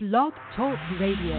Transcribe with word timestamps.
Blog 0.00 0.32
Talk 0.54 0.78
Radio. 1.00 1.34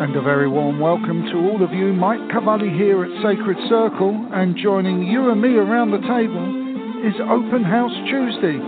And 0.00 0.14
a 0.14 0.22
very 0.22 0.48
warm 0.48 0.78
welcome 0.78 1.24
to 1.24 1.38
all 1.38 1.64
of 1.64 1.72
you. 1.72 1.92
Mike 1.92 2.20
Cavalli 2.30 2.70
here 2.70 3.02
at 3.02 3.10
Sacred 3.20 3.58
Circle, 3.68 4.28
and 4.32 4.56
joining 4.56 5.02
you 5.02 5.32
and 5.32 5.42
me 5.42 5.56
around 5.56 5.90
the 5.90 5.98
table 6.06 7.02
is 7.04 7.14
Open 7.28 7.64
House 7.64 7.90
Tuesday. 8.08 8.60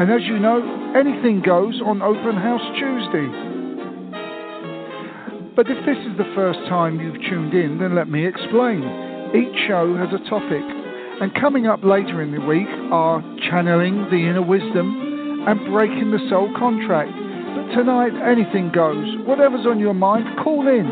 And 0.00 0.10
as 0.10 0.22
you 0.22 0.38
know, 0.38 0.64
anything 0.96 1.42
goes 1.42 1.78
on 1.84 2.00
Open 2.00 2.36
House 2.36 2.64
Tuesday. 2.78 3.57
But 5.58 5.66
if 5.66 5.84
this 5.84 5.98
is 6.06 6.14
the 6.14 6.30
first 6.38 6.60
time 6.70 7.00
you've 7.00 7.18
tuned 7.26 7.52
in, 7.52 7.82
then 7.82 7.96
let 7.96 8.08
me 8.08 8.24
explain. 8.24 8.78
Each 9.34 9.66
show 9.66 9.90
has 9.98 10.06
a 10.14 10.22
topic, 10.30 10.62
and 10.62 11.34
coming 11.34 11.66
up 11.66 11.82
later 11.82 12.22
in 12.22 12.30
the 12.30 12.38
week 12.38 12.70
are 12.94 13.18
channeling 13.50 14.06
the 14.06 14.22
inner 14.22 14.46
wisdom 14.46 15.42
and 15.50 15.58
breaking 15.66 16.12
the 16.12 16.22
soul 16.30 16.46
contract. 16.56 17.10
But 17.10 17.74
tonight, 17.74 18.14
anything 18.22 18.70
goes. 18.70 19.02
Whatever's 19.26 19.66
on 19.66 19.80
your 19.80 19.94
mind, 19.98 20.30
call 20.44 20.62
in 20.68 20.86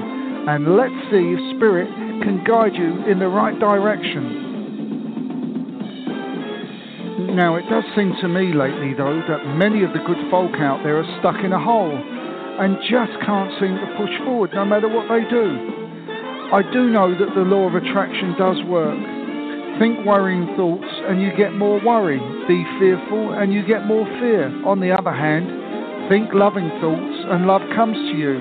and 0.51 0.75
let's 0.75 0.99
see 1.15 1.31
if 1.31 1.39
Spirit 1.55 1.87
can 2.27 2.43
guide 2.43 2.75
you 2.75 3.07
in 3.07 3.21
the 3.21 3.29
right 3.29 3.57
direction. 3.61 4.43
Now, 7.37 7.55
it 7.55 7.71
does 7.71 7.85
seem 7.95 8.17
to 8.21 8.27
me 8.27 8.53
lately, 8.53 8.95
though, 8.99 9.23
that 9.29 9.47
many 9.55 9.85
of 9.85 9.93
the 9.93 10.03
good 10.03 10.29
folk 10.29 10.59
out 10.59 10.83
there 10.83 10.99
are 10.99 11.19
stuck 11.21 11.39
in 11.45 11.53
a 11.53 11.63
hole 11.63 11.95
and 12.59 12.77
just 12.89 13.13
can't 13.25 13.53
seem 13.61 13.77
to 13.77 13.89
push 13.97 14.13
forward 14.25 14.51
no 14.55 14.65
matter 14.65 14.89
what 14.89 15.09
they 15.09 15.29
do. 15.29 15.47
I 16.53 16.63
do 16.73 16.89
know 16.91 17.11
that 17.13 17.35
the 17.35 17.43
law 17.43 17.67
of 17.69 17.75
attraction 17.75 18.35
does 18.39 18.57
work. 18.65 18.99
Think 19.79 20.07
worrying 20.07 20.47
thoughts 20.57 20.89
and 21.09 21.21
you 21.21 21.35
get 21.37 21.53
more 21.55 21.81
worry. 21.85 22.19
Be 22.49 22.65
fearful 22.79 23.35
and 23.35 23.53
you 23.53 23.67
get 23.67 23.85
more 23.87 24.07
fear. 24.21 24.49
On 24.65 24.81
the 24.81 24.93
other 24.93 25.13
hand, 25.13 25.67
Think 26.09 26.31
loving 26.33 26.71
thoughts 26.79 27.19
and 27.35 27.49
love 27.49 27.63
comes 27.75 27.97
to 27.97 28.15
you. 28.17 28.39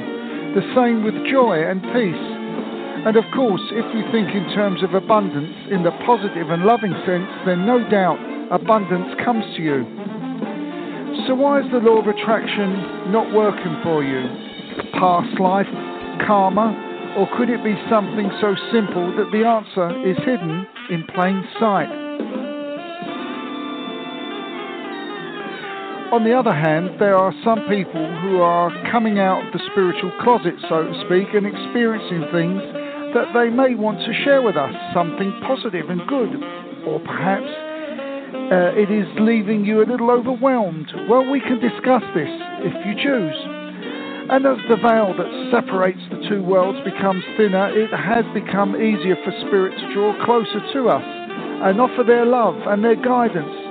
The 0.53 0.61
same 0.77 1.01
with 1.01 1.15
joy 1.25 1.65
and 1.65 1.81
peace. 1.81 2.27
And 3.09 3.17
of 3.17 3.25
course, 3.33 3.61
if 3.73 3.89
you 3.89 4.05
think 4.13 4.29
in 4.37 4.53
terms 4.53 4.83
of 4.83 4.93
abundance 4.93 5.73
in 5.73 5.81
the 5.81 5.89
positive 6.05 6.51
and 6.53 6.61
loving 6.61 6.93
sense, 7.09 7.25
then 7.41 7.65
no 7.65 7.81
doubt 7.89 8.21
abundance 8.53 9.17
comes 9.25 9.43
to 9.57 9.63
you. 9.63 9.81
So, 11.23 11.33
why 11.33 11.61
is 11.61 11.71
the 11.71 11.79
law 11.79 11.99
of 12.03 12.07
attraction 12.07 13.11
not 13.11 13.33
working 13.33 13.79
for 13.81 14.03
you? 14.03 14.27
Past 14.99 15.39
life, 15.39 15.65
karma, 16.27 16.75
or 17.17 17.27
could 17.37 17.49
it 17.49 17.63
be 17.63 17.73
something 17.89 18.29
so 18.41 18.53
simple 18.71 19.15
that 19.15 19.31
the 19.31 19.47
answer 19.47 19.89
is 20.03 20.17
hidden 20.27 20.67
in 20.91 21.07
plain 21.15 21.47
sight? 21.59 21.87
On 26.11 26.23
the 26.23 26.37
other 26.37 26.53
hand, 26.53 26.99
there 26.99 27.15
are 27.15 27.33
some 27.43 27.65
people 27.67 28.05
who 28.21 28.39
are 28.39 28.69
coming 28.91 29.17
out 29.17 29.47
of 29.47 29.51
the 29.51 29.59
spiritual 29.71 30.11
closet, 30.21 30.53
so 30.69 30.83
to 30.83 30.93
speak, 31.07 31.33
and 31.33 31.47
experiencing 31.47 32.27
things 32.31 32.61
that 33.15 33.31
they 33.33 33.49
may 33.49 33.73
want 33.73 33.99
to 34.03 34.13
share 34.23 34.43
with 34.43 34.55
us, 34.55 34.75
something 34.93 35.31
positive 35.47 35.89
and 35.89 36.05
good, 36.07 36.35
or 36.85 36.99
perhaps 36.99 37.47
uh, 38.51 38.77
it 38.77 38.91
is 38.91 39.07
leaving 39.19 39.65
you 39.65 39.83
a 39.83 39.87
little 39.87 40.11
overwhelmed. 40.11 40.91
Well, 41.09 41.29
we 41.29 41.39
can 41.39 41.59
discuss 41.59 42.03
this 42.13 42.31
if 42.65 42.75
you 42.85 42.93
choose. 43.01 43.39
And 44.29 44.45
as 44.45 44.57
the 44.69 44.77
veil 44.77 45.13
that 45.13 45.29
separates 45.51 46.01
the 46.09 46.27
two 46.29 46.41
worlds 46.43 46.79
becomes 46.83 47.23
thinner, 47.37 47.69
it 47.69 47.93
has 47.93 48.25
become 48.33 48.75
easier 48.75 49.15
for 49.23 49.31
spirit 49.45 49.77
to 49.77 49.93
draw 49.93 50.13
closer 50.25 50.59
to 50.73 50.89
us 50.89 51.05
and 51.05 51.79
offer 51.79 52.03
their 52.03 52.25
love 52.25 52.55
and 52.67 52.83
their 52.83 52.95
guidance 52.95 53.65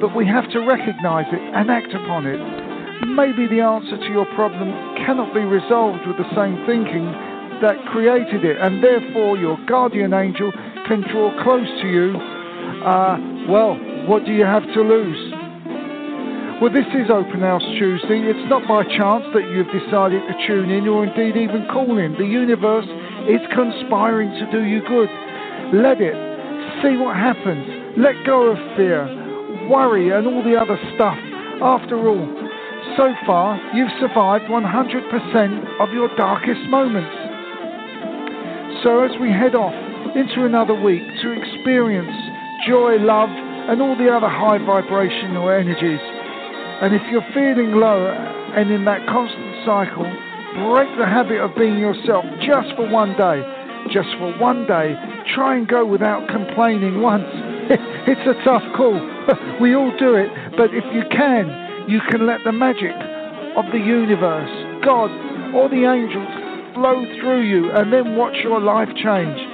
but 0.00 0.14
we 0.14 0.26
have 0.26 0.50
to 0.50 0.60
recognize 0.60 1.26
it 1.32 1.40
and 1.40 1.70
act 1.70 1.94
upon 1.94 2.26
it. 2.26 2.36
Maybe 3.08 3.46
the 3.46 3.62
answer 3.62 3.96
to 3.96 4.12
your 4.12 4.26
problem 4.34 4.68
cannot 5.00 5.32
be 5.32 5.40
resolved 5.40 6.06
with 6.06 6.16
the 6.16 6.28
same 6.34 6.60
thinking 6.66 7.08
that 7.62 7.78
created 7.88 8.44
it, 8.44 8.58
and 8.58 8.82
therefore 8.82 9.36
your 9.38 9.56
guardian 9.66 10.12
angel 10.12 10.52
can 10.86 11.02
draw 11.08 11.30
close 11.42 11.68
to 11.80 11.88
you. 11.88 12.16
Uh, 12.84 13.16
well, 13.48 13.80
what 14.06 14.24
do 14.24 14.32
you 14.32 14.44
have 14.44 14.62
to 14.62 14.80
lose? 14.82 15.32
Well, 16.62 16.72
this 16.72 16.86
is 16.94 17.10
Open 17.10 17.40
House 17.40 17.64
Tuesday. 17.78 18.24
It's 18.24 18.48
not 18.48 18.66
by 18.68 18.84
chance 18.84 19.24
that 19.34 19.44
you've 19.50 19.72
decided 19.74 20.22
to 20.24 20.34
tune 20.46 20.70
in 20.70 20.86
or 20.88 21.04
indeed 21.04 21.36
even 21.36 21.66
call 21.72 21.98
in. 21.98 22.14
The 22.14 22.24
universe 22.26 22.86
is 23.28 23.42
conspiring 23.52 24.30
to 24.38 24.44
do 24.52 24.64
you 24.64 24.80
good. 24.86 25.10
Let 25.74 26.00
it. 26.00 26.14
See 26.80 26.96
what 26.96 27.16
happens. 27.16 27.98
Let 27.98 28.14
go 28.24 28.52
of 28.52 28.58
fear 28.76 29.24
worry, 29.68 30.10
and 30.10 30.26
all 30.26 30.42
the 30.42 30.56
other 30.56 30.78
stuff. 30.94 31.16
After 31.62 31.96
all, 32.08 32.28
so 32.96 33.14
far 33.26 33.56
you've 33.74 33.92
survived 34.00 34.44
100% 34.44 35.80
of 35.80 35.92
your 35.92 36.14
darkest 36.16 36.60
moments. 36.68 37.14
So 38.82 39.02
as 39.02 39.12
we 39.20 39.30
head 39.30 39.54
off 39.54 39.74
into 40.16 40.44
another 40.44 40.74
week 40.74 41.02
to 41.22 41.32
experience 41.32 42.12
joy, 42.66 42.98
love, 43.00 43.30
and 43.68 43.80
all 43.80 43.96
the 43.96 44.10
other 44.12 44.28
high 44.28 44.58
vibrational 44.58 45.48
energies, 45.50 46.00
and 46.82 46.94
if 46.94 47.02
you're 47.10 47.24
feeling 47.32 47.72
low 47.80 48.12
and 48.54 48.70
in 48.70 48.84
that 48.84 49.06
constant 49.08 49.56
cycle, 49.64 50.04
break 50.68 50.90
the 50.98 51.06
habit 51.06 51.40
of 51.40 51.54
being 51.56 51.78
yourself 51.78 52.24
just 52.44 52.70
for 52.76 52.88
one 52.90 53.16
day. 53.16 53.42
Just 53.92 54.08
for 54.16 54.32
one 54.38 54.66
day, 54.66 54.96
try 55.34 55.56
and 55.56 55.68
go 55.68 55.84
without 55.84 56.28
complaining 56.28 57.02
once. 57.02 57.28
it's 58.08 58.26
a 58.26 58.36
tough 58.44 58.64
call. 58.76 58.96
we 59.60 59.74
all 59.74 59.92
do 59.98 60.14
it, 60.14 60.30
but 60.56 60.72
if 60.72 60.84
you 60.94 61.02
can, 61.10 61.50
you 61.88 62.00
can 62.10 62.26
let 62.26 62.40
the 62.44 62.52
magic 62.52 62.96
of 63.56 63.64
the 63.72 63.78
universe, 63.78 64.50
God, 64.84 65.10
or 65.54 65.68
the 65.68 65.84
angels 65.84 66.28
flow 66.74 67.04
through 67.20 67.42
you 67.42 67.70
and 67.72 67.92
then 67.92 68.16
watch 68.16 68.34
your 68.42 68.60
life 68.60 68.88
change. 68.96 69.53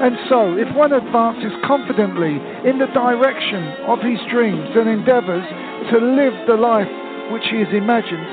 And 0.00 0.16
so, 0.28 0.56
if 0.56 0.68
one 0.74 0.92
advances 0.92 1.52
confidently 1.66 2.40
in 2.64 2.78
the 2.78 2.88
direction 2.94 3.62
of 3.86 4.00
his 4.00 4.18
dreams 4.30 4.70
and 4.74 4.88
endeavors 4.88 5.44
to 5.92 5.98
live 5.98 6.34
the 6.46 6.56
life 6.56 6.90
which 7.30 7.44
he 7.50 7.60
has 7.60 7.72
imagined, 7.74 8.26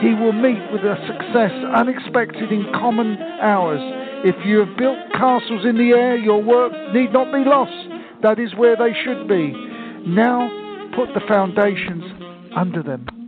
he 0.00 0.14
will 0.14 0.32
meet 0.32 0.60
with 0.72 0.82
a 0.82 0.98
success 1.06 1.52
unexpected 1.76 2.50
in 2.50 2.66
common 2.74 3.16
hours. 3.40 3.80
If 4.24 4.36
you 4.44 4.58
have 4.66 4.76
built 4.76 4.98
castles 5.12 5.64
in 5.64 5.78
the 5.78 5.94
air, 5.94 6.16
your 6.16 6.42
work 6.42 6.72
need 6.92 7.12
not 7.12 7.32
be 7.32 7.44
lost. 7.48 7.72
That 8.22 8.38
is 8.38 8.54
where 8.54 8.76
they 8.76 8.92
should 9.04 9.28
be. 9.28 9.52
Now 10.06 10.50
put 10.94 11.14
the 11.14 11.26
foundations 11.28 12.04
under 12.54 12.82
them. 12.82 13.21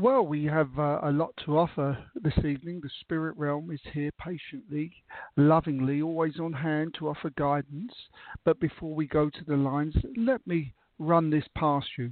Well, 0.00 0.26
we 0.26 0.44
have 0.46 0.76
uh, 0.76 0.98
a 1.04 1.12
lot 1.12 1.34
to 1.44 1.56
offer 1.56 1.96
this 2.20 2.36
evening. 2.38 2.80
The 2.82 2.90
spirit 3.00 3.36
realm 3.36 3.70
is 3.70 3.80
here 3.92 4.10
patiently, 4.18 4.92
lovingly, 5.36 6.02
always 6.02 6.40
on 6.40 6.52
hand 6.52 6.96
to 6.98 7.08
offer 7.08 7.30
guidance. 7.38 7.92
But 8.44 8.58
before 8.58 8.92
we 8.92 9.06
go 9.06 9.30
to 9.30 9.44
the 9.46 9.56
lines, 9.56 9.94
let 10.16 10.44
me 10.48 10.74
run 10.98 11.30
this 11.30 11.44
past 11.56 11.86
you. 11.96 12.10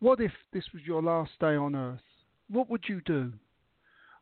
What 0.00 0.20
if 0.20 0.32
this 0.52 0.64
was 0.74 0.82
your 0.84 1.02
last 1.02 1.30
day 1.40 1.56
on 1.56 1.74
earth? 1.74 2.02
What 2.50 2.68
would 2.68 2.84
you 2.86 3.00
do? 3.06 3.32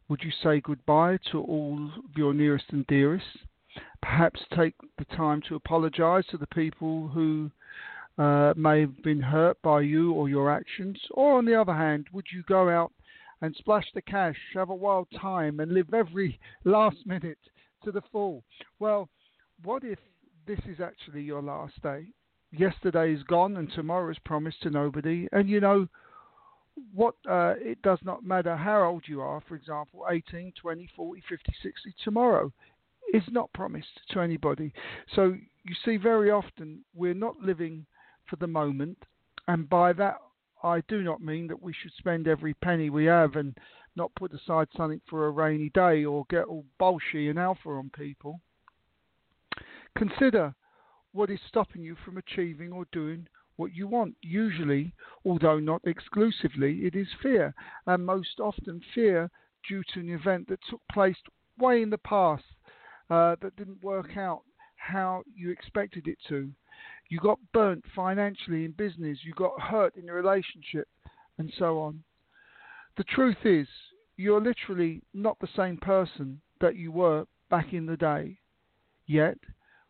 Would 0.08 0.22
you 0.22 0.30
say 0.40 0.60
goodbye 0.60 1.18
to 1.32 1.40
all 1.40 1.90
of 1.98 2.16
your 2.16 2.34
nearest 2.34 2.66
and 2.70 2.86
dearest? 2.86 3.26
Perhaps 4.00 4.40
take 4.54 4.74
the 4.96 5.16
time 5.16 5.42
to 5.48 5.56
apologize 5.56 6.24
to 6.30 6.38
the 6.38 6.46
people 6.46 7.08
who 7.08 7.50
uh, 8.18 8.54
may 8.56 8.80
have 8.80 9.02
been 9.02 9.20
hurt 9.20 9.60
by 9.62 9.80
you 9.80 10.12
or 10.12 10.28
your 10.28 10.50
actions? 10.50 10.98
Or, 11.12 11.38
on 11.38 11.44
the 11.44 11.54
other 11.54 11.74
hand, 11.74 12.06
would 12.12 12.26
you 12.32 12.42
go 12.48 12.68
out 12.68 12.92
and 13.42 13.54
splash 13.56 13.86
the 13.94 14.02
cash, 14.02 14.36
have 14.54 14.70
a 14.70 14.74
wild 14.74 15.08
time, 15.20 15.60
and 15.60 15.72
live 15.72 15.92
every 15.92 16.38
last 16.64 16.96
minute 17.04 17.38
to 17.84 17.92
the 17.92 18.02
full? 18.12 18.42
Well, 18.78 19.08
what 19.62 19.84
if 19.84 19.98
this 20.46 20.60
is 20.68 20.80
actually 20.80 21.22
your 21.22 21.42
last 21.42 21.80
day? 21.82 22.06
Yesterday 22.52 23.12
is 23.12 23.22
gone, 23.24 23.56
and 23.56 23.70
tomorrow 23.72 24.10
is 24.10 24.18
promised 24.24 24.62
to 24.62 24.70
nobody. 24.70 25.28
And 25.32 25.48
you 25.48 25.60
know, 25.60 25.88
what 26.94 27.14
uh, 27.28 27.54
it 27.58 27.80
does 27.82 27.98
not 28.02 28.24
matter 28.24 28.56
how 28.56 28.84
old 28.84 29.04
you 29.06 29.20
are, 29.20 29.42
for 29.48 29.56
example, 29.56 30.06
18, 30.10 30.52
20, 30.60 30.88
40, 30.94 31.22
50, 31.28 31.52
60, 31.62 31.94
tomorrow 32.04 32.52
is 33.12 33.22
not 33.30 33.52
promised 33.52 34.00
to 34.10 34.20
anybody. 34.20 34.72
So 35.14 35.34
you 35.64 35.74
see, 35.84 35.96
very 35.96 36.30
often 36.30 36.84
we're 36.94 37.14
not 37.14 37.36
living 37.40 37.86
for 38.28 38.36
the 38.36 38.46
moment, 38.46 38.98
and 39.48 39.68
by 39.68 39.92
that 39.94 40.16
I 40.62 40.82
do 40.88 41.02
not 41.02 41.20
mean 41.20 41.46
that 41.48 41.62
we 41.62 41.72
should 41.72 41.92
spend 41.98 42.26
every 42.26 42.54
penny 42.54 42.90
we 42.90 43.04
have 43.04 43.36
and 43.36 43.56
not 43.94 44.14
put 44.14 44.32
aside 44.32 44.68
something 44.76 45.00
for 45.08 45.26
a 45.26 45.30
rainy 45.30 45.70
day 45.70 46.04
or 46.04 46.24
get 46.28 46.44
all 46.44 46.64
bolshy 46.80 47.30
and 47.30 47.38
alpha 47.38 47.68
on 47.70 47.90
people. 47.90 48.40
Consider 49.96 50.54
what 51.12 51.30
is 51.30 51.40
stopping 51.48 51.82
you 51.82 51.96
from 52.04 52.18
achieving 52.18 52.72
or 52.72 52.86
doing 52.92 53.26
what 53.56 53.74
you 53.74 53.86
want. 53.86 54.14
Usually, 54.20 54.92
although 55.24 55.58
not 55.58 55.80
exclusively, 55.84 56.84
it 56.84 56.94
is 56.94 57.08
fear, 57.22 57.54
and 57.86 58.04
most 58.04 58.40
often 58.40 58.80
fear 58.94 59.30
due 59.68 59.82
to 59.94 60.00
an 60.00 60.10
event 60.10 60.48
that 60.48 60.60
took 60.68 60.82
place 60.92 61.16
way 61.58 61.82
in 61.82 61.90
the 61.90 61.98
past 61.98 62.44
uh, 63.08 63.36
that 63.40 63.56
didn't 63.56 63.82
work 63.82 64.16
out 64.16 64.42
how 64.76 65.22
you 65.34 65.50
expected 65.50 66.06
it 66.06 66.18
to. 66.28 66.52
You 67.08 67.20
got 67.20 67.38
burnt 67.52 67.84
financially 67.94 68.64
in 68.64 68.72
business, 68.72 69.18
you 69.22 69.32
got 69.34 69.60
hurt 69.60 69.96
in 69.96 70.08
a 70.08 70.12
relationship, 70.12 70.88
and 71.38 71.52
so 71.58 71.78
on. 71.78 72.02
The 72.96 73.04
truth 73.04 73.44
is, 73.44 73.68
you're 74.16 74.40
literally 74.40 75.02
not 75.12 75.38
the 75.38 75.48
same 75.56 75.76
person 75.76 76.40
that 76.60 76.76
you 76.76 76.90
were 76.90 77.26
back 77.50 77.72
in 77.72 77.86
the 77.86 77.96
day. 77.96 78.38
Yet, 79.06 79.38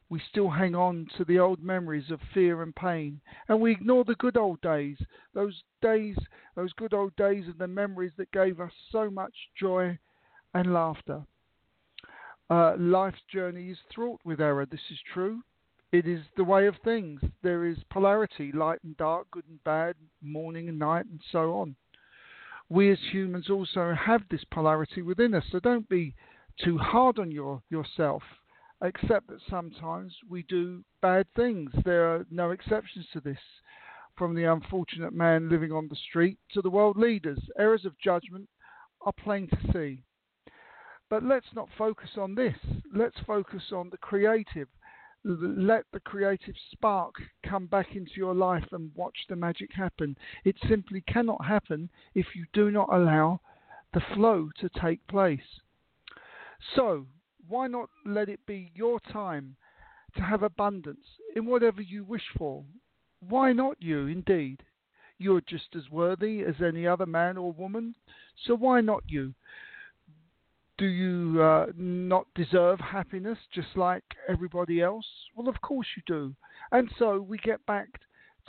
we 0.08 0.20
still 0.30 0.50
hang 0.50 0.74
on 0.74 1.08
to 1.16 1.24
the 1.24 1.38
old 1.38 1.62
memories 1.62 2.10
of 2.10 2.20
fear 2.34 2.62
and 2.62 2.74
pain, 2.74 3.20
and 3.48 3.60
we 3.60 3.72
ignore 3.72 4.04
the 4.04 4.14
good 4.16 4.36
old 4.36 4.60
days, 4.60 4.98
those 5.34 5.62
days, 5.82 6.16
those 6.54 6.72
good 6.74 6.94
old 6.94 7.14
days 7.16 7.44
and 7.46 7.58
the 7.58 7.66
memories 7.66 8.12
that 8.16 8.30
gave 8.32 8.60
us 8.60 8.72
so 8.92 9.10
much 9.10 9.34
joy 9.58 9.98
and 10.54 10.72
laughter. 10.72 11.22
Uh, 12.48 12.76
life's 12.78 13.22
journey 13.32 13.70
is 13.70 13.78
fraught 13.94 14.20
with 14.24 14.40
error. 14.40 14.66
This 14.66 14.80
is 14.90 14.98
true. 15.12 15.42
It 15.92 16.06
is 16.06 16.20
the 16.36 16.44
way 16.44 16.66
of 16.66 16.74
things. 16.84 17.20
There 17.42 17.64
is 17.64 17.78
polarity, 17.90 18.52
light 18.52 18.80
and 18.82 18.96
dark, 18.96 19.30
good 19.30 19.44
and 19.48 19.62
bad, 19.64 19.94
morning 20.20 20.68
and 20.68 20.78
night, 20.78 21.06
and 21.06 21.20
so 21.30 21.54
on. 21.54 21.76
We 22.68 22.90
as 22.90 22.98
humans 23.12 23.48
also 23.48 23.94
have 23.94 24.22
this 24.28 24.44
polarity 24.50 25.02
within 25.02 25.34
us, 25.34 25.44
so 25.50 25.60
don't 25.60 25.88
be 25.88 26.14
too 26.62 26.78
hard 26.78 27.18
on 27.18 27.30
your, 27.30 27.62
yourself 27.70 28.22
except 28.82 29.28
that 29.28 29.40
sometimes 29.48 30.14
we 30.28 30.42
do 30.44 30.84
bad 31.00 31.26
things. 31.34 31.70
There 31.84 32.14
are 32.14 32.26
no 32.30 32.50
exceptions 32.50 33.06
to 33.12 33.20
this. 33.20 33.38
From 34.16 34.34
the 34.34 34.44
unfortunate 34.44 35.12
man 35.12 35.48
living 35.50 35.72
on 35.72 35.88
the 35.88 35.96
street 36.08 36.38
to 36.52 36.62
the 36.62 36.70
world 36.70 36.96
leaders, 36.96 37.38
errors 37.58 37.84
of 37.84 37.98
judgment 37.98 38.48
are 39.02 39.12
plain 39.12 39.48
to 39.48 39.72
see. 39.72 40.02
But 41.10 41.22
let's 41.22 41.46
not 41.54 41.68
focus 41.76 42.10
on 42.16 42.34
this. 42.34 42.56
Let's 42.94 43.16
focus 43.26 43.62
on 43.72 43.90
the 43.90 43.98
creative. 43.98 44.68
Let 45.28 45.86
the 45.92 45.98
creative 45.98 46.54
spark 46.70 47.16
come 47.44 47.66
back 47.66 47.96
into 47.96 48.12
your 48.16 48.32
life 48.32 48.66
and 48.70 48.94
watch 48.94 49.26
the 49.28 49.34
magic 49.34 49.72
happen. 49.72 50.16
It 50.44 50.54
simply 50.68 51.00
cannot 51.00 51.44
happen 51.44 51.90
if 52.14 52.36
you 52.36 52.46
do 52.52 52.70
not 52.70 52.88
allow 52.92 53.40
the 53.92 54.02
flow 54.14 54.50
to 54.60 54.68
take 54.80 55.04
place. 55.08 55.60
So, 56.76 57.08
why 57.48 57.66
not 57.66 57.90
let 58.04 58.28
it 58.28 58.46
be 58.46 58.70
your 58.76 59.00
time 59.00 59.56
to 60.14 60.22
have 60.22 60.44
abundance 60.44 61.06
in 61.34 61.46
whatever 61.46 61.82
you 61.82 62.04
wish 62.04 62.28
for? 62.38 62.64
Why 63.18 63.52
not 63.52 63.82
you, 63.82 64.06
indeed? 64.06 64.62
You're 65.18 65.40
just 65.40 65.74
as 65.74 65.90
worthy 65.90 66.44
as 66.44 66.62
any 66.62 66.86
other 66.86 67.06
man 67.06 67.36
or 67.36 67.52
woman, 67.52 67.96
so 68.44 68.54
why 68.54 68.80
not 68.80 69.02
you? 69.08 69.34
Do 70.78 70.86
you 70.86 71.42
uh, 71.42 71.66
not 71.76 72.26
deserve 72.34 72.78
happiness 72.80 73.38
just 73.54 73.68
like 73.76 74.04
everybody 74.28 74.82
else? 74.82 75.06
Well, 75.34 75.48
of 75.48 75.60
course 75.62 75.86
you 75.96 76.02
do. 76.06 76.34
And 76.70 76.90
so 76.98 77.18
we 77.20 77.38
get 77.38 77.64
back 77.66 77.88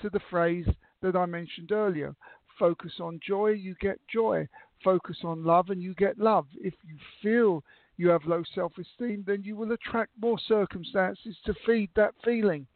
to 0.01 0.09
the 0.09 0.19
phrase 0.29 0.67
that 1.01 1.15
I 1.15 1.25
mentioned 1.25 1.71
earlier 1.71 2.15
focus 2.57 2.93
on 2.99 3.19
joy, 3.25 3.49
you 3.49 3.75
get 3.79 3.99
joy. 4.11 4.47
Focus 4.83 5.17
on 5.23 5.43
love, 5.43 5.69
and 5.69 5.81
you 5.81 5.93
get 5.95 6.19
love. 6.19 6.45
If 6.61 6.73
you 6.83 6.97
feel 7.21 7.63
you 7.97 8.09
have 8.09 8.25
low 8.25 8.43
self 8.53 8.73
esteem, 8.77 9.23
then 9.25 9.43
you 9.43 9.55
will 9.55 9.71
attract 9.71 10.11
more 10.21 10.37
circumstances 10.47 11.35
to 11.45 11.53
feed 11.65 11.89
that 11.95 12.13
feeling. 12.23 12.67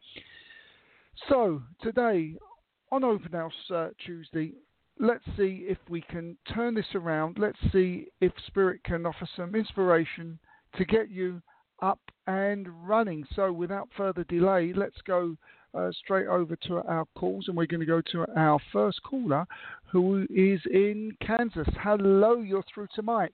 So, 1.28 1.62
today 1.80 2.34
on 2.90 3.04
Open 3.04 3.32
House 3.32 3.52
uh, 3.72 3.88
Tuesday, 4.04 4.52
let's 4.98 5.24
see 5.36 5.64
if 5.68 5.78
we 5.88 6.00
can 6.02 6.36
turn 6.52 6.74
this 6.74 6.94
around. 6.94 7.38
Let's 7.38 7.58
see 7.72 8.06
if 8.20 8.32
Spirit 8.46 8.82
can 8.84 9.06
offer 9.06 9.28
some 9.36 9.54
inspiration 9.54 10.38
to 10.76 10.84
get 10.84 11.10
you 11.10 11.42
up 11.82 12.00
and 12.26 12.68
running. 12.86 13.24
So, 13.34 13.52
without 13.52 13.88
further 13.96 14.24
delay, 14.24 14.72
let's 14.74 15.00
go 15.06 15.36
uh, 15.74 15.90
straight 15.92 16.26
over 16.26 16.56
to 16.68 16.76
our 16.82 17.04
calls, 17.16 17.48
and 17.48 17.56
we're 17.56 17.66
going 17.66 17.80
to 17.80 17.86
go 17.86 18.02
to 18.12 18.26
our 18.36 18.60
first 18.72 19.02
caller, 19.02 19.46
who 19.90 20.26
is 20.30 20.60
in 20.70 21.12
Kansas. 21.26 21.68
Hello, 21.82 22.40
you're 22.40 22.64
through 22.72 22.88
to 22.94 23.02
Mike. 23.02 23.32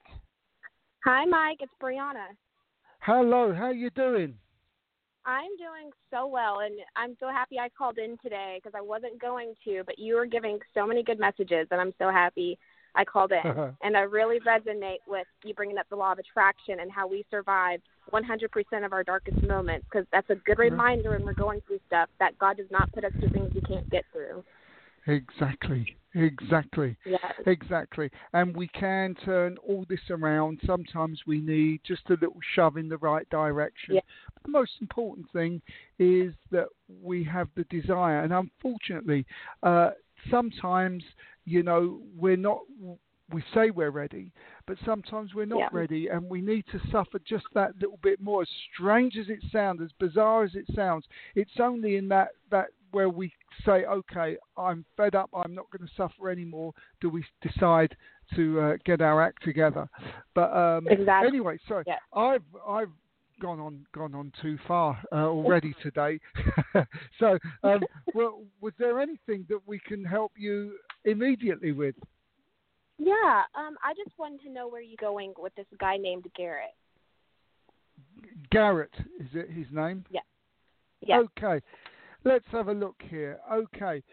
Hi, 1.05 1.25
Mike. 1.25 1.57
It's 1.61 1.71
Brianna. 1.81 2.25
Hello. 3.01 3.53
How 3.53 3.65
are 3.65 3.73
you 3.73 3.89
doing? 3.91 4.35
I'm 5.25 5.55
doing 5.57 5.91
so 6.11 6.27
well, 6.27 6.59
and 6.59 6.75
I'm 6.95 7.15
so 7.19 7.27
happy 7.27 7.59
I 7.59 7.69
called 7.69 7.97
in 7.97 8.17
today 8.23 8.59
because 8.61 8.77
I 8.77 8.81
wasn't 8.81 9.21
going 9.21 9.53
to, 9.65 9.83
but 9.85 9.99
you 9.99 10.15
were 10.15 10.25
giving 10.25 10.59
so 10.73 10.87
many 10.87 11.03
good 11.03 11.19
messages, 11.19 11.67
and 11.71 11.79
I'm 11.79 11.93
so 11.99 12.09
happy 12.09 12.57
I 12.95 13.05
called 13.05 13.31
in. 13.31 13.49
Uh-huh. 13.49 13.71
and 13.83 13.95
I 13.95 14.01
really 14.01 14.39
resonate 14.39 14.97
with 15.07 15.27
you 15.43 15.53
bringing 15.53 15.77
up 15.77 15.87
the 15.89 15.95
law 15.95 16.11
of 16.11 16.19
attraction 16.19 16.79
and 16.79 16.91
how 16.91 17.07
we 17.07 17.25
survive 17.29 17.81
100% 18.11 18.85
of 18.85 18.93
our 18.93 19.03
darkest 19.03 19.41
moments 19.43 19.85
because 19.91 20.07
that's 20.11 20.29
a 20.29 20.35
good 20.35 20.53
uh-huh. 20.53 20.63
reminder 20.63 21.11
when 21.11 21.23
we're 21.23 21.33
going 21.33 21.61
through 21.67 21.79
stuff 21.87 22.09
that 22.19 22.37
God 22.39 22.57
does 22.57 22.71
not 22.71 22.91
put 22.91 23.05
us 23.05 23.11
through 23.19 23.29
things 23.29 23.53
we 23.53 23.61
can't 23.61 23.89
get 23.89 24.05
through. 24.11 24.43
Exactly. 25.07 25.95
Exactly. 26.15 26.97
Yes. 27.05 27.21
Exactly. 27.45 28.09
And 28.33 28.55
we 28.55 28.67
can 28.69 29.15
turn 29.25 29.57
all 29.67 29.85
this 29.87 29.99
around. 30.09 30.59
Sometimes 30.65 31.21
we 31.27 31.39
need 31.39 31.81
just 31.85 32.01
a 32.09 32.13
little 32.13 32.39
shove 32.55 32.77
in 32.77 32.89
the 32.89 32.97
right 32.97 33.29
direction. 33.29 33.95
Yes. 33.95 34.03
the 34.43 34.51
most 34.51 34.71
important 34.81 35.31
thing 35.31 35.61
is 35.99 36.33
that 36.51 36.67
we 37.01 37.23
have 37.25 37.47
the 37.55 37.63
desire. 37.65 38.23
And 38.23 38.33
unfortunately, 38.33 39.25
uh, 39.61 39.91
sometimes, 40.31 41.03
you 41.45 41.63
know, 41.63 41.99
we're 42.17 42.37
not 42.37 42.61
we 43.31 43.43
say 43.53 43.69
we're 43.69 43.91
ready, 43.91 44.31
but 44.65 44.77
sometimes 44.85 45.33
we're 45.33 45.45
not 45.45 45.59
yeah. 45.59 45.69
ready, 45.71 46.07
and 46.07 46.27
we 46.27 46.41
need 46.41 46.65
to 46.71 46.79
suffer 46.91 47.19
just 47.19 47.45
that 47.53 47.75
little 47.79 47.99
bit 48.01 48.19
more. 48.19 48.41
As 48.41 48.47
strange 48.73 49.17
as 49.17 49.29
it 49.29 49.39
sounds, 49.51 49.81
as 49.81 49.91
bizarre 49.99 50.43
as 50.43 50.55
it 50.55 50.65
sounds, 50.75 51.05
it's 51.35 51.59
only 51.59 51.97
in 51.97 52.07
that 52.09 52.29
that 52.49 52.69
where 52.91 53.09
we 53.09 53.31
say, 53.65 53.85
okay, 53.85 54.37
I'm 54.57 54.85
fed 54.97 55.15
up, 55.15 55.29
I'm 55.33 55.53
not 55.53 55.65
going 55.71 55.87
to 55.87 55.93
suffer 55.95 56.29
anymore, 56.29 56.73
do 57.01 57.09
we 57.09 57.23
decide 57.41 57.95
to 58.35 58.59
uh, 58.59 58.73
get 58.85 59.01
our 59.01 59.21
act 59.21 59.43
together? 59.43 59.87
But 60.35 60.55
um, 60.55 60.87
exactly. 60.87 61.27
anyway, 61.27 61.57
so 61.67 61.83
yeah. 61.85 61.97
I've 62.13 62.43
I've 62.67 62.91
gone 63.39 63.59
on 63.59 63.85
gone 63.93 64.13
on 64.13 64.31
too 64.41 64.57
far 64.67 64.99
uh, 65.11 65.15
already 65.27 65.73
today. 65.81 66.19
so, 67.19 67.37
um, 67.63 67.81
well, 68.13 68.43
was 68.61 68.73
there 68.77 68.99
anything 68.99 69.45
that 69.49 69.59
we 69.65 69.79
can 69.79 70.03
help 70.03 70.33
you 70.37 70.77
immediately 71.05 71.71
with? 71.71 71.95
Yeah, 72.97 73.43
um, 73.55 73.77
I 73.83 73.93
just 73.93 74.17
wanted 74.19 74.41
to 74.41 74.49
know 74.49 74.67
where 74.67 74.81
you're 74.81 74.97
going 74.99 75.33
with 75.37 75.55
this 75.55 75.65
guy 75.79 75.95
named 75.95 76.25
Garrett. 76.35 76.71
Garrett 78.51 78.93
is 79.19 79.27
it 79.33 79.49
his 79.49 79.67
name? 79.71 80.05
Yeah. 80.09 80.19
Yeah. 81.01 81.19
Okay. 81.19 81.63
Let's 82.23 82.45
have 82.51 82.67
a 82.67 82.73
look 82.73 83.01
here. 83.09 83.39
Okay. 83.51 84.03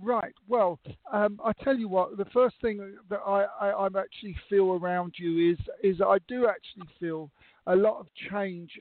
Right. 0.00 0.34
Well, 0.48 0.78
um, 1.12 1.40
I 1.44 1.52
tell 1.62 1.76
you 1.76 1.88
what. 1.88 2.16
The 2.16 2.24
first 2.26 2.56
thing 2.60 2.96
that 3.10 3.20
I, 3.26 3.46
I, 3.60 3.68
I 3.70 3.86
actually 3.86 4.36
feel 4.50 4.72
around 4.72 5.14
you 5.16 5.52
is 5.52 5.58
is 5.82 6.00
I 6.00 6.18
do 6.26 6.48
actually 6.48 6.88
feel 6.98 7.30
a 7.66 7.76
lot 7.76 8.00
of 8.00 8.06
change 8.30 8.72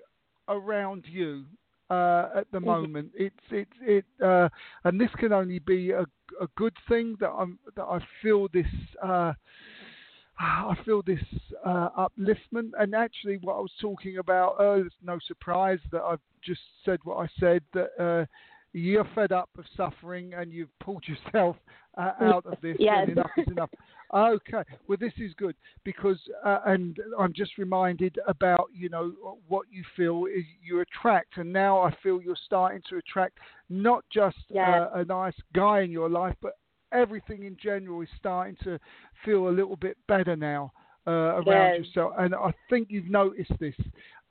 around 0.48 1.06
you 1.08 1.46
uh, 1.90 2.30
at 2.36 2.52
the 2.52 2.58
mm-hmm. 2.58 2.66
moment. 2.66 3.12
It's 3.16 3.36
it's 3.52 3.72
it, 3.82 4.06
uh, 4.24 4.50
and 4.84 5.00
this 5.00 5.10
can 5.18 5.34
only 5.34 5.60
be 5.60 5.92
a, 5.92 6.02
a 6.42 6.48
good 6.56 6.76
thing 6.90 7.16
that 7.20 7.30
I'm 7.30 7.60
that 7.76 7.84
I 7.84 8.00
feel 8.22 8.48
this. 8.54 8.66
Uh, 9.02 9.34
I 10.40 10.76
feel 10.84 11.04
this 11.04 11.24
uh, 11.64 11.90
upliftment, 11.98 12.72
and 12.80 12.96
actually, 12.96 13.38
what 13.38 13.54
I 13.54 13.60
was 13.60 13.72
talking 13.80 14.18
about 14.18 14.56
earlier, 14.60 14.88
it's 14.88 14.96
no 15.04 15.20
surprise 15.28 15.80
that 15.92 16.02
I've 16.02 16.20
just 16.44 16.62
said 16.84 17.00
what 17.04 17.18
I 17.18 17.28
said. 17.40 17.62
That 17.74 17.90
uh, 18.00 18.26
you're 18.74 19.08
fed 19.16 19.32
up 19.32 19.50
of 19.58 19.66
suffering 19.78 20.34
and 20.34 20.52
you've 20.52 20.78
pulled 20.80 21.06
yourself 21.08 21.56
uh, 21.98 22.12
out 22.22 22.46
of 22.46 22.58
this 22.62 22.76
yes. 22.80 23.08
enough 23.08 23.30
is 23.38 23.48
enough. 23.48 23.70
Okay, 24.14 24.64
well 24.88 24.98
this 25.00 25.14
is 25.18 25.32
good 25.38 25.56
because, 25.84 26.18
uh, 26.46 26.60
and 26.66 26.98
I'm 27.18 27.34
just 27.34 27.58
reminded 27.58 28.18
about 28.28 28.70
you 28.74 28.90
know 28.90 29.14
what 29.48 29.68
you 29.72 29.84
feel 29.96 30.26
is 30.26 30.44
you 30.64 30.82
attract, 30.82 31.38
and 31.38 31.52
now 31.52 31.80
I 31.80 31.96
feel 32.04 32.22
you're 32.22 32.36
starting 32.46 32.82
to 32.90 32.98
attract 32.98 33.40
not 33.70 34.04
just 34.12 34.38
yes. 34.50 34.68
uh, 34.70 35.00
a 35.00 35.06
nice 35.06 35.36
guy 35.54 35.82
in 35.82 35.92
your 35.92 36.10
life, 36.10 36.36
but 36.42 36.54
everything 36.92 37.44
in 37.44 37.58
general 37.62 38.02
is 38.02 38.08
starting 38.18 38.56
to 38.64 38.80
feel 39.26 39.48
a 39.48 39.50
little 39.50 39.78
bit 39.78 39.98
better 40.08 40.36
now. 40.36 40.72
Uh, 41.06 41.12
around 41.12 41.44
yes. 41.44 41.80
yourself, 41.80 42.14
and 42.18 42.34
I 42.34 42.54
think 42.70 42.88
you've 42.90 43.10
noticed 43.10 43.52
this. 43.60 43.76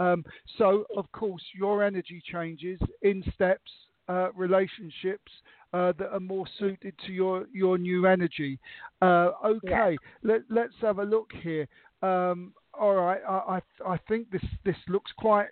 Um, 0.00 0.24
so, 0.56 0.86
of 0.96 1.04
course, 1.12 1.42
your 1.54 1.84
energy 1.84 2.22
changes 2.24 2.80
in 3.02 3.22
steps 3.34 3.70
uh, 4.08 4.32
relationships 4.32 5.32
uh, 5.72 5.92
that 5.98 6.10
are 6.12 6.20
more 6.20 6.46
suited 6.58 6.94
to 7.06 7.12
your, 7.12 7.46
your 7.52 7.78
new 7.78 8.06
energy. 8.06 8.58
Uh, 9.00 9.30
okay, 9.44 9.92
yeah. 9.92 9.96
let, 10.22 10.40
let's 10.50 10.74
have 10.80 10.98
a 10.98 11.04
look 11.04 11.30
here. 11.42 11.66
Um, 12.02 12.52
all 12.78 12.94
right, 12.94 13.20
I, 13.28 13.60
I, 13.86 13.92
I 13.94 13.98
think 14.08 14.30
this 14.30 14.42
this 14.64 14.76
looks 14.88 15.12
quite 15.16 15.48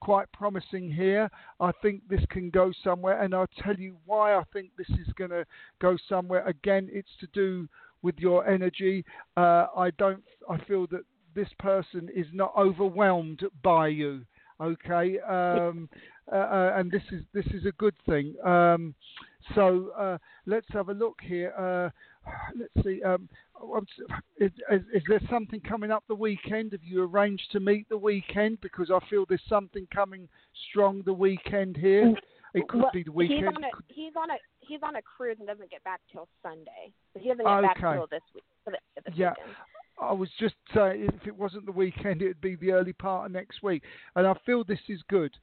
quite 0.00 0.30
promising 0.32 0.90
here. 0.90 1.30
I 1.60 1.70
think 1.80 2.02
this 2.08 2.24
can 2.30 2.50
go 2.50 2.72
somewhere, 2.82 3.22
and 3.22 3.34
I'll 3.34 3.48
tell 3.62 3.76
you 3.76 3.96
why 4.04 4.34
I 4.34 4.42
think 4.52 4.70
this 4.76 4.88
is 4.90 5.12
going 5.16 5.30
to 5.30 5.44
go 5.80 5.96
somewhere. 6.08 6.46
Again, 6.46 6.88
it's 6.90 7.10
to 7.20 7.28
do 7.32 7.68
with 8.02 8.18
your 8.18 8.46
energy. 8.48 9.04
Uh, 9.36 9.66
I 9.76 9.90
don't. 9.98 10.22
I 10.50 10.58
feel 10.64 10.86
that 10.88 11.02
this 11.34 11.48
person 11.58 12.08
is 12.14 12.26
not 12.32 12.52
overwhelmed 12.56 13.42
by 13.62 13.88
you. 13.88 14.22
Okay, 14.60 15.18
um, 15.20 15.88
uh, 16.30 16.36
uh, 16.36 16.74
and 16.76 16.90
this 16.90 17.02
is 17.10 17.22
this 17.32 17.46
is 17.46 17.66
a 17.66 17.72
good 17.72 17.94
thing. 18.06 18.34
Um, 18.44 18.94
so 19.54 19.90
uh, 19.98 20.18
let's 20.46 20.66
have 20.70 20.88
a 20.88 20.94
look 20.94 21.18
here. 21.22 21.52
Uh, 21.58 21.90
let's 22.56 22.86
see. 22.86 23.02
Um, 23.02 23.28
is, 24.38 24.50
is, 24.70 25.02
there 25.08 25.20
something 25.30 25.60
coming 25.60 25.90
up 25.90 26.04
the 26.08 26.14
weekend? 26.14 26.72
Have 26.72 26.82
you 26.84 27.04
arranged 27.04 27.50
to 27.52 27.60
meet 27.60 27.88
the 27.88 27.98
weekend? 27.98 28.60
Because 28.60 28.90
I 28.90 28.98
feel 29.08 29.24
there's 29.28 29.40
something 29.48 29.86
coming 29.92 30.28
strong 30.70 31.02
the 31.04 31.12
weekend 31.12 31.76
here. 31.76 32.06
Mm, 32.06 32.16
it 32.54 32.68
could 32.68 32.82
well, 32.82 32.90
be 32.92 33.02
the 33.02 33.12
weekend. 33.12 33.40
He's 33.40 33.48
on 33.48 33.64
a 33.64 33.68
he's 33.88 34.12
on 34.16 34.30
a 34.30 34.34
he's 34.60 34.80
on 34.82 34.96
a 34.96 35.02
cruise 35.02 35.36
and 35.38 35.48
doesn't 35.48 35.70
get 35.70 35.82
back 35.84 36.00
till 36.10 36.28
Sunday. 36.42 36.92
So 37.14 37.20
he 37.20 37.28
doesn't 37.28 37.44
get 37.44 37.50
okay. 37.50 37.66
back 37.66 37.78
till 37.80 38.06
this 38.10 38.22
week. 38.34 38.44
This 38.66 39.14
yeah. 39.14 39.30
Weekend. 39.30 39.56
I 40.00 40.12
was 40.12 40.28
just 40.40 40.54
saying, 40.74 41.08
if 41.14 41.26
it 41.26 41.36
wasn't 41.36 41.66
the 41.66 41.72
weekend, 41.72 42.22
it'd 42.22 42.40
be 42.40 42.56
the 42.56 42.72
early 42.72 42.92
part 42.92 43.26
of 43.26 43.32
next 43.32 43.62
week. 43.62 43.82
And 44.16 44.26
I 44.26 44.34
feel 44.44 44.64
this 44.64 44.80
is 44.88 45.00
good. 45.08 45.36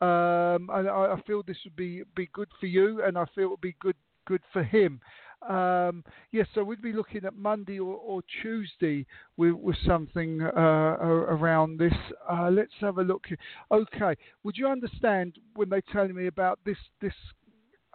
Um, 0.00 0.70
and 0.72 0.88
I, 0.88 1.14
I, 1.14 1.22
feel 1.26 1.42
this 1.42 1.56
would 1.64 1.76
be 1.76 2.02
be 2.16 2.28
good 2.32 2.48
for 2.60 2.66
you, 2.66 3.02
and 3.04 3.16
I 3.16 3.24
feel 3.34 3.44
it 3.44 3.50
would 3.50 3.60
be 3.60 3.76
good 3.80 3.96
good 4.26 4.42
for 4.52 4.62
him. 4.62 5.00
Um, 5.48 6.04
yes, 6.32 6.46
yeah, 6.48 6.54
so 6.54 6.64
we'd 6.64 6.80
be 6.80 6.92
looking 6.92 7.24
at 7.24 7.36
Monday 7.36 7.78
or, 7.78 7.94
or 7.96 8.22
Tuesday 8.42 9.06
with, 9.36 9.52
with 9.52 9.76
something 9.86 10.40
uh, 10.40 10.58
around 10.58 11.78
this. 11.78 11.92
Uh, 12.30 12.48
let's 12.50 12.72
have 12.80 12.98
a 12.98 13.02
look. 13.02 13.24
Here. 13.28 13.38
Okay, 13.70 14.14
would 14.42 14.56
you 14.56 14.66
understand 14.66 15.36
when 15.54 15.68
they 15.68 15.82
tell 15.92 16.08
me 16.08 16.26
about 16.26 16.58
this 16.64 16.78
this 17.00 17.12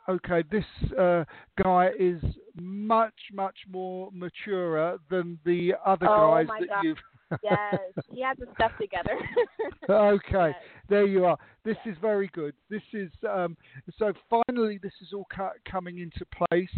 okay, 0.10 0.44
this 0.51 0.65
uh, 0.98 1.24
guy 1.62 1.89
is 1.98 2.22
much, 2.60 3.13
much 3.34 3.58
more 3.70 4.10
mature 4.13 4.98
than 5.10 5.39
the 5.46 5.74
other 5.86 6.08
oh 6.08 6.32
guys 6.32 6.48
that 6.60 6.70
God. 6.70 6.84
you've. 6.84 6.98
Yes, 7.43 7.79
he 8.12 8.21
has 8.21 8.38
his 8.38 8.48
stuff 8.55 8.71
together. 8.79 9.17
okay, 9.89 10.50
yes. 10.50 10.55
there 10.89 11.05
you 11.05 11.25
are. 11.25 11.38
This 11.63 11.77
is 11.86 11.95
very 12.01 12.29
good. 12.33 12.53
This 12.69 12.81
is 12.93 13.09
um, 13.29 13.55
so 13.98 14.13
finally 14.29 14.79
this 14.81 14.93
is 15.01 15.09
all 15.13 15.27
cu- 15.36 15.59
coming 15.69 16.00
into 16.00 16.25
place. 16.48 16.69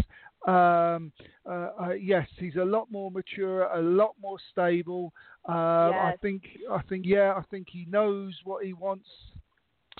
Um, 0.47 1.11
uh, 1.45 1.69
uh, 1.79 1.93
yes, 1.99 2.27
he's 2.37 2.55
a 2.55 2.65
lot 2.65 2.91
more 2.91 3.11
mature, 3.11 3.63
a 3.63 3.81
lot 3.81 4.15
more 4.21 4.37
stable. 4.51 5.13
Uh, 5.47 5.89
yes. 5.91 6.13
I 6.13 6.13
think, 6.21 6.43
I 6.71 6.81
think, 6.83 7.05
yeah, 7.05 7.33
I 7.37 7.43
think 7.51 7.67
he 7.71 7.85
knows 7.89 8.33
what 8.43 8.65
he 8.65 8.73
wants 8.73 9.07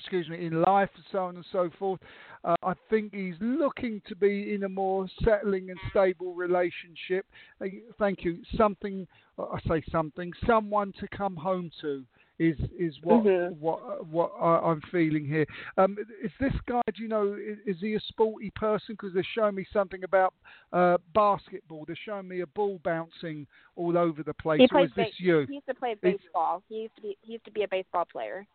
excuse 0.02 0.28
me, 0.28 0.44
in 0.44 0.60
life 0.62 0.90
and 0.94 1.04
so 1.10 1.18
on 1.18 1.36
and 1.36 1.44
so 1.52 1.70
forth. 1.78 2.00
Uh, 2.44 2.56
I 2.62 2.74
think 2.90 3.14
he's 3.14 3.36
looking 3.40 4.02
to 4.08 4.16
be 4.16 4.52
in 4.54 4.64
a 4.64 4.68
more 4.68 5.06
settling 5.24 5.70
and 5.70 5.78
stable 5.90 6.34
relationship. 6.34 7.24
Uh, 7.60 7.66
thank 7.98 8.24
you. 8.24 8.38
Something, 8.56 9.06
I 9.38 9.58
say 9.68 9.82
something, 9.90 10.32
someone 10.46 10.92
to 10.98 11.06
come 11.16 11.36
home 11.36 11.70
to 11.80 12.04
is 12.38 12.58
is 12.78 12.94
what 13.02 13.24
mm-hmm. 13.24 13.54
what 13.60 14.06
what 14.06 14.32
I, 14.40 14.70
am 14.70 14.80
feeling 14.90 15.24
here. 15.26 15.46
Um, 15.76 15.96
is 16.22 16.30
this 16.40 16.52
guy? 16.66 16.80
Do 16.94 17.02
you 17.02 17.08
know? 17.08 17.34
Is, 17.34 17.76
is 17.76 17.80
he 17.80 17.94
a 17.94 18.00
sporty 18.00 18.50
person? 18.56 18.94
Because 18.94 19.14
they're 19.14 19.26
showing 19.34 19.54
me 19.54 19.66
something 19.72 20.02
about 20.02 20.34
uh, 20.72 20.98
basketball. 21.14 21.84
They're 21.86 21.96
showing 22.04 22.26
me 22.26 22.40
a 22.40 22.46
ball 22.46 22.80
bouncing 22.82 23.46
all 23.76 23.96
over 23.96 24.22
the 24.22 24.34
place. 24.34 24.60
He 24.60 24.68
or 24.76 24.84
is 24.84 24.90
this 24.96 25.06
ba- 25.06 25.24
you? 25.24 25.46
He 25.48 25.54
used 25.54 25.66
to 25.66 25.74
play 25.74 25.94
baseball. 26.00 26.62
He 26.68 26.76
used 26.76 26.96
to 26.96 27.02
be 27.02 27.18
he 27.22 27.32
used 27.34 27.44
to 27.44 27.52
be 27.52 27.62
a 27.62 27.68
baseball 27.68 28.06
player. 28.10 28.46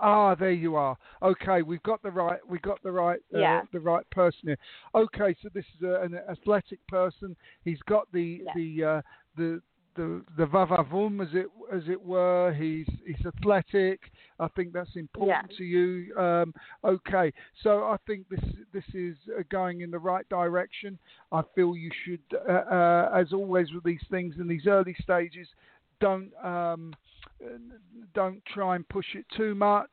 Ah, 0.00 0.34
there 0.34 0.50
you 0.50 0.76
are. 0.76 0.96
Okay, 1.22 1.62
we've 1.62 1.82
got 1.82 2.02
the 2.02 2.10
right, 2.10 2.40
we 2.48 2.58
got 2.58 2.82
the 2.82 2.92
right, 2.92 3.20
uh, 3.34 3.38
yeah. 3.38 3.60
the 3.72 3.80
right 3.80 4.08
person 4.10 4.40
here. 4.44 4.58
Okay, 4.94 5.36
so 5.42 5.48
this 5.54 5.64
is 5.76 5.82
a, 5.86 6.02
an 6.02 6.18
athletic 6.30 6.84
person. 6.88 7.36
He's 7.64 7.80
got 7.88 8.10
the 8.12 8.42
yeah. 8.44 8.52
the 8.54 8.84
uh, 8.84 9.02
the 9.36 9.62
the 9.96 10.22
the 10.36 10.46
vavavum 10.46 11.22
as 11.22 11.28
it 11.32 11.46
as 11.72 11.82
it 11.88 12.02
were. 12.02 12.52
He's 12.52 12.88
he's 13.06 13.26
athletic. 13.26 14.00
I 14.40 14.48
think 14.48 14.72
that's 14.72 14.96
important 14.96 15.50
yeah. 15.50 15.56
to 15.56 15.64
you. 15.64 16.16
Um, 16.16 16.54
okay, 16.84 17.32
so 17.62 17.84
I 17.84 17.96
think 18.06 18.28
this 18.28 18.44
this 18.72 18.84
is 18.92 19.16
uh, 19.38 19.42
going 19.50 19.82
in 19.82 19.90
the 19.90 19.98
right 19.98 20.28
direction. 20.28 20.98
I 21.32 21.42
feel 21.54 21.76
you 21.76 21.90
should, 22.04 22.20
uh, 22.48 22.52
uh, 22.52 23.10
as 23.14 23.32
always 23.32 23.72
with 23.72 23.84
these 23.84 24.04
things 24.10 24.34
in 24.38 24.48
these 24.48 24.66
early 24.66 24.96
stages, 25.02 25.48
don't. 26.00 26.32
Um, 26.42 26.94
don't 28.14 28.42
try 28.46 28.76
and 28.76 28.88
push 28.88 29.06
it 29.14 29.24
too 29.36 29.54
much 29.54 29.90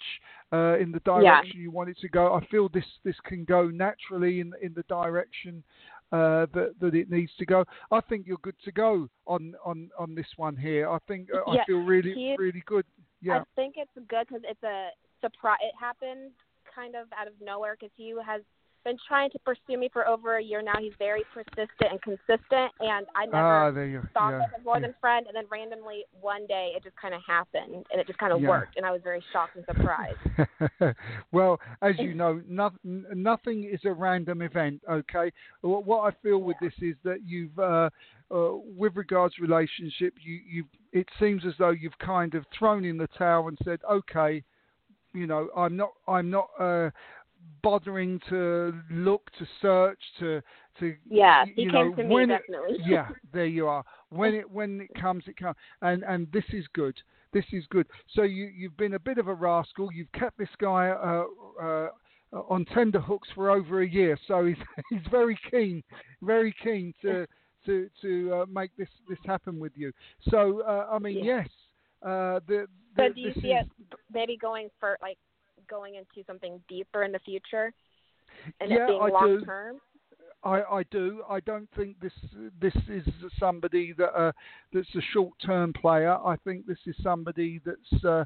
uh, 0.53 0.77
in 0.77 0.91
the 0.91 0.99
direction 1.01 1.53
yeah. 1.55 1.61
you 1.61 1.71
want 1.71 1.89
it 1.89 1.97
to 2.01 2.09
go. 2.09 2.33
I 2.33 2.45
feel 2.47 2.69
this 2.69 2.85
this 3.03 3.15
can 3.25 3.45
go 3.45 3.67
naturally 3.67 4.39
in 4.39 4.53
in 4.61 4.73
the 4.73 4.83
direction 4.83 5.63
uh, 6.11 6.45
that 6.53 6.73
that 6.79 6.95
it 6.95 7.09
needs 7.09 7.31
to 7.39 7.45
go. 7.45 7.63
I 7.91 8.01
think 8.01 8.27
you're 8.27 8.37
good 8.37 8.55
to 8.65 8.71
go 8.71 9.07
on 9.27 9.55
on 9.65 9.89
on 9.97 10.15
this 10.15 10.27
one 10.37 10.55
here. 10.55 10.89
I 10.89 10.97
think 11.07 11.29
uh, 11.33 11.51
yeah, 11.51 11.61
I 11.61 11.65
feel 11.65 11.79
really 11.79 12.35
really 12.37 12.63
good. 12.65 12.85
Yeah, 13.21 13.39
I 13.39 13.43
think 13.55 13.75
it's 13.77 13.91
good 13.95 14.27
because 14.27 14.43
it's 14.47 14.63
a 14.63 14.89
surprise. 15.21 15.59
It 15.61 15.73
happened 15.79 16.31
kind 16.73 16.95
of 16.95 17.07
out 17.17 17.27
of 17.27 17.33
nowhere 17.41 17.75
because 17.79 17.91
he 17.95 18.13
has 18.25 18.41
been 18.83 18.97
trying 19.07 19.29
to 19.31 19.39
pursue 19.39 19.77
me 19.77 19.89
for 19.91 20.07
over 20.07 20.37
a 20.37 20.43
year 20.43 20.61
now. 20.61 20.73
He's 20.79 20.93
very 20.97 21.23
persistent 21.33 21.67
and 21.79 22.01
consistent, 22.01 22.71
and 22.79 23.05
I 23.15 23.25
never 23.25 23.37
ah, 23.37 23.71
there 23.71 24.09
thought 24.13 24.31
yeah, 24.31 24.45
of 24.45 24.51
him 24.51 24.63
more 24.63 24.77
yeah. 24.77 24.87
than 24.87 24.95
friend. 24.99 25.27
And 25.27 25.35
then 25.35 25.45
randomly 25.51 26.03
one 26.19 26.45
day 26.47 26.73
it 26.75 26.83
just 26.83 26.95
kind 26.95 27.13
of 27.13 27.21
happened, 27.27 27.85
and 27.91 27.99
it 27.99 28.07
just 28.07 28.19
kind 28.19 28.33
of 28.33 28.41
yeah. 28.41 28.49
worked, 28.49 28.77
and 28.77 28.85
I 28.85 28.91
was 28.91 29.01
very 29.03 29.23
shocked 29.31 29.55
and 29.55 29.65
surprised. 29.65 30.95
well, 31.31 31.59
as 31.81 31.95
you 31.97 32.13
know, 32.13 32.41
no, 32.47 32.71
nothing 32.83 33.69
is 33.71 33.81
a 33.85 33.91
random 33.91 34.41
event. 34.41 34.81
Okay, 34.89 35.31
what, 35.61 35.85
what 35.85 36.01
I 36.01 36.15
feel 36.21 36.39
with 36.39 36.57
this 36.61 36.73
is 36.81 36.95
that 37.03 37.19
you've, 37.25 37.57
uh, 37.57 37.89
uh, 38.33 38.51
with 38.77 38.95
regards 38.95 39.35
to 39.35 39.41
relationship, 39.41 40.13
you 40.23 40.39
you 40.49 40.65
it 40.91 41.07
seems 41.19 41.45
as 41.45 41.53
though 41.59 41.71
you've 41.71 41.97
kind 41.99 42.35
of 42.35 42.45
thrown 42.57 42.85
in 42.85 42.97
the 42.97 43.07
towel 43.17 43.47
and 43.47 43.57
said, 43.63 43.79
okay, 43.89 44.43
you 45.13 45.27
know, 45.27 45.49
I'm 45.55 45.75
not 45.75 45.91
I'm 46.07 46.29
not. 46.29 46.49
Uh, 46.59 46.89
bothering 47.63 48.19
to 48.29 48.73
look 48.89 49.29
to 49.37 49.45
search 49.61 49.99
to 50.19 50.41
to 50.79 50.95
yeah 51.09 51.45
he 51.45 51.65
came 51.65 51.71
know, 51.71 51.95
to 51.95 52.03
me 52.03 52.25
definitely 52.25 52.75
it, 52.75 52.81
yeah 52.87 53.09
there 53.33 53.45
you 53.45 53.67
are. 53.67 53.83
When 54.09 54.35
it 54.35 54.49
when 54.49 54.81
it 54.81 54.99
comes 54.99 55.23
it 55.27 55.37
comes 55.37 55.55
and 55.81 56.03
and 56.03 56.27
this 56.33 56.43
is 56.51 56.65
good. 56.73 56.95
This 57.33 57.45
is 57.53 57.63
good. 57.69 57.87
So 58.13 58.23
you 58.23 58.45
you've 58.53 58.75
been 58.75 58.95
a 58.95 58.99
bit 58.99 59.17
of 59.17 59.27
a 59.27 59.33
rascal. 59.33 59.91
You've 59.91 60.11
kept 60.11 60.37
this 60.37 60.49
guy 60.59 60.89
uh, 60.89 61.23
uh, 61.63 61.87
on 62.33 62.65
tender 62.65 62.99
hooks 62.99 63.29
for 63.33 63.51
over 63.51 63.81
a 63.81 63.87
year. 63.87 64.19
So 64.27 64.45
he's 64.45 64.57
he's 64.89 65.07
very 65.09 65.37
keen 65.49 65.81
very 66.21 66.53
keen 66.61 66.93
to 67.03 67.25
to 67.65 67.89
to 68.01 68.33
uh, 68.33 68.45
make 68.49 68.75
this 68.75 68.89
this 69.07 69.19
happen 69.25 69.59
with 69.59 69.71
you. 69.75 69.93
So 70.29 70.61
uh, 70.63 70.87
I 70.91 70.99
mean 70.99 71.23
yeah. 71.23 71.37
yes 71.37 71.47
uh, 72.03 72.39
the, 72.47 72.65
so 72.97 73.09
do 73.13 73.21
you 73.21 73.33
see 73.33 73.49
is, 73.49 73.65
it 73.65 73.97
maybe 74.11 74.35
going 74.35 74.69
for 74.79 74.97
like 75.01 75.17
going 75.69 75.95
into 75.95 76.25
something 76.25 76.61
deeper 76.67 77.03
in 77.03 77.11
the 77.11 77.19
future 77.19 77.73
and 78.59 78.69
yeah, 78.69 78.83
it 78.83 78.87
being 78.87 78.99
long 78.99 79.43
term? 79.45 79.77
I, 80.43 80.61
I 80.63 80.83
do. 80.89 81.21
I 81.29 81.39
don't 81.41 81.69
think 81.77 81.99
this 81.99 82.13
this 82.59 82.73
is 82.89 83.03
somebody 83.39 83.93
that 83.97 84.17
uh, 84.17 84.31
that's 84.73 84.93
a 84.95 85.01
short 85.13 85.33
term 85.45 85.71
player. 85.73 86.13
I 86.13 86.35
think 86.37 86.65
this 86.65 86.79
is 86.87 86.95
somebody 87.03 87.61
that's 87.63 88.03
uh, 88.03 88.25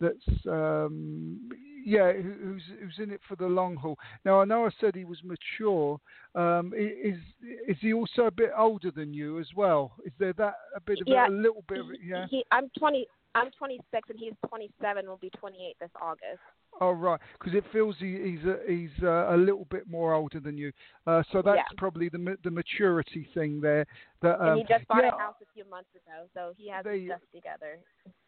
that's 0.00 0.46
um, 0.46 1.50
yeah 1.84 2.12
who's 2.12 2.62
who's 2.80 2.98
in 2.98 3.10
it 3.10 3.20
for 3.28 3.36
the 3.36 3.46
long 3.46 3.76
haul. 3.76 3.98
Now 4.24 4.40
I 4.40 4.44
know 4.44 4.66
I 4.66 4.70
said 4.80 4.94
he 4.94 5.04
was 5.04 5.18
mature. 5.24 5.98
Um, 6.34 6.72
is 6.76 7.18
is 7.66 7.76
he 7.80 7.92
also 7.92 8.26
a 8.26 8.30
bit 8.30 8.50
older 8.56 8.92
than 8.92 9.12
you 9.12 9.40
as 9.40 9.48
well? 9.56 9.94
Is 10.04 10.12
there 10.18 10.34
that 10.34 10.54
a 10.76 10.80
bit 10.80 11.00
of 11.00 11.08
yeah, 11.08 11.26
a, 11.26 11.30
a 11.30 11.32
little 11.32 11.64
bit 11.68 11.80
of 11.80 11.86
yeah? 12.04 12.26
He, 12.30 12.44
I'm 12.52 12.70
20. 12.78 13.06
I'm 13.34 13.50
26 13.58 14.08
and 14.08 14.18
he's 14.18 14.32
27. 14.48 15.06
Will 15.06 15.18
be 15.18 15.30
28 15.30 15.76
this 15.78 15.90
August. 16.00 16.40
Oh 16.80 16.92
right, 16.92 17.18
because 17.38 17.54
it 17.54 17.64
feels 17.72 17.96
he, 17.98 18.18
he's 18.22 18.44
a, 18.46 18.58
he's 18.68 18.90
uh, 19.02 19.34
a 19.34 19.36
little 19.36 19.66
bit 19.70 19.88
more 19.88 20.12
older 20.12 20.40
than 20.40 20.58
you. 20.58 20.72
Uh, 21.06 21.22
so 21.32 21.40
that's 21.40 21.56
yeah. 21.56 21.78
probably 21.78 22.08
the 22.08 22.36
the 22.44 22.50
maturity 22.50 23.26
thing 23.32 23.60
there. 23.60 23.86
That, 24.20 24.40
um, 24.40 24.48
and 24.48 24.58
he 24.58 24.64
just 24.64 24.86
bought 24.88 25.02
yeah, 25.02 25.14
a 25.14 25.18
house 25.18 25.36
a 25.40 25.46
few 25.54 25.68
months 25.70 25.88
ago, 25.94 26.28
so 26.34 26.52
he 26.58 26.68
has 26.68 26.84
they, 26.84 27.00
his 27.00 27.08
stuff 27.08 27.20
together. 27.34 27.78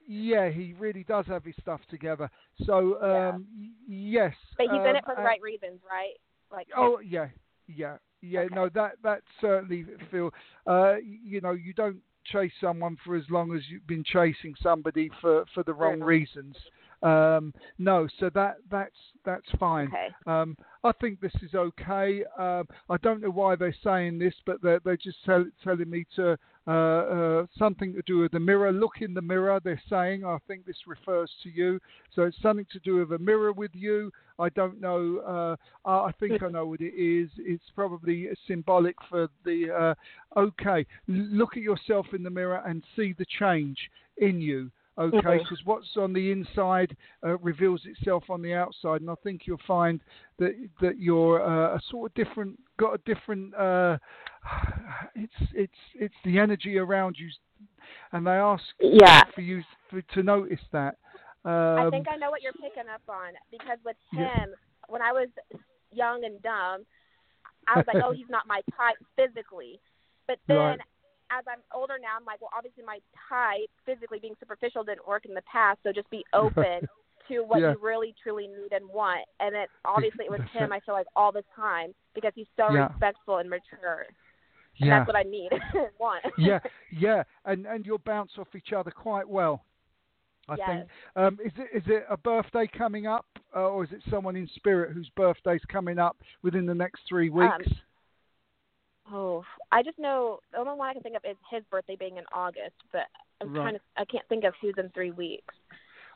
Yeah, 0.07 0.49
he 0.49 0.75
really 0.79 1.05
does 1.05 1.27
have 1.27 1.45
his 1.45 1.55
stuff 1.61 1.81
together. 1.91 2.31
So 2.65 3.03
um, 3.03 3.47
yeah. 3.87 4.29
yes, 4.31 4.35
but 4.57 4.65
he's 4.65 4.81
um, 4.81 4.87
in 4.87 4.97
it 4.97 5.05
for 5.05 5.15
the 5.15 5.23
right 5.23 5.43
reasons, 5.43 5.81
right? 5.89 6.15
Like 6.51 6.69
oh 6.75 7.01
yeah, 7.01 7.29
yeah, 7.67 7.99
yeah. 8.23 8.41
Okay. 8.41 8.55
No, 8.55 8.71
that 8.71 8.93
that 9.03 9.21
certainly 9.41 9.85
feel. 10.11 10.31
Uh, 10.67 10.95
you 11.03 11.43
know, 11.43 11.53
you 11.53 11.75
don't 11.75 11.99
chase 12.25 12.53
someone 12.61 12.97
for 13.05 13.17
as 13.17 13.25
long 13.31 13.55
as 13.55 13.63
you've 13.69 13.87
been 13.87 14.05
chasing 14.05 14.55
somebody 14.63 15.11
for 15.21 15.45
for 15.55 15.63
the 15.65 15.75
wrong 15.75 15.99
Yeah. 15.99 16.07
reasons. 16.07 16.57
Um, 17.03 17.55
no, 17.79 18.09
so 18.19 18.31
that 18.35 18.57
that's 18.71 18.97
that's 19.25 19.47
fine. 19.59 19.89
Okay. 19.89 20.09
Um, 20.27 20.57
I 20.85 20.93
think 21.01 21.21
this 21.21 21.33
is 21.43 21.55
okay. 21.55 22.25
Um, 22.39 22.65
I 22.89 22.97
don't 23.03 23.21
know 23.21 23.31
why 23.31 23.57
they're 23.57 23.75
saying 23.85 24.19
this, 24.19 24.35
but 24.47 24.63
they're, 24.63 24.81
they're 24.85 24.97
just 24.97 25.25
tell, 25.25 25.45
telling 25.63 25.91
me 25.91 26.07
to 26.17 26.37
uh, 26.67 26.71
uh, 26.71 27.47
something 27.59 27.93
to 27.95 28.03
do 28.07 28.19
with 28.19 28.33
the 28.33 28.41
mirror. 28.41 28.73
Look 28.73 29.01
in 29.01 29.15
the 29.15 29.23
mirror, 29.23 29.61
they're 29.63 29.83
saying. 29.89 30.25
I 30.25 30.39
think 30.47 30.67
this 30.67 30.77
refers 30.87 31.31
to 31.43 31.51
you. 31.51 31.81
So 32.15 32.23
it's 32.23 32.41
something 32.43 32.67
to 32.73 32.79
do 32.81 32.97
with 32.97 33.13
a 33.13 33.19
mirror 33.19 33.53
with 33.53 33.73
you. 33.75 34.13
I 34.39 34.49
don't 34.51 34.81
know. 34.81 35.57
Uh, 35.85 35.89
I 35.89 36.13
think 36.21 36.43
I 36.43 36.49
know 36.49 36.67
what 36.67 36.81
it 36.81 36.95
is. 36.95 37.31
It's 37.39 37.65
probably 37.75 38.29
symbolic 38.47 38.97
for 39.09 39.29
the. 39.45 39.95
Uh, 40.37 40.39
okay, 40.39 40.87
look 41.07 41.57
at 41.57 41.63
yourself 41.63 42.07
in 42.13 42.23
the 42.23 42.31
mirror 42.31 42.63
and 42.65 42.85
see 42.95 43.15
the 43.19 43.27
change 43.39 43.79
in 44.19 44.41
you 44.41 44.71
okay? 44.99 45.39
Because 45.39 45.61
what's 45.65 45.97
on 45.97 46.13
the 46.13 46.31
inside 46.31 46.97
uh, 47.25 47.39
reveals 47.39 47.83
itself 47.85 48.25
on 48.29 48.43
the 48.43 48.55
outside, 48.55 49.01
and 49.01 49.11
I 49.11 49.15
think 49.23 49.43
you'll 49.47 49.59
find 49.67 50.01
that 50.39 50.53
that 50.81 50.99
you're 50.99 51.43
uh, 51.43 51.77
a 51.77 51.81
sort 51.91 52.11
of 52.11 52.15
different, 52.15 52.59
got 52.79 52.95
a 52.95 52.99
different. 53.05 53.55
Uh, 53.55 53.99
it's 55.15 55.33
it's 55.55 55.73
it's 55.95 56.15
the 56.25 56.39
energy 56.39 56.79
around 56.79 57.17
you, 57.19 57.29
and 58.13 58.27
they 58.27 58.33
ask 58.33 58.63
Yeah. 58.81 59.23
for 59.35 59.41
you 59.41 59.63
for, 59.91 60.03
to 60.03 60.23
notice 60.23 60.61
that. 60.73 60.97
Um, 61.45 61.79
I 61.79 61.89
think 61.91 62.07
I 62.11 62.17
know 62.17 62.31
what 62.31 62.43
you're 62.43 62.53
picking 62.53 62.91
up 62.93 63.03
on 63.09 63.33
because 63.51 63.79
with 63.85 63.97
him, 64.13 64.21
Yeah. 64.21 64.45
when 64.89 65.03
I 65.03 65.13
was 65.13 65.29
young 65.93 66.25
and 66.25 66.43
dumb, 66.43 66.85
I 67.67 67.77
was 67.77 67.87
like, 67.87 67.99
oh, 68.05 68.13
he's 68.13 68.29
not 68.29 68.47
my 68.47 68.63
type 68.77 68.97
physically. 69.17 69.81
But 70.27 70.39
then 70.47 70.57
Right. 70.57 70.81
As 71.31 71.45
I'm 71.49 71.61
older 71.75 71.99
now, 72.01 72.17
I'm 72.19 72.25
like, 72.25 72.41
well, 72.41 72.51
obviously 72.57 72.85
my 72.85 72.99
type 73.29 73.69
physically 73.85 74.19
being 74.19 74.35
superficial 74.41 74.85
didn't 74.85 75.07
work 75.07 75.25
in 75.27 75.35
the 75.35 75.43
past, 75.43 75.79
so 75.83 75.93
just 75.93 76.09
be 76.11 76.25
open 76.33 76.87
to 77.29 77.41
what 77.41 77.61
Yeah. 77.61 77.73
you 77.73 77.79
really 77.83 78.15
truly 78.23 78.47
need 78.49 78.73
and 78.73 78.89
want. 78.89 79.27
And 79.41 79.55
it 79.55 79.69
obviously 79.85 80.25
it 80.25 80.31
was 80.31 80.41
him. 80.53 80.73
I 80.73 80.81
feel 80.81 80.95
like 80.95 81.07
all 81.15 81.33
the 81.33 81.45
time 81.55 81.95
because 82.15 82.33
he's 82.35 82.47
so 82.57 82.73
Yeah. 82.73 82.89
respectful 82.89 83.39
and 83.39 83.51
mature. 83.51 84.07
And 84.81 84.89
yeah. 84.89 84.99
that's 85.01 85.07
what 85.09 85.17
I 85.17 85.23
need 85.25 85.51
and 85.75 85.89
want. 85.99 86.25
yeah, 86.39 86.61
yeah, 86.91 87.25
and 87.45 87.67
and 87.67 87.85
you'll 87.85 87.99
bounce 87.99 88.33
off 88.39 88.55
each 88.55 88.73
other 88.73 88.91
quite 88.91 89.29
well. 89.29 89.65
I 90.49 90.57
Yes. 90.57 90.67
think. 90.69 90.89
Um, 91.17 91.39
is 91.45 91.53
it 91.59 91.69
is 91.77 91.83
it 91.89 92.07
a 92.09 92.17
birthday 92.17 92.67
coming 92.67 93.07
up, 93.07 93.27
uh, 93.55 93.69
or 93.69 93.85
is 93.85 93.93
it 93.93 94.01
someone 94.09 94.35
in 94.37 94.49
spirit 94.55 94.93
whose 94.95 95.11
birthday's 95.11 95.61
coming 95.71 95.99
up 95.99 96.17
within 96.43 96.65
the 96.65 96.75
next 96.75 97.03
three 97.09 97.29
Um, 97.29 97.37
weeks? 97.37 97.73
Oh, 99.11 99.45
I 99.73 99.83
just 99.83 99.99
know 99.99 100.41
the 100.53 100.59
only 100.59 100.73
one 100.75 100.89
I 100.89 100.93
can 100.93 101.03
think 101.03 101.17
of 101.17 101.25
is 101.25 101.37
his 101.51 101.63
birthday 101.71 101.97
being 101.97 102.17
in 102.19 102.25
August, 102.33 102.75
but 102.93 103.07
I'm 103.41 103.49
Right. 103.49 103.63
trying 103.63 103.75
to. 103.75 103.81
I 103.97 104.05
can't 104.05 104.27
think 104.29 104.45
of 104.45 104.55
who's 104.61 104.75
in 104.79 104.91
three 104.91 105.13
weeks. 105.13 105.55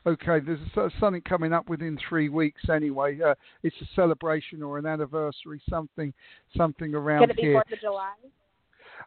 Okay, 0.05 0.39
there's 0.39 0.59
a, 0.75 0.91
something 0.99 1.21
coming 1.21 1.53
up 1.53 1.69
within 1.69 1.97
three 2.09 2.27
weeks 2.27 2.69
anyway. 2.69 3.19
Uh, 3.21 3.35
it's 3.63 3.79
a 3.81 3.85
celebration 3.95 4.61
or 4.61 4.77
an 4.77 4.85
anniversary, 4.85 5.61
something 5.69 6.13
something 6.57 6.93
around 6.93 7.21
Could 7.21 7.29
it 7.31 7.35
be 7.37 7.41
here. 7.43 7.53
Fourth 7.53 7.71
of 7.71 7.79
July? 7.79 8.13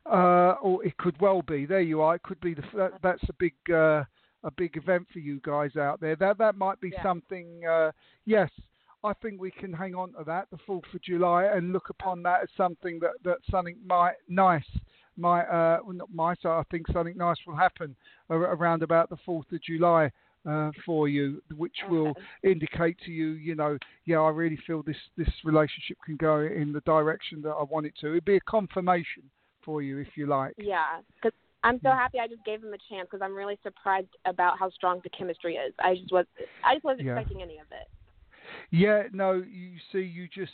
Uh, 0.07 0.57
or 0.63 0.85
it 0.85 0.97
could 0.97 1.21
well 1.21 1.43
be. 1.43 1.67
There 1.67 1.81
you 1.81 2.01
are. 2.01 2.15
It 2.15 2.23
could 2.23 2.41
be 2.41 2.55
the 2.55 2.63
that, 2.75 2.93
that's 3.03 3.23
a 3.29 3.33
big 3.35 3.55
uh, 3.71 4.05
a 4.43 4.51
big 4.57 4.77
event 4.77 5.07
for 5.13 5.19
you 5.19 5.41
guys 5.43 5.77
out 5.77 6.01
there. 6.01 6.17
That 6.17 6.39
that 6.39 6.57
might 6.57 6.81
be 6.81 6.91
Yeah. 6.91 7.03
something. 7.03 7.65
Uh, 7.67 7.93
yes, 8.25 8.51
I 9.05 9.13
think 9.15 9.41
we 9.41 9.51
can 9.51 9.73
hang 9.73 9.95
on 9.95 10.13
to 10.15 10.25
that, 10.25 10.49
the 10.51 10.59
Fourth 10.67 10.85
of 10.95 11.03
July, 11.03 11.45
and 11.45 11.73
look 11.73 11.91
upon 11.91 12.23
that 12.25 12.43
as 12.43 12.49
something 12.57 12.99
that 13.01 13.13
that 13.25 13.39
something 13.51 13.77
might 13.87 14.15
nice 14.29 14.65
might 15.17 15.45
uh, 15.45 15.79
well, 15.85 15.95
not 15.95 16.15
might. 16.15 16.45
I 16.45 16.63
think 16.71 16.87
something 16.93 17.17
nice 17.17 17.37
will 17.47 17.57
happen 17.57 17.95
around 18.31 18.83
about 18.83 19.11
the 19.11 19.17
Fourth 19.25 19.51
of 19.53 19.63
July. 19.63 20.11
Uh, 20.49 20.71
for 20.85 21.09
you, 21.09 21.43
which 21.57 21.75
will 21.91 22.15
indicate 22.45 22.97
to 23.05 23.11
you, 23.11 23.31
you 23.31 23.57
know, 23.57 23.77
yeah, 24.05 24.19
I 24.19 24.31
really 24.31 24.57
feel 24.65 24.81
this 24.81 24.97
this 25.17 25.29
relationship 25.43 25.97
can 26.07 26.15
go 26.15 26.43
in 26.43 26.73
the 26.73 26.83
direction 26.83 27.43
that 27.43 27.51
I 27.51 27.65
want 27.65 27.85
it 27.87 27.95
to. 28.01 28.13
It'd 28.13 28.25
be 28.25 28.37
a 28.37 28.41
confirmation 28.41 29.25
for 29.65 29.83
you, 29.83 29.99
if 29.99 30.07
you 30.15 30.29
like. 30.29 30.55
Yeah, 30.57 31.01
because 31.17 31.37
I'm 31.65 31.81
so 31.83 31.91
happy 31.91 32.21
I 32.21 32.29
just 32.29 32.45
gave 32.45 32.63
him 32.63 32.73
a 32.73 32.79
chance 32.89 33.09
because 33.11 33.23
I'm 33.23 33.35
really 33.35 33.59
surprised 33.65 34.07
about 34.25 34.57
how 34.57 34.71
strong 34.71 35.01
the 35.03 35.11
chemistry 35.11 35.57
is. 35.57 35.75
I 35.81 35.97
just 35.97 36.13
was, 36.13 36.27
I 36.65 36.75
just 36.75 36.85
wasn't 36.85 37.07
Yeah. 37.07 37.17
expecting 37.17 37.43
any 37.43 37.59
of 37.59 37.67
it. 37.73 37.89
Yeah, 38.71 39.05
no, 39.13 39.33
you 39.35 39.77
see, 39.93 40.01
you 40.01 40.29
just 40.29 40.53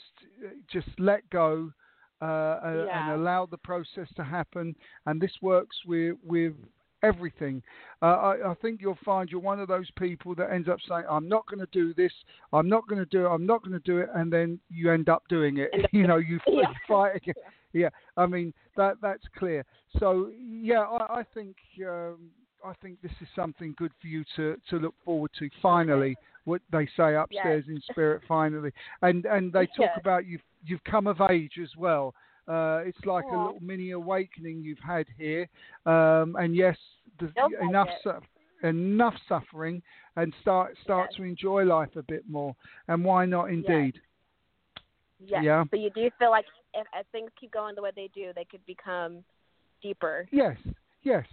just 0.70 0.88
let 0.98 1.28
go 1.30 1.72
uh, 2.20 2.26
Yeah. 2.62 3.10
and 3.12 3.20
allow 3.20 3.46
the 3.46 3.58
process 3.58 4.08
to 4.16 4.24
happen, 4.24 4.74
and 5.06 5.20
this 5.20 5.32
works 5.42 5.76
with 5.86 6.16
with 6.24 6.54
everything. 7.02 7.62
Uh, 8.00 8.06
I, 8.06 8.50
I 8.52 8.54
think 8.54 8.80
you'll 8.80 8.98
find 9.04 9.28
you're 9.28 9.40
one 9.40 9.58
of 9.58 9.66
those 9.68 9.90
people 9.98 10.34
that 10.36 10.50
ends 10.52 10.68
up 10.68 10.78
saying, 10.88 11.04
"I'm 11.10 11.28
not 11.28 11.46
going 11.46 11.58
to 11.60 11.66
do 11.72 11.92
this. 11.94 12.12
I'm 12.52 12.68
not 12.68 12.86
going 12.88 13.00
to 13.00 13.06
do 13.06 13.26
it. 13.26 13.28
I'm 13.28 13.46
not 13.46 13.62
going 13.62 13.72
to 13.72 13.80
do 13.84 13.98
it," 13.98 14.08
and 14.14 14.32
then 14.32 14.60
you 14.70 14.92
end 14.92 15.08
up 15.08 15.24
doing 15.28 15.58
it. 15.58 15.70
You 15.92 16.06
know, 16.06 16.16
you, 16.16 16.38
you 16.46 16.62
Yeah. 16.62 16.68
fight 16.88 17.16
again. 17.16 17.34
Yeah, 17.72 17.88
I 18.16 18.26
mean 18.26 18.52
that 18.76 18.96
that's 19.02 19.24
clear. 19.36 19.64
So 19.98 20.30
yeah, 20.38 20.82
I, 20.82 21.20
I 21.20 21.22
think 21.34 21.56
um, 21.86 22.30
I 22.64 22.72
think 22.80 23.00
this 23.02 23.12
is 23.20 23.28
something 23.34 23.74
good 23.76 23.92
for 24.00 24.06
you 24.06 24.24
to, 24.36 24.56
to 24.70 24.76
look 24.76 24.94
forward 25.04 25.30
to. 25.38 25.48
Finally, 25.60 26.16
what 26.44 26.60
they 26.70 26.86
say 26.96 27.14
upstairs 27.14 27.64
in 27.68 27.80
spirit. 27.90 28.22
Finally, 28.26 28.72
and 29.02 29.24
and 29.26 29.52
they 29.52 29.66
talk 29.66 29.90
Yes. 29.90 29.98
about 30.00 30.26
you've 30.26 30.42
you've 30.64 30.84
come 30.84 31.06
of 31.06 31.20
age 31.30 31.58
as 31.62 31.70
well. 31.76 32.14
Uh, 32.48 32.82
it's 32.84 33.04
like 33.04 33.24
a 33.24 33.36
little 33.36 33.60
mini 33.60 33.92
awakening 33.92 34.62
you've 34.62 34.78
had 34.80 35.06
here. 35.16 35.48
Um, 35.86 36.36
and 36.36 36.56
yes, 36.56 36.76
the, 37.20 37.26
like 37.36 37.52
enough 37.62 37.88
su- 38.02 38.68
enough 38.68 39.14
suffering, 39.28 39.82
and 40.16 40.34
start 40.40 40.76
start 40.82 41.10
Yes. 41.10 41.16
to 41.18 41.22
enjoy 41.24 41.64
life 41.64 41.94
a 41.96 42.02
bit 42.02 42.28
more. 42.28 42.54
And 42.88 43.04
why 43.04 43.26
not? 43.26 43.50
Indeed. 43.50 44.00
Yes. 45.24 45.42
Yeah. 45.44 45.64
But 45.70 45.80
you 45.80 45.90
do 45.90 46.10
feel 46.18 46.30
like 46.30 46.46
if 46.74 46.86
as 46.98 47.04
things 47.12 47.30
keep 47.38 47.52
going 47.52 47.74
the 47.76 47.82
way 47.82 47.90
they 47.94 48.10
do, 48.14 48.32
they 48.34 48.44
could 48.44 48.64
become 48.66 49.22
deeper. 49.82 50.26
Yes, 50.32 50.56
yes, 51.02 51.26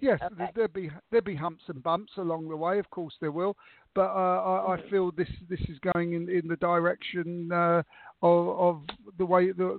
yes. 0.00 0.18
Okay. 0.22 0.34
There, 0.36 0.50
there'll 0.54 0.68
be 0.68 0.90
there'll 1.10 1.24
be 1.24 1.36
humps 1.36 1.64
and 1.68 1.82
bumps 1.82 2.12
along 2.16 2.48
the 2.48 2.56
way. 2.56 2.78
Of 2.78 2.90
course 2.90 3.14
there 3.20 3.32
will, 3.32 3.56
but 3.94 4.10
uh, 4.10 4.42
I, 4.68 4.74
I 4.74 4.76
Mhm. 4.76 4.90
feel 4.90 5.10
this 5.12 5.28
this 5.48 5.60
is 5.68 5.78
going 5.92 6.14
in, 6.14 6.28
in 6.28 6.48
the 6.48 6.56
direction 6.56 7.50
uh, 7.52 7.82
of, 8.22 8.48
of 8.48 8.82
the 9.18 9.26
way 9.26 9.52
the 9.52 9.78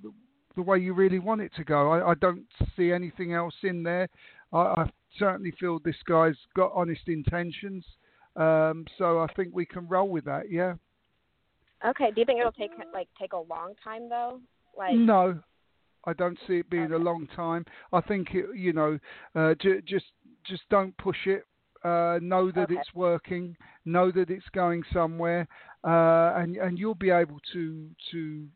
the 0.55 0.61
way 0.61 0.79
you 0.79 0.93
really 0.93 1.19
want 1.19 1.41
it 1.41 1.51
to 1.55 1.63
go. 1.63 1.91
I, 1.91 2.11
I 2.11 2.13
don't 2.15 2.45
see 2.75 2.91
anything 2.91 3.33
else 3.33 3.55
in 3.63 3.83
there. 3.83 4.07
I, 4.53 4.57
I 4.57 4.91
certainly 5.19 5.51
feel 5.59 5.79
this 5.79 6.01
guy's 6.05 6.37
got 6.55 6.71
honest 6.73 7.07
intentions. 7.07 7.85
Um, 8.35 8.85
so 8.97 9.19
I 9.19 9.27
think 9.33 9.53
we 9.53 9.65
can 9.65 9.87
roll 9.87 10.09
with 10.09 10.25
that. 10.25 10.51
Yeah. 10.51 10.75
Okay. 11.85 12.11
Do 12.11 12.19
you 12.19 12.25
think 12.25 12.39
it'll 12.39 12.51
take 12.51 12.71
like 12.93 13.07
take 13.19 13.33
a 13.33 13.37
long 13.37 13.73
time 13.83 14.09
though? 14.09 14.39
Like 14.77 14.95
no, 14.95 15.39
I 16.05 16.13
don't 16.13 16.37
see 16.47 16.59
it 16.59 16.69
being 16.69 16.91
a 16.91 16.97
long 16.97 17.27
time. 17.35 17.65
I 17.91 18.01
think 18.01 18.33
it, 18.33 18.45
you 18.55 18.73
know, 18.73 18.99
uh, 19.35 19.55
j- 19.55 19.81
just 19.85 20.05
just 20.45 20.63
don't 20.69 20.95
push 20.97 21.27
it. 21.27 21.45
Uh, 21.83 22.19
know 22.21 22.51
that 22.51 22.71
Okay. 22.71 22.75
it's 22.75 22.93
working. 22.93 23.55
Know 23.85 24.11
that 24.11 24.29
it's 24.29 24.49
going 24.53 24.83
somewhere, 24.93 25.47
uh, 25.83 26.33
and 26.35 26.57
and 26.57 26.77
you'll 26.79 26.95
be 26.95 27.11
able 27.11 27.39
to 27.53 27.89
to 28.11 28.47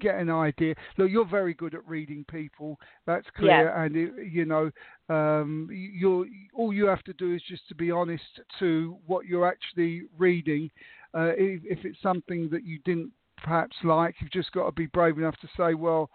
get 0.00 0.16
an 0.16 0.30
idea. 0.30 0.74
Look, 0.96 1.10
you're 1.10 1.26
very 1.28 1.54
good 1.54 1.74
at 1.74 1.86
reading 1.86 2.24
people. 2.30 2.78
That's 3.06 3.26
clear, 3.36 3.68
and 3.84 3.94
it, 3.96 4.12
you 4.32 4.44
know, 4.44 4.70
um, 5.08 5.68
you're 5.70 6.26
all 6.54 6.72
you 6.72 6.86
have 6.86 7.02
to 7.04 7.12
do 7.14 7.34
is 7.34 7.42
just 7.48 7.68
to 7.68 7.74
be 7.74 7.90
honest 7.90 8.24
to 8.58 8.96
what 9.06 9.26
you're 9.26 9.46
actually 9.46 10.02
reading. 10.18 10.70
Uh, 11.14 11.32
if, 11.36 11.60
if 11.64 11.84
it's 11.84 12.00
something 12.02 12.48
that 12.50 12.64
you 12.64 12.78
didn't 12.84 13.10
perhaps 13.42 13.76
like, 13.84 14.14
you've 14.20 14.30
just 14.30 14.52
got 14.52 14.66
to 14.66 14.72
be 14.72 14.86
brave 14.86 15.18
enough 15.18 15.36
to 15.40 15.48
say, 15.56 15.74
well, 15.74 16.10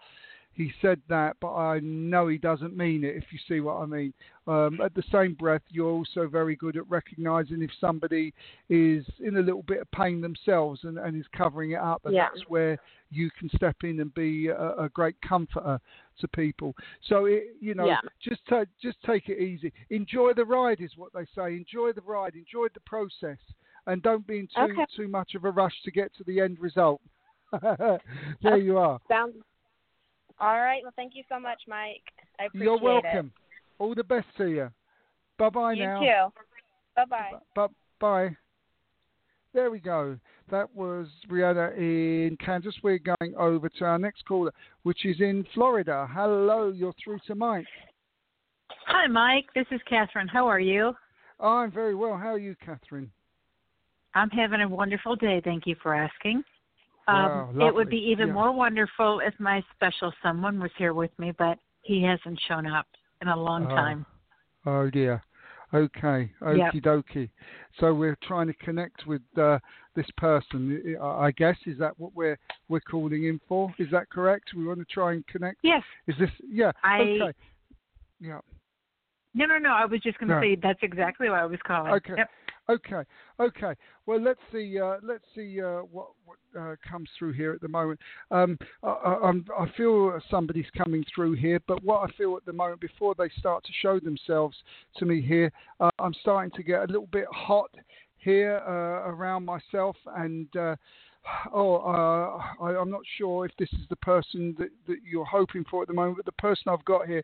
he 0.54 0.70
said 0.82 1.00
that, 1.08 1.36
but 1.40 1.54
I 1.54 1.80
know 1.80 2.28
he 2.28 2.36
doesn't 2.36 2.76
mean 2.76 3.04
it, 3.04 3.16
if 3.16 3.24
you 3.30 3.38
see 3.48 3.60
what 3.60 3.76
I 3.76 3.86
mean. 3.86 4.12
Um, 4.46 4.80
at 4.84 4.94
the 4.94 5.02
same 5.10 5.32
breath, 5.32 5.62
you're 5.70 5.88
also 5.90 6.28
very 6.28 6.56
good 6.56 6.76
at 6.76 6.86
recognizing 6.90 7.62
if 7.62 7.70
somebody 7.80 8.34
is 8.68 9.02
in 9.20 9.38
a 9.38 9.40
little 9.40 9.62
bit 9.62 9.80
of 9.80 9.90
pain 9.92 10.20
themselves 10.20 10.80
and, 10.82 10.98
and 10.98 11.18
is 11.18 11.26
covering 11.34 11.70
it 11.70 11.78
up, 11.80 12.02
and 12.04 12.14
Yeah. 12.14 12.28
that's 12.28 12.46
where 12.48 12.78
you 13.10 13.30
can 13.30 13.48
step 13.56 13.76
in 13.82 14.00
and 14.00 14.12
be 14.12 14.48
a, 14.48 14.74
a 14.76 14.90
great 14.90 15.16
comforter 15.22 15.80
to 16.20 16.28
people. 16.28 16.74
So, 17.08 17.24
it, 17.24 17.56
you 17.58 17.74
know, 17.74 17.86
Yeah. 17.86 18.00
just 18.20 18.42
just 18.78 19.02
take 19.04 19.30
it 19.30 19.38
easy. 19.38 19.72
Enjoy 19.88 20.34
the 20.34 20.44
ride, 20.44 20.82
is 20.82 20.98
what 20.98 21.14
they 21.14 21.24
say. 21.34 21.56
Enjoy 21.56 21.92
the 21.92 22.02
ride. 22.02 22.34
Enjoy 22.34 22.66
the 22.74 22.80
process, 22.80 23.38
and 23.86 24.02
don't 24.02 24.26
be 24.26 24.38
in 24.40 24.46
too 24.54 24.60
Okay. 24.72 24.86
too 24.96 25.08
much 25.08 25.34
of 25.34 25.44
a 25.44 25.50
rush 25.50 25.74
to 25.84 25.90
get 25.90 26.14
to 26.16 26.24
the 26.24 26.40
end 26.40 26.58
result. 26.60 27.00
there 27.62 27.98
Okay. 28.44 28.58
you 28.64 28.78
are. 28.78 28.98
sounds. 29.08 29.34
All 30.40 30.58
right. 30.60 30.82
Well, 30.82 30.92
thank 30.96 31.14
you 31.14 31.22
so 31.28 31.38
much, 31.38 31.60
Mike. 31.68 32.02
I 32.40 32.44
appreciate 32.46 32.64
You're 32.66 32.76
it. 32.76 32.82
welcome. 32.82 33.32
All 33.78 33.94
the 33.94 34.04
best 34.04 34.26
to 34.38 34.46
you. 34.46 34.70
Bye 35.38 35.50
bye 35.50 35.74
now. 35.74 36.00
You 36.00 36.08
too. 36.08 36.32
Bye 36.96 37.04
bye. 37.04 37.32
Bye 37.54 37.66
bye. 38.00 38.36
There 39.54 39.70
we 39.70 39.80
go. 39.80 40.18
That 40.50 40.74
was 40.74 41.08
Brianna 41.28 41.76
in 41.76 42.36
Kansas. 42.38 42.74
We're 42.82 42.98
going 42.98 43.34
over 43.36 43.68
to 43.68 43.84
our 43.84 43.98
next 43.98 44.24
caller, 44.24 44.52
which 44.82 45.04
is 45.04 45.20
in 45.20 45.44
Florida. 45.54 46.08
Hello, 46.10 46.70
you're 46.70 46.94
through 47.02 47.18
to 47.26 47.34
Mike. 47.34 47.66
Hi, 48.86 49.06
Mike. 49.06 49.46
This 49.54 49.66
is 49.70 49.80
Catherine. 49.88 50.28
How 50.28 50.46
are 50.48 50.60
you? 50.60 50.94
I'm 51.38 51.70
very 51.70 51.94
well. 51.94 52.16
How 52.16 52.28
are 52.32 52.38
you, 52.38 52.56
Catherine? 52.64 53.10
I'm 54.14 54.30
having 54.30 54.60
a 54.60 54.68
wonderful 54.68 55.16
day. 55.16 55.40
Thank 55.42 55.66
you 55.66 55.76
for 55.82 55.94
asking. 55.94 56.42
Wow, 57.08 57.48
um, 57.50 57.60
it 57.60 57.74
would 57.74 57.88
be 57.88 57.98
even 57.98 58.28
Yeah. 58.28 58.34
more 58.34 58.52
wonderful 58.52 59.20
if 59.20 59.38
my 59.40 59.62
special 59.74 60.12
someone 60.22 60.60
was 60.60 60.70
here 60.76 60.94
with 60.94 61.16
me, 61.18 61.32
but 61.32 61.58
he 61.82 62.02
hasn't 62.02 62.38
shown 62.40 62.66
up 62.66 62.86
in 63.20 63.28
a 63.28 63.36
long 63.36 63.66
Oh. 63.66 63.70
time. 63.74 64.06
Oh 64.66 64.88
dear. 64.90 65.22
Okay. 65.74 66.30
Yep. 66.42 66.74
Okie 66.74 66.82
dokie. 66.82 67.30
So 67.80 67.94
we're 67.94 68.16
trying 68.22 68.46
to 68.46 68.52
connect 68.54 69.06
with 69.06 69.22
uh, 69.38 69.58
this 69.94 70.08
person. 70.18 70.96
I 71.00 71.06
I 71.26 71.30
guess 71.32 71.56
is 71.66 71.78
that 71.78 71.98
what 71.98 72.14
we're 72.14 72.38
we're 72.68 72.80
calling 72.80 73.24
in 73.24 73.40
for? 73.48 73.74
Is 73.78 73.90
that 73.90 74.08
correct? 74.10 74.52
We 74.54 74.66
want 74.66 74.78
to 74.80 74.84
try 74.84 75.12
and 75.12 75.26
connect. 75.26 75.58
Yes. 75.62 75.82
Is 76.06 76.16
this? 76.18 76.30
Yeah. 76.46 76.72
I- 76.84 77.00
Okay. 77.00 77.32
Yeah. 78.20 78.40
No, 79.34 79.46
no, 79.46 79.56
no. 79.58 79.70
I 79.72 79.86
was 79.86 80.00
just 80.02 80.18
going 80.18 80.28
to 80.28 80.34
No. 80.36 80.40
say 80.42 80.54
that's 80.56 80.82
exactly 80.82 81.30
why 81.30 81.40
I 81.40 81.46
was 81.46 81.58
calling. 81.62 81.92
Okay. 81.94 82.14
Yep. 82.18 82.30
Okay, 82.70 83.02
okay. 83.40 83.74
Well, 84.06 84.20
let's 84.20 84.40
see. 84.52 84.78
Uh, 84.78 84.96
let's 85.02 85.24
see 85.34 85.60
uh, 85.60 85.80
what 85.80 86.08
what 86.24 86.38
uh, 86.58 86.76
comes 86.88 87.08
through 87.18 87.32
here 87.32 87.52
at 87.52 87.60
the 87.60 87.68
moment. 87.68 87.98
Um, 88.30 88.56
I, 88.82 88.88
I, 88.88 89.28
I'm, 89.28 89.44
feel 89.76 90.18
somebody's 90.30 90.66
coming 90.76 91.04
through 91.14 91.32
here, 91.34 91.60
but 91.66 91.82
what 91.82 92.08
I 92.08 92.12
feel 92.16 92.36
at 92.36 92.44
the 92.44 92.52
moment, 92.52 92.80
before 92.80 93.14
they 93.18 93.30
start 93.38 93.64
to 93.64 93.72
show 93.80 93.98
themselves 93.98 94.56
to 94.98 95.04
me 95.04 95.20
here, 95.20 95.50
uh, 95.80 95.90
I'm 95.98 96.14
starting 96.20 96.52
to 96.52 96.62
get 96.62 96.82
a 96.82 96.86
little 96.86 97.08
bit 97.10 97.26
hot 97.32 97.70
here 98.18 98.62
uh, 98.66 99.10
around 99.10 99.44
myself, 99.44 99.96
and 100.16 100.54
uh, 100.56 100.76
oh, 101.52 101.76
uh, 101.76 102.64
I, 102.64 102.76
I'm 102.76 102.90
not 102.90 103.02
sure 103.18 103.44
if 103.44 103.52
this 103.58 103.72
is 103.72 103.86
the 103.88 103.96
person 103.96 104.54
that, 104.58 104.70
that 104.86 104.98
you're 105.08 105.24
hoping 105.24 105.64
for 105.70 105.82
at 105.82 105.88
the 105.88 105.94
moment, 105.94 106.16
but 106.16 106.26
the 106.26 106.32
person 106.32 106.64
I've 106.68 106.84
got 106.84 107.06
here 107.06 107.22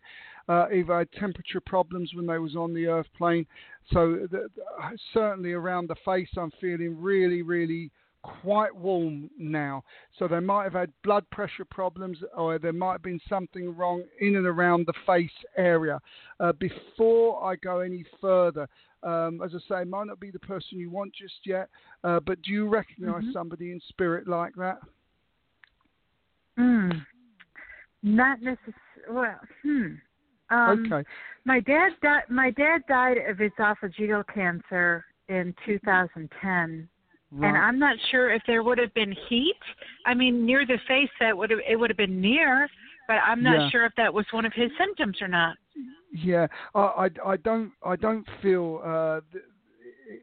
uh, 0.48 0.66
either 0.74 0.98
had 0.98 1.12
temperature 1.12 1.60
problems 1.60 2.12
when 2.14 2.26
they 2.26 2.38
was 2.38 2.56
on 2.56 2.74
the 2.74 2.86
earth 2.86 3.08
plane. 3.16 3.46
So 3.92 4.26
the, 4.30 4.48
the, 4.54 4.96
certainly 5.12 5.52
around 5.52 5.88
the 5.88 5.96
face, 6.04 6.28
I'm 6.36 6.52
feeling 6.60 7.00
really, 7.00 7.42
really 7.42 7.90
quite 8.22 8.74
warm 8.74 9.30
now. 9.38 9.84
So 10.18 10.28
they 10.28 10.40
might 10.40 10.64
have 10.64 10.74
had 10.74 10.92
blood 11.04 11.28
pressure 11.30 11.64
problems, 11.64 12.18
or 12.36 12.58
there 12.58 12.72
might 12.72 12.92
have 12.92 13.02
been 13.02 13.20
something 13.28 13.76
wrong 13.76 14.02
in 14.20 14.36
and 14.36 14.46
around 14.46 14.86
the 14.86 14.92
face 15.06 15.30
area. 15.56 16.00
Uh, 16.40 16.52
before 16.52 17.42
I 17.44 17.56
go 17.56 17.80
any 17.80 18.04
further, 18.20 18.68
um, 19.02 19.40
as 19.42 19.52
I 19.54 19.82
say, 19.82 19.84
might 19.84 20.06
not 20.06 20.20
be 20.20 20.30
the 20.30 20.38
person 20.40 20.78
you 20.78 20.90
want 20.90 21.12
just 21.14 21.34
yet, 21.44 21.68
uh, 22.04 22.20
but 22.20 22.40
do 22.42 22.52
you 22.52 22.68
recognize 22.68 23.24
Mhm. 23.24 23.32
somebody 23.32 23.72
in 23.72 23.80
spirit 23.80 24.26
like 24.26 24.54
that? 24.56 24.80
Mm. 26.58 27.06
Not 28.02 28.40
necessarily. 28.42 28.74
Well, 29.10 29.40
hmm. 29.62 29.94
Um, 30.50 30.92
okay. 30.92 31.08
My 31.44 31.60
dad 31.60 31.90
died. 32.02 32.24
My 32.28 32.50
dad 32.50 32.84
died 32.88 33.18
of 33.18 33.38
esophageal 33.38 34.26
cancer 34.32 35.04
in 35.28 35.54
2010, 35.64 36.88
Right. 37.30 37.48
and 37.48 37.56
I'm 37.56 37.78
not 37.78 37.98
sure 38.10 38.30
if 38.30 38.42
there 38.46 38.62
would 38.62 38.78
have 38.78 38.92
been 38.94 39.12
heat. 39.12 39.60
I 40.06 40.14
mean, 40.14 40.46
near 40.46 40.64
the 40.66 40.78
face, 40.88 41.10
that 41.20 41.36
would 41.36 41.50
have 41.50 41.60
it 41.66 41.76
would 41.76 41.90
have 41.90 41.96
been 41.96 42.20
near, 42.20 42.68
but 43.08 43.16
I'm 43.26 43.42
not 43.42 43.62
Yeah. 43.62 43.70
sure 43.70 43.84
if 43.86 43.94
that 43.96 44.12
was 44.14 44.26
one 44.30 44.44
of 44.44 44.52
his 44.52 44.70
symptoms 44.78 45.20
or 45.20 45.26
not. 45.28 45.56
Yeah, 46.12 46.46
I, 46.74 46.80
I, 46.80 47.10
I 47.32 47.36
don't 47.38 47.72
I 47.84 47.96
don't 47.96 48.26
feel 48.40 48.80
uh, 48.84 49.20
th- 49.32 49.44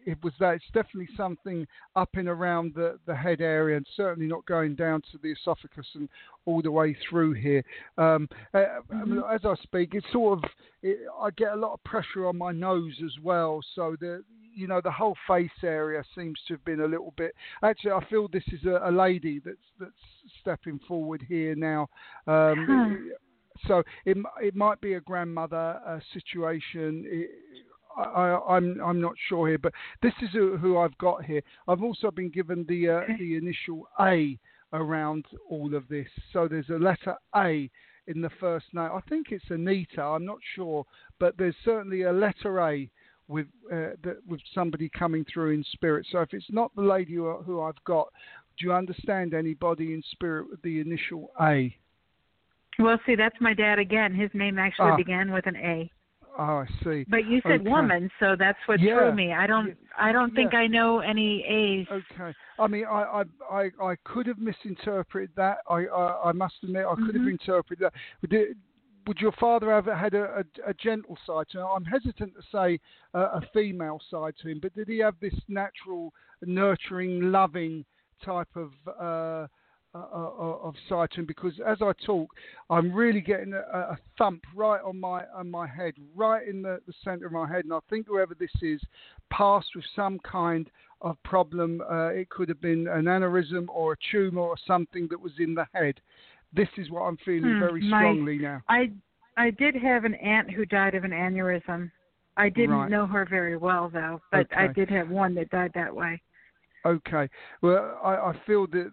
it 0.06 0.18
was 0.24 0.34
that. 0.40 0.56
It's 0.56 0.66
definitely 0.74 1.10
something 1.16 1.68
up 1.96 2.10
and 2.14 2.28
around 2.28 2.74
the, 2.76 3.00
the 3.06 3.16
head 3.16 3.42
area, 3.42 3.78
and 3.78 3.86
certainly 3.96 4.28
not 4.28 4.46
going 4.46 4.76
down 4.76 5.02
to 5.12 5.18
the 5.22 5.32
esophagus 5.32 5.88
and 5.96 6.10
all 6.46 6.62
the 6.62 6.72
way 6.72 6.96
through 7.10 7.34
here. 7.34 7.64
Um, 7.98 8.28
uh, 8.54 8.66
mean, 9.06 9.22
as 9.32 9.42
I 9.44 9.56
speak, 9.64 9.94
it's 9.94 10.06
sort 10.12 10.40
of 10.40 10.50
it, 10.82 11.00
I 11.20 11.30
get 11.32 11.54
a 11.54 11.56
lot 11.56 11.74
of 11.74 11.84
pressure 11.84 12.28
on 12.28 12.38
my 12.38 12.52
nose 12.52 12.96
as 13.04 13.14
well, 13.24 13.62
so 13.76 13.96
the 14.00 14.24
you 14.54 14.68
know 14.68 14.82
the 14.82 14.92
whole 14.92 15.16
face 15.28 15.50
area 15.64 16.04
seems 16.16 16.40
to 16.48 16.54
have 16.54 16.66
been 16.66 16.82
a 16.82 16.88
little 16.88 17.14
bit. 17.18 17.34
Actually, 17.64 17.92
I 17.92 18.06
feel 18.10 18.28
this 18.28 18.44
is 18.52 18.66
a, 18.66 18.90
a 18.90 18.92
lady 18.92 19.42
that's 19.44 19.58
that's 19.80 19.92
stepping 20.42 20.80
forward 20.88 21.24
here 21.28 21.56
now. 21.56 21.88
Um, 22.28 23.12
so 23.68 23.84
it 24.06 24.18
it 24.42 24.56
might 24.56 24.82
be 24.82 24.94
a 24.94 25.02
grandmother 25.02 25.80
uh, 25.86 26.00
situation. 26.14 27.06
It, 27.08 27.30
I, 27.98 28.04
I, 28.04 28.58
I'm 28.58 28.80
I'm 28.82 29.02
not 29.02 29.14
sure 29.30 29.48
here, 29.48 29.58
but 29.58 29.74
this 30.02 30.14
is 30.22 30.30
who, 30.32 30.58
who 30.58 30.78
I've 30.78 30.98
got 30.98 31.24
here. 31.24 31.42
I've 31.68 31.84
also 31.84 32.12
been 32.12 32.30
given 32.30 32.66
the 32.68 32.90
uh, 32.90 33.02
the 33.20 33.38
initial 33.38 33.88
A 34.00 34.38
around 34.74 35.26
all 35.50 35.74
of 35.76 35.88
this. 35.88 36.08
So 36.34 36.48
there's 36.48 36.70
a 36.70 36.80
letter 36.80 37.16
A 37.36 37.70
in 38.08 38.22
the 38.22 38.30
first 38.40 38.66
name. 38.74 38.90
I 38.94 39.00
think 39.10 39.28
it's 39.32 39.46
Anita. 39.50 40.02
I'm 40.02 40.26
not 40.26 40.38
sure, 40.56 40.86
but 41.20 41.38
there's 41.38 41.56
certainly 41.64 42.04
a 42.04 42.12
letter 42.12 42.60
A 42.60 42.90
with 43.28 43.48
uh, 43.72 43.96
that, 44.04 44.18
with 44.28 44.42
somebody 44.54 44.90
coming 44.90 45.26
through 45.32 45.52
in 45.52 45.64
spirit. 45.72 46.06
So 46.12 46.20
if 46.20 46.34
it's 46.34 46.46
not 46.50 46.76
the 46.76 46.82
lady 46.82 47.16
who, 47.16 47.38
who 47.44 47.62
I've 47.62 47.84
got, 47.86 48.12
do 48.60 48.68
you 48.68 48.74
understand 48.74 49.34
anybody 49.34 49.94
in 49.94 50.04
spirit 50.12 50.48
with 50.50 50.62
the 50.62 50.80
initial 50.80 51.32
A? 51.42 51.76
Well, 52.78 53.00
see, 53.06 53.16
that's 53.16 53.40
my 53.40 53.54
dad 53.54 53.80
again. 53.80 54.14
His 54.14 54.30
name 54.34 54.60
actually 54.60 54.92
Ah. 54.92 54.98
began 54.98 55.32
with 55.32 55.48
an 55.48 55.56
A. 55.56 55.92
Oh, 56.38 56.44
I 56.44 56.66
see. 56.84 57.06
But 57.08 57.26
you 57.26 57.42
said 57.44 57.62
Okay. 57.62 57.70
woman, 57.70 58.12
so 58.20 58.36
that's 58.38 58.58
what 58.66 58.80
Yeah. 58.80 58.96
threw 58.96 59.12
me. 59.14 59.34
I 59.34 59.48
don't. 59.48 59.68
Yeah. 59.68 59.74
I 59.98 60.12
don't 60.12 60.34
think 60.36 60.54
Yeah. 60.54 60.60
I 60.60 60.68
know 60.68 61.00
any 61.00 61.44
A's. 61.46 61.88
Okay. 61.90 62.34
I 62.60 62.68
mean, 62.68 62.86
I, 62.86 63.24
I, 63.24 63.24
I, 63.50 63.72
I 63.82 63.96
could 64.04 64.28
have 64.28 64.40
misinterpreted 64.40 65.32
that. 65.36 65.60
I, 65.70 65.86
I, 65.86 66.30
I 66.30 66.32
must 66.34 66.56
admit, 66.64 66.86
I 66.86 66.96
could 66.96 67.16
have 67.16 67.24
Mhm. 67.24 67.32
interpreted 67.32 67.86
that. 67.86 67.94
Would, 68.22 68.34
it, 68.34 68.58
would 69.08 69.22
your 69.22 69.32
father 69.34 69.70
have 69.72 69.86
had 69.86 70.14
a, 70.14 70.44
a, 70.66 70.70
a 70.70 70.74
gentle 70.74 71.18
side 71.26 71.48
to 71.50 71.60
him? 71.60 71.68
I'm 71.68 71.86
hesitant 71.86 72.34
to 72.36 72.42
say 72.52 72.80
uh, 73.14 73.40
a 73.40 73.42
female 73.54 74.02
side 74.10 74.36
to 74.42 74.50
him, 74.50 74.60
but 74.62 74.74
did 74.74 74.88
he 74.88 74.98
have 75.00 75.16
this 75.22 75.36
natural, 75.48 76.14
nurturing, 76.42 77.32
loving 77.32 77.86
type 78.24 78.50
of 78.56 78.72
uh, 79.00 79.48
of 79.96 80.76
side? 80.90 81.10
Because 81.28 81.54
as 81.66 81.78
I 81.82 81.92
talk, 82.06 82.30
I'm 82.70 82.92
really 82.94 83.22
getting 83.22 83.54
a, 83.54 83.60
a 83.60 83.98
thump 84.18 84.44
right 84.56 84.82
on 84.84 85.00
my 85.00 85.24
on 85.36 85.50
my 85.50 85.68
head, 85.68 85.94
right 86.16 86.48
in 86.48 86.62
the, 86.62 86.80
the 86.88 86.94
centre 87.04 87.26
of 87.26 87.32
my 87.32 87.48
head, 87.48 87.66
and 87.66 87.74
I 87.74 87.80
think 87.90 88.08
whoever 88.08 88.36
this 88.36 88.52
is 88.62 88.82
passed 89.30 89.70
with 89.76 89.86
some 89.96 90.20
kind 90.20 90.70
of 91.02 91.22
problem. 91.24 91.82
Uh, 91.90 92.08
it 92.08 92.30
could 92.30 92.50
have 92.50 92.62
been 92.62 92.88
an 92.88 93.06
aneurysm 93.06 93.66
or 93.70 93.94
a 93.94 93.98
tumour 94.12 94.44
or 94.44 94.56
something 94.66 95.08
that 95.10 95.20
was 95.20 95.34
in 95.40 95.54
the 95.56 95.66
head. 95.74 96.00
This 96.54 96.70
is 96.78 96.90
what 96.90 97.02
I'm 97.02 97.18
feeling 97.18 97.54
Hmm, 97.56 97.60
very 97.60 97.82
my- 97.82 98.00
strongly 98.00 98.38
now. 98.38 98.62
I 98.70 98.92
I 99.38 99.52
did 99.52 99.76
have 99.76 100.06
an 100.06 100.16
aunt 100.16 100.50
who 100.50 100.66
died 100.66 100.96
of 100.96 101.04
an 101.04 101.12
aneurysm. 101.12 101.92
I 102.38 102.50
didn't 102.50 102.76
Right. 102.78 102.90
know 102.90 103.06
her 103.06 103.26
very 103.26 103.58
well 103.58 103.90
though, 103.90 104.22
but 104.32 104.48
I 104.56 104.68
did 104.68 104.90
have 104.90 105.10
one 105.10 105.36
that 105.36 105.50
died 105.50 105.72
that 105.76 105.94
way. 105.96 106.22
Okay. 106.86 107.28
Well, 107.62 108.00
I, 108.04 108.16
I 108.16 108.40
feel 108.46 108.68
that. 108.68 108.92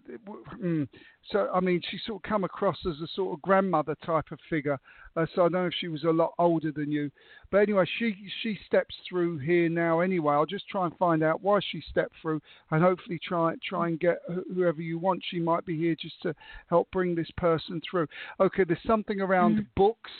Mm, 0.61 0.87
so, 1.31 1.49
I 1.53 1.59
mean, 1.59 1.79
she 1.89 1.99
sort 2.05 2.23
of 2.23 2.29
come 2.29 2.43
across 2.43 2.77
as 2.87 2.99
a 3.01 3.07
sort 3.15 3.33
of 3.33 3.41
grandmother 3.41 3.95
type 4.03 4.31
of 4.31 4.39
figure. 4.49 4.79
Uh, 5.15 5.27
so 5.35 5.41
I 5.41 5.45
don't 5.45 5.51
know 5.51 5.65
if 5.67 5.73
she 5.79 5.89
was 5.89 6.03
a 6.03 6.09
lot 6.09 6.33
older 6.39 6.71
than 6.71 6.91
you. 6.91 7.11
But 7.51 7.59
anyway, 7.59 7.85
she 7.99 8.15
she 8.41 8.57
steps 8.65 8.95
through 9.07 9.37
here 9.37 9.69
now. 9.69 9.99
Anyway, 9.99 10.33
I'll 10.33 10.47
just 10.47 10.67
try 10.67 10.85
and 10.85 10.97
find 10.97 11.21
out 11.23 11.43
why 11.43 11.59
she 11.71 11.83
stepped 11.91 12.15
through, 12.19 12.41
and 12.71 12.81
hopefully 12.81 13.19
try 13.23 13.53
try 13.63 13.89
and 13.89 13.99
get 13.99 14.17
whoever 14.53 14.81
you 14.81 14.97
want. 14.97 15.23
She 15.29 15.39
might 15.39 15.65
be 15.65 15.77
here 15.77 15.95
just 15.99 16.19
to 16.23 16.33
help 16.67 16.89
bring 16.91 17.13
this 17.13 17.29
person 17.37 17.79
through. 17.89 18.07
Okay. 18.39 18.63
There's 18.63 18.79
something 18.87 19.21
around 19.21 19.57
Mhm. 19.57 19.67
books. 19.75 20.11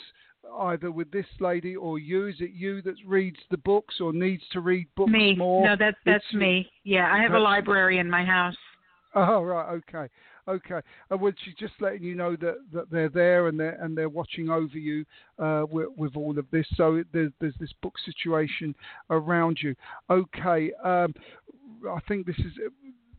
Either 0.58 0.90
with 0.90 1.10
this 1.10 1.26
lady 1.40 1.74
or 1.76 1.98
you, 1.98 2.26
is 2.28 2.36
it 2.40 2.50
you 2.52 2.80
that 2.82 2.94
reads 3.06 3.38
the 3.50 3.58
books 3.58 3.96
or 4.00 4.12
needs 4.12 4.42
to 4.52 4.60
read 4.60 4.86
books 4.96 5.10
me. 5.10 5.34
more? 5.34 5.64
No, 5.66 5.76
that's 5.78 5.96
that's 6.04 6.24
It's- 6.30 6.34
me. 6.40 6.70
Yeah, 6.84 7.12
I 7.12 7.20
have 7.22 7.32
a 7.32 7.38
library 7.38 7.98
in 7.98 8.08
my 8.10 8.24
house. 8.24 8.56
Oh 9.16 9.42
right, 9.42 9.72
okay, 9.74 10.12
okay. 10.48 10.80
And 11.10 11.20
well, 11.20 11.32
she's 11.44 11.54
just 11.54 11.74
letting 11.80 12.02
you 12.02 12.16
know 12.16 12.34
that, 12.36 12.56
that 12.72 12.90
they're 12.90 13.08
there 13.08 13.46
and 13.46 13.58
they're 13.58 13.78
and 13.80 13.96
they're 13.96 14.08
watching 14.08 14.50
over 14.50 14.76
you 14.76 15.04
uh, 15.38 15.64
with, 15.70 15.88
with 15.96 16.16
all 16.16 16.36
of 16.36 16.46
this. 16.50 16.66
So 16.74 17.02
there's 17.12 17.30
there's 17.40 17.54
this 17.60 17.72
book 17.80 17.94
situation 18.04 18.74
around 19.10 19.58
you. 19.62 19.74
Okay, 20.10 20.72
um, 20.84 21.14
I 21.88 22.00
think 22.08 22.26
this 22.26 22.38
is 22.38 22.52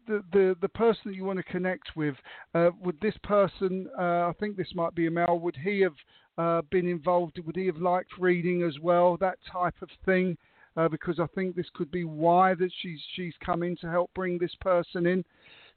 the 0.07 0.21
the 0.33 0.57
the 0.61 0.69
person 0.69 1.01
that 1.05 1.15
you 1.15 1.23
want 1.23 1.37
to 1.37 1.43
connect 1.43 1.95
with. 1.95 2.15
Uh, 2.53 2.71
would 2.83 2.99
this 2.99 3.15
person? 3.23 3.87
Uh, 3.97 4.27
I 4.27 4.33
think 4.39 4.57
this 4.57 4.73
might 4.75 4.95
be 4.95 5.07
a 5.07 5.11
male. 5.11 5.39
Would 5.39 5.55
he 5.63 5.79
have 5.81 5.95
uh, 6.37 6.61
been 6.69 6.87
involved? 6.87 7.39
Would 7.45 7.55
he 7.55 7.65
have 7.67 7.77
liked 7.77 8.11
reading 8.19 8.63
as 8.63 8.79
well? 8.79 9.17
That 9.17 9.37
type 9.51 9.75
of 9.81 9.89
thing. 10.05 10.37
Uh, 10.77 10.89
because 10.89 11.21
I 11.21 11.27
think 11.33 11.55
this 11.55 11.69
could 11.73 11.89
be 11.89 12.03
why 12.03 12.53
that 12.55 12.69
she's 12.81 12.99
she's 13.15 13.33
come 13.45 13.63
in 13.63 13.77
to 13.77 13.89
help 13.89 14.13
bring 14.13 14.37
this 14.37 14.53
person 14.59 15.05
in. 15.05 15.23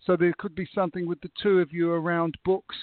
So 0.05 0.17
there 0.17 0.35
could 0.39 0.57
be 0.57 0.69
something 0.75 1.07
with 1.07 1.21
the 1.21 1.31
two 1.41 1.61
of 1.61 1.73
you 1.73 1.93
around 1.93 2.37
books. 2.45 2.75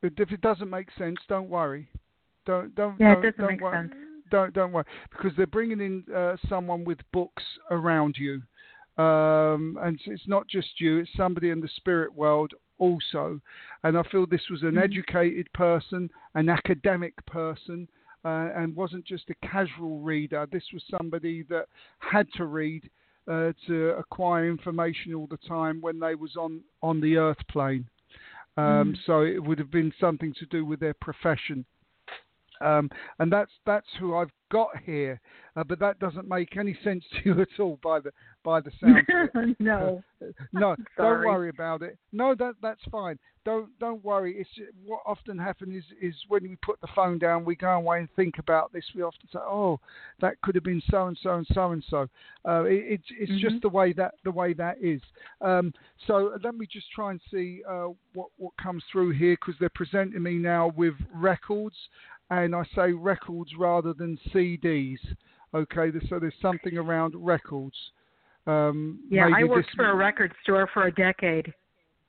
But 0.00 0.12
if 0.16 0.32
it 0.32 0.40
doesn't 0.40 0.70
make 0.70 0.88
sense, 0.96 1.18
don't 1.28 1.50
worry. 1.50 1.88
Don't 2.46 2.74
don't 2.74 2.98
Yeah, 2.98 3.14
don't, 3.14 3.22
doesn't 3.22 3.38
don't 3.38 3.50
make 3.50 3.60
worry. 3.60 3.88
sense. 3.88 3.94
Don't 4.30 4.54
don't 4.54 4.72
worry 4.72 4.84
because 5.10 5.32
they're 5.36 5.46
bringing 5.46 5.80
in 5.80 6.04
uh, 6.14 6.36
someone 6.48 6.84
with 6.84 6.98
books 7.12 7.42
around 7.70 8.16
you, 8.18 8.40
um, 9.02 9.78
and 9.82 10.00
it's 10.06 10.26
not 10.26 10.48
just 10.48 10.80
you. 10.80 10.98
It's 10.98 11.10
somebody 11.14 11.50
in 11.50 11.60
the 11.60 11.68
spirit 11.76 12.14
world 12.14 12.54
also. 12.78 13.40
And 13.82 13.96
I 13.96 14.02
feel 14.04 14.26
this 14.26 14.48
was 14.50 14.62
an 14.62 14.74
Mhm. 14.74 14.84
educated 14.84 15.52
person, 15.52 16.10
an 16.34 16.48
academic 16.48 17.14
person, 17.26 17.88
uh, 18.24 18.50
and 18.54 18.74
wasn't 18.74 19.04
just 19.04 19.28
a 19.30 19.34
casual 19.36 20.00
reader. 20.00 20.46
This 20.46 20.72
was 20.72 20.82
somebody 20.84 21.42
that 21.44 21.68
had 21.98 22.32
to 22.34 22.46
read 22.46 22.90
uh, 23.26 23.52
to 23.66 23.90
acquire 23.90 24.46
information 24.48 25.14
all 25.14 25.26
the 25.26 25.38
time 25.38 25.80
when 25.80 25.98
they 25.98 26.14
was 26.14 26.36
on 26.36 26.62
on 26.82 27.00
the 27.00 27.16
Earth 27.16 27.46
plane. 27.48 27.88
Um, 28.56 28.92
Mm. 28.92 29.04
So 29.06 29.22
it 29.22 29.42
would 29.42 29.58
have 29.58 29.70
been 29.70 29.92
something 29.98 30.32
to 30.34 30.46
do 30.46 30.64
with 30.64 30.80
their 30.80 30.94
profession. 30.94 31.64
Um, 32.64 32.90
and 33.18 33.32
that's 33.32 33.52
that's 33.66 33.86
who 34.00 34.16
I've 34.16 34.30
got 34.50 34.70
here, 34.84 35.20
uh, 35.56 35.64
but 35.64 35.78
that 35.80 35.98
doesn't 35.98 36.28
make 36.28 36.56
any 36.56 36.76
sense 36.84 37.04
to 37.12 37.18
you 37.24 37.40
at 37.42 37.48
all 37.60 37.78
by 37.82 38.00
the 38.00 38.10
by 38.42 38.60
the 38.60 38.70
sound. 38.80 38.98
of 39.08 39.28
it. 39.34 39.56
no. 39.60 40.02
no, 40.52 40.76
don't 40.96 41.24
worry 41.24 41.48
about 41.50 41.82
it. 41.82 41.98
No, 42.12 42.34
that 42.34 42.54
that's 42.62 42.80
fine. 42.90 43.18
Don't 43.44 43.68
don't 43.78 44.02
worry. 44.02 44.36
It's 44.38 44.68
what 44.86 45.00
often 45.04 45.36
happens 45.38 45.84
is 45.84 45.84
is 46.00 46.14
when 46.28 46.44
we 46.44 46.56
put 46.64 46.80
the 46.80 46.88
phone 46.94 47.18
down, 47.18 47.44
we 47.44 47.56
go 47.56 47.72
away 47.72 47.98
and 47.98 48.08
think 48.16 48.38
about 48.38 48.72
this. 48.72 48.84
We 48.94 49.02
often 49.02 49.28
say, 49.30 49.38
"Oh, 49.40 49.80
that 50.20 50.40
could 50.40 50.54
have 50.54 50.64
been 50.64 50.82
so 50.90 51.08
and 51.08 51.18
so 51.22 51.34
and 51.34 51.46
so 51.52 51.72
and 51.72 51.84
so." 51.90 52.08
Uh, 52.48 52.64
it, 52.64 52.84
it's 52.88 53.04
it's 53.18 53.32
Mhm. 53.32 53.40
just 53.40 53.60
the 53.62 53.68
way 53.68 53.92
that 53.92 54.14
the 54.24 54.30
way 54.30 54.54
that 54.54 54.78
is. 54.80 55.02
Um, 55.42 55.74
so 56.06 56.38
let 56.42 56.54
me 56.54 56.66
just 56.66 56.90
try 56.92 57.10
and 57.10 57.20
see 57.30 57.62
uh, 57.68 57.88
what 58.14 58.28
what 58.38 58.56
comes 58.56 58.82
through 58.90 59.10
here 59.10 59.34
because 59.34 59.56
they're 59.60 59.68
presenting 59.74 60.22
me 60.22 60.34
now 60.38 60.68
with 60.76 60.94
records, 61.12 61.76
and 62.42 62.54
I 62.54 62.64
say 62.74 62.92
records 62.92 63.52
rather 63.56 63.92
than 63.92 64.18
CDs. 64.32 64.98
Okay, 65.54 65.90
so 66.08 66.18
there's 66.18 66.34
something 66.40 66.76
around 66.76 67.14
records. 67.16 67.76
Um, 68.46 69.00
Yeah, 69.08 69.28
I 69.32 69.44
worked 69.44 69.68
this- 69.68 69.74
for 69.76 69.86
a 69.86 69.94
record 69.94 70.34
store 70.42 70.66
for 70.68 70.84
a 70.84 70.92
decade. 70.92 71.52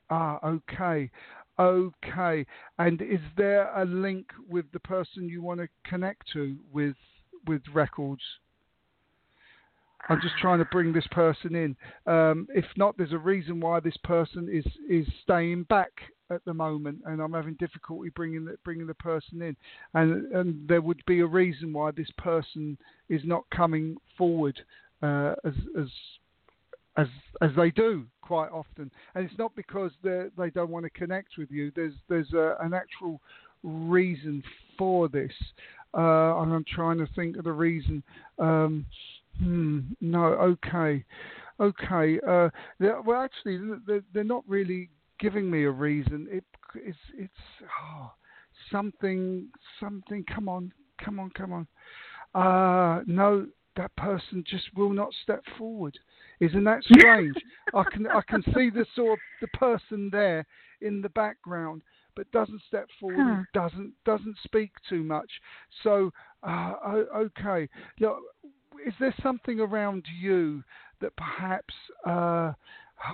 Ah, 0.09 0.39
okay. 0.43 1.09
Okay. 1.57 2.45
And 2.79 3.01
is 3.01 3.21
there 3.37 3.71
a 3.75 3.85
link 3.85 4.33
with 4.47 4.69
the 4.71 4.79
person 4.81 5.29
you 5.29 5.41
want 5.41 5.61
to 5.61 5.69
connect 5.83 6.27
to 6.33 6.57
with 6.71 6.97
with 7.47 7.61
records? 7.69 8.23
I'm 10.09 10.21
just 10.21 10.37
trying 10.37 10.59
to 10.59 10.65
bring 10.65 10.93
this 10.93 11.07
person 11.07 11.55
in. 11.55 11.75
Um, 12.05 12.47
if 12.53 12.65
not, 12.75 12.97
there's 12.97 13.13
a 13.13 13.17
reason 13.17 13.59
why 13.59 13.79
this 13.79 13.97
person 13.97 14.49
is 14.49 14.65
is 14.87 15.07
staying 15.23 15.63
back 15.63 15.91
at 16.29 16.43
the 16.45 16.53
moment, 16.53 16.99
and 17.05 17.21
I'm 17.21 17.33
having 17.33 17.55
difficulty 17.55 18.09
bringing 18.09 18.45
the, 18.45 18.57
bringing 18.63 18.87
the 18.87 18.93
person 18.95 19.41
in. 19.41 19.55
And 19.93 20.31
and 20.33 20.67
there 20.67 20.81
would 20.81 21.03
be 21.05 21.19
a 21.19 21.25
reason 21.25 21.73
why 21.73 21.91
this 21.91 22.09
person 22.17 22.77
is 23.09 23.21
not 23.23 23.43
coming 23.51 23.97
forward 24.17 24.59
uh, 25.01 25.35
as 25.43 25.53
as 25.79 25.87
as 26.97 27.07
as 27.41 27.51
they 27.55 27.71
do 27.71 28.05
quite 28.21 28.49
often, 28.49 28.89
and 29.13 29.25
it's 29.25 29.37
not 29.37 29.55
because 29.55 29.91
they 30.03 30.27
they 30.37 30.49
don't 30.49 30.69
want 30.69 30.85
to 30.85 30.89
connect 30.91 31.37
with 31.37 31.51
you. 31.51 31.71
There's 31.75 31.93
there's 32.09 32.33
a, 32.33 32.57
an 32.61 32.73
actual 32.73 33.21
reason 33.63 34.43
for 34.77 35.07
this, 35.07 35.33
uh, 35.93 36.41
and 36.41 36.53
I'm 36.53 36.65
trying 36.67 36.97
to 36.99 37.07
think 37.15 37.37
of 37.37 37.43
the 37.43 37.51
reason. 37.51 38.03
Um, 38.39 38.85
hmm, 39.39 39.81
no, 40.01 40.23
okay, 40.23 41.03
okay. 41.59 42.19
Uh, 42.27 42.49
well, 42.79 43.21
actually, 43.21 43.59
they're, 43.85 44.03
they're 44.13 44.23
not 44.23 44.43
really 44.47 44.89
giving 45.19 45.49
me 45.49 45.63
a 45.63 45.71
reason. 45.71 46.27
It 46.29 46.43
it's 46.75 46.97
it's 47.17 47.33
oh, 47.83 48.11
something 48.71 49.47
something. 49.79 50.23
Come 50.33 50.49
on, 50.49 50.71
come 51.03 51.19
on, 51.19 51.29
come 51.31 51.53
on. 51.53 51.67
Uh, 52.33 53.01
no, 53.07 53.47
that 53.77 53.95
person 53.95 54.43
just 54.47 54.65
will 54.75 54.91
not 54.91 55.09
step 55.23 55.43
forward. 55.57 55.97
Isn't 56.39 56.63
that 56.65 56.83
strange? 56.97 57.35
I 57.73 57.83
can 57.91 58.07
I 58.07 58.21
can 58.27 58.43
see 58.55 58.69
the 58.69 58.85
sort 58.95 59.13
of 59.13 59.19
the 59.41 59.47
person 59.57 60.09
there 60.11 60.45
in 60.81 61.01
the 61.01 61.09
background, 61.09 61.81
but 62.15 62.29
doesn't 62.31 62.61
step 62.67 62.87
forward, 62.99 63.21
Huh. 63.21 63.43
doesn't 63.53 63.93
doesn't 64.05 64.37
speak 64.43 64.71
too 64.89 65.03
much. 65.03 65.29
So 65.83 66.11
uh, 66.43 66.73
okay, 67.15 67.67
Look, 67.99 68.17
is 68.85 68.93
there 68.99 69.15
something 69.21 69.59
around 69.59 70.05
you 70.19 70.63
that 71.01 71.15
perhaps 71.15 71.73
uh, 72.05 72.53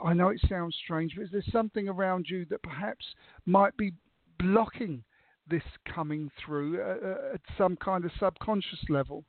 I 0.03 0.13
know 0.13 0.29
it 0.29 0.41
sounds 0.47 0.75
strange, 0.83 1.15
but 1.15 1.23
is 1.23 1.31
there 1.31 1.43
something 1.51 1.89
around 1.89 2.27
you 2.29 2.45
that 2.45 2.61
perhaps 2.63 3.05
might 3.45 3.75
be 3.77 3.93
blocking 4.39 5.03
this 5.49 5.63
coming 5.93 6.29
through 6.43 6.81
uh, 6.81 6.97
uh, 7.07 7.33
at 7.33 7.41
some 7.57 7.75
kind 7.77 8.05
of 8.05 8.11
subconscious 8.19 8.79
level? 8.89 9.23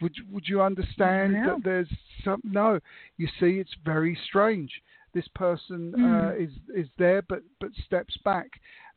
Would 0.00 0.14
would 0.30 0.46
you 0.46 0.60
understand 0.60 1.34
that 1.46 1.64
there's 1.64 1.88
some? 2.24 2.40
No, 2.44 2.78
you 3.16 3.28
see, 3.40 3.58
it's 3.58 3.74
very 3.84 4.16
strange. 4.28 4.70
This 5.14 5.26
person 5.28 5.94
uh, 5.94 5.98
Mm. 5.98 6.44
is 6.44 6.50
is 6.74 6.88
there, 6.98 7.22
but 7.22 7.42
but 7.60 7.70
steps 7.86 8.14
back, 8.22 8.48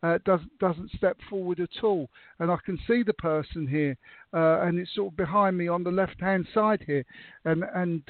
uh, 0.04 0.18
doesn't 0.26 0.60
doesn't 0.60 0.92
step 0.92 1.18
forward 1.30 1.62
at 1.62 1.84
all. 1.84 2.10
And 2.40 2.52
I 2.52 2.58
can 2.66 2.78
see 2.86 3.04
the 3.04 3.14
person 3.14 3.66
here, 3.66 3.96
uh, 4.34 4.60
and 4.64 4.78
it's 4.78 4.94
sort 4.94 5.14
of 5.14 5.18
behind 5.18 5.58
me 5.58 5.70
on 5.70 5.84
the 5.84 5.92
left 5.92 6.20
hand 6.20 6.46
side 6.54 6.84
here, 6.86 7.06
and 7.46 7.64
and. 7.74 8.04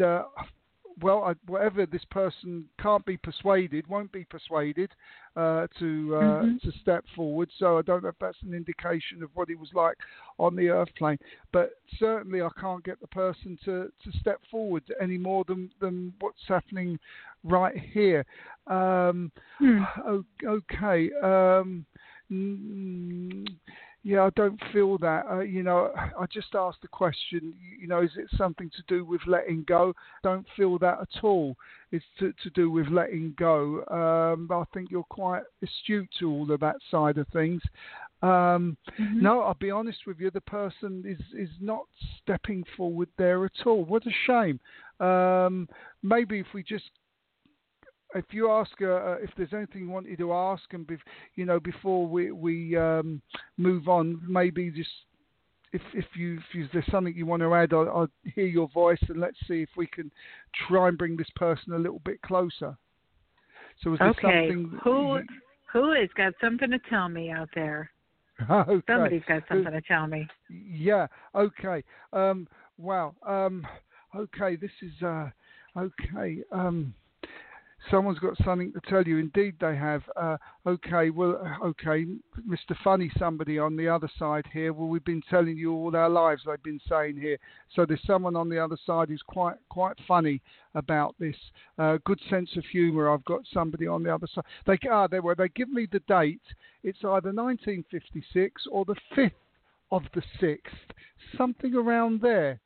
Well, 1.01 1.23
I, 1.23 1.33
whatever 1.47 1.85
this 1.85 2.05
person 2.05 2.65
can't 2.81 3.05
be 3.05 3.17
persuaded, 3.17 3.87
won't 3.87 4.11
be 4.11 4.25
persuaded 4.25 4.91
uh, 5.35 5.67
to 5.79 6.15
uh, 6.15 6.43
Mhm. 6.43 6.61
to 6.61 6.71
step 6.81 7.05
forward. 7.15 7.49
So 7.57 7.77
I 7.77 7.81
don't 7.81 8.03
know 8.03 8.09
if 8.09 8.19
that's 8.19 8.41
an 8.43 8.53
indication 8.53 9.23
of 9.23 9.29
what 9.35 9.47
he 9.49 9.55
was 9.55 9.73
like 9.73 9.97
on 10.37 10.55
the 10.55 10.69
earth 10.69 10.93
plane. 10.95 11.19
But 11.51 11.71
certainly, 11.97 12.41
I 12.41 12.49
can't 12.59 12.83
get 12.83 12.99
the 12.99 13.07
person 13.07 13.57
to, 13.65 13.91
to 14.03 14.17
step 14.19 14.41
forward 14.51 14.83
any 14.99 15.17
more 15.17 15.43
than, 15.45 15.71
than 15.79 16.13
what's 16.19 16.45
happening 16.47 16.99
right 17.43 17.77
here. 17.77 18.25
Um, 18.67 19.31
o- 20.05 20.25
okay. 20.45 21.11
Um, 21.21 21.85
mm, 22.31 23.47
yeah, 24.03 24.23
I 24.23 24.29
don't 24.35 24.59
feel 24.71 24.97
that. 24.99 25.25
Uh, 25.29 25.39
you 25.39 25.63
know, 25.63 25.91
I 25.95 26.25
just 26.31 26.55
asked 26.55 26.81
the 26.81 26.87
question. 26.87 27.53
You 27.79 27.87
know, 27.87 28.01
is 28.01 28.11
it 28.17 28.27
something 28.37 28.69
to 28.69 28.83
do 28.87 29.03
with 29.03 29.21
letting 29.27 29.63
go? 29.67 29.93
Don't 30.23 30.45
feel 30.55 30.77
that 30.79 30.99
at 31.01 31.23
all. 31.23 31.55
It's 31.91 32.05
to, 32.19 32.33
to 32.43 32.49
do 32.51 32.71
with 32.71 32.87
letting 32.87 33.33
go. 33.37 33.83
Um, 33.87 34.49
I 34.51 34.63
think 34.73 34.89
you're 34.91 35.03
quite 35.03 35.43
astute 35.63 36.09
to 36.19 36.31
all 36.31 36.51
of 36.51 36.59
that 36.61 36.77
side 36.89 37.17
of 37.17 37.27
things. 37.29 37.61
Um, 38.21 38.77
Mhm. 38.99 39.21
no, 39.21 39.41
I'll 39.41 39.53
be 39.53 39.71
honest 39.71 40.05
with 40.05 40.19
you. 40.19 40.29
The 40.29 40.41
person 40.41 41.03
is 41.05 41.21
is 41.33 41.49
not 41.61 41.85
stepping 42.21 42.63
forward 42.75 43.09
there 43.17 43.45
at 43.45 43.65
all. 43.65 43.85
What 43.85 44.05
a 44.05 44.11
shame. 44.25 44.59
Um, 44.99 45.69
maybe 46.03 46.39
if 46.39 46.53
we 46.53 46.61
just, 46.61 46.91
if 48.15 48.25
you 48.31 48.49
ask 48.49 48.71
uh, 48.81 49.13
if 49.15 49.29
there's 49.37 49.53
anything 49.53 49.83
you 49.83 49.89
wanted 49.89 50.17
to 50.17 50.33
ask, 50.33 50.63
and 50.71 50.87
bef- 50.87 50.99
you 51.35 51.45
know 51.45 51.59
before 51.59 52.07
we 52.07 52.31
we 52.31 52.75
um, 52.75 53.21
move 53.57 53.87
on, 53.87 54.21
maybe 54.27 54.71
just 54.71 54.89
if 55.73 55.81
if 55.93 56.05
you 56.15 56.37
if 56.37 56.55
you, 56.55 56.67
there's 56.73 56.89
something 56.91 57.13
you 57.15 57.25
want 57.25 57.41
to 57.41 57.53
add, 57.53 57.73
I'll, 57.73 57.89
I'll 57.89 58.09
hear 58.23 58.47
your 58.47 58.67
voice 58.69 58.99
and 59.07 59.19
let's 59.19 59.37
see 59.47 59.61
if 59.61 59.69
we 59.77 59.87
can 59.87 60.11
try 60.67 60.87
and 60.87 60.97
bring 60.97 61.15
this 61.15 61.29
person 61.35 61.73
a 61.73 61.77
little 61.77 62.01
bit 62.03 62.21
closer. 62.21 62.77
So 63.83 63.93
is 63.93 63.99
there 63.99 64.09
Okay. 64.09 64.21
something? 64.21 64.79
Who 64.83 65.21
who 65.71 65.93
has 65.93 66.09
got 66.15 66.33
something 66.41 66.71
to 66.71 66.79
tell 66.89 67.09
me 67.09 67.29
out 67.29 67.49
there? 67.53 67.91
okay. 68.49 68.81
Somebody's 68.87 69.21
got 69.27 69.43
something 69.47 69.71
to 69.71 69.81
tell 69.81 70.07
me. 70.07 70.27
Yeah. 70.49 71.07
Okay. 71.35 71.83
Um, 72.13 72.47
wow. 72.77 73.15
Um, 73.25 73.67
okay. 74.15 74.55
This 74.55 74.71
is 74.81 75.03
uh, 75.03 75.29
okay. 75.77 76.39
Um, 76.51 76.93
someone's 77.89 78.19
got 78.19 78.35
something 78.43 78.73
to 78.73 78.81
tell 78.89 79.03
you. 79.03 79.17
Indeed, 79.17 79.55
they 79.59 79.75
have. 79.75 80.03
Uh, 80.15 80.37
okay. 80.65 81.09
Well. 81.09 81.41
uh, 81.43 81.67
Okay. 81.67 82.05
Mr. 82.47 82.75
Funny, 82.83 83.11
somebody 83.17 83.59
on 83.59 83.75
the 83.75 83.87
other 83.87 84.09
side 84.17 84.45
here. 84.51 84.73
Well, 84.73 84.87
we've 84.87 85.03
been 85.03 85.21
telling 85.29 85.57
you 85.57 85.73
all 85.73 85.95
our 85.95 86.09
lives. 86.09 86.43
They've 86.45 86.61
been 86.63 86.79
saying 86.89 87.17
here. 87.17 87.37
So 87.75 87.85
there's 87.85 88.03
someone 88.05 88.35
on 88.35 88.49
the 88.49 88.59
other 88.59 88.77
side 88.85 89.09
who's 89.09 89.23
quite 89.25 89.57
quite 89.69 89.97
funny 90.07 90.41
about 90.75 91.15
this. 91.19 91.35
Uh, 91.77 91.97
good 92.05 92.19
sense 92.29 92.49
of 92.57 92.63
humour. 92.65 93.09
I've 93.09 93.25
got 93.25 93.41
somebody 93.53 93.87
on 93.87 94.03
the 94.03 94.13
other 94.13 94.27
side. 94.33 94.45
They 94.65 94.77
ah, 94.89 95.07
they 95.07 95.19
were. 95.19 95.35
They 95.35 95.49
give 95.49 95.69
me 95.69 95.87
the 95.91 96.01
date. 96.07 96.41
It's 96.83 96.99
either 96.99 97.31
1956 97.33 98.63
or 98.71 98.85
the 98.85 98.95
5th 99.15 99.31
of 99.91 100.03
the 100.13 100.21
6th, 100.41 100.57
something 101.37 101.75
around 101.75 102.21
there. 102.21 102.59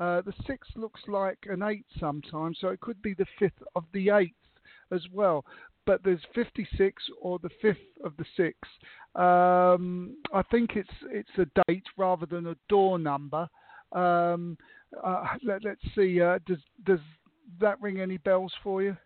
Uh, 0.00 0.22
the 0.22 0.32
6th 0.48 0.76
looks 0.76 1.00
like 1.08 1.38
an 1.48 1.62
8 1.62 1.84
sometimes, 1.98 2.58
so 2.60 2.68
it 2.68 2.80
could 2.80 3.02
be 3.02 3.14
the 3.14 3.26
5th 3.40 3.62
of 3.74 3.84
the 3.92 4.06
8th 4.08 4.32
as 4.92 5.02
well. 5.12 5.44
But 5.86 6.02
there's 6.04 6.20
56 6.34 7.02
or 7.20 7.38
the 7.38 7.50
5th 7.64 7.76
of 8.04 8.12
the 8.18 8.24
6th. 8.38 9.74
Um, 9.74 10.16
I 10.34 10.42
think 10.42 10.76
it's 10.76 10.88
it's 11.10 11.30
a 11.38 11.46
date 11.66 11.86
rather 11.96 12.26
than 12.26 12.48
a 12.48 12.56
door 12.68 12.98
number. 12.98 13.48
Um, 13.92 14.58
uh, 15.02 15.24
let, 15.42 15.64
us 15.64 15.76
see. 15.94 16.20
Uh, 16.20 16.38
does 16.46 16.58
does 16.84 17.00
that 17.60 17.80
ring 17.80 18.00
any 18.00 18.18
bells 18.18 18.52
for 18.62 18.82
you? 18.82 18.96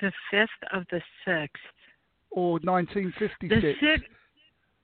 The 0.00 0.12
fifth 0.30 0.48
of 0.72 0.84
the 0.90 1.00
sixth. 1.24 1.62
Or 2.30 2.58
1956. 2.62 3.34
The 3.40 3.48
1956? 3.48 3.80
six, 3.80 4.08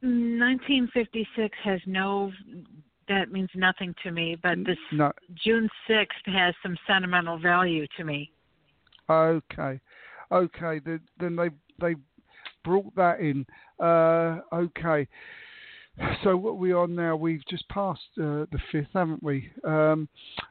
1956 0.01 1.59
has 1.63 1.81
no. 1.87 2.33
That 3.09 3.31
means 3.31 3.51
nothing 3.55 3.95
to 4.03 4.11
me. 4.11 4.37
But 4.43 4.65
this 4.65 4.79
No. 4.91 5.13
June 5.45 5.69
6th 5.89 6.25
has 6.27 6.55
some 6.63 6.77
sentimental 6.87 7.39
value 7.39 7.87
to 7.99 8.05
me. 8.05 8.31
Okay, 9.11 9.81
okay. 10.33 10.81
Then, 10.85 11.01
then 11.19 11.37
they 11.37 11.51
they 11.81 11.95
brought 12.65 12.95
that 12.97 13.21
in. 13.21 13.47
Uh, 13.79 14.41
okay. 14.53 15.07
so 16.25 16.37
what 16.37 16.59
we 16.59 16.73
are 16.73 16.89
now? 16.89 17.15
We've 17.15 17.45
just 17.49 17.69
passed 17.69 18.01
uh, 18.19 18.47
the 18.51 18.59
fifth, 18.73 18.89
haven't 18.95 19.23
we? 19.23 19.49
Um, 19.65 20.09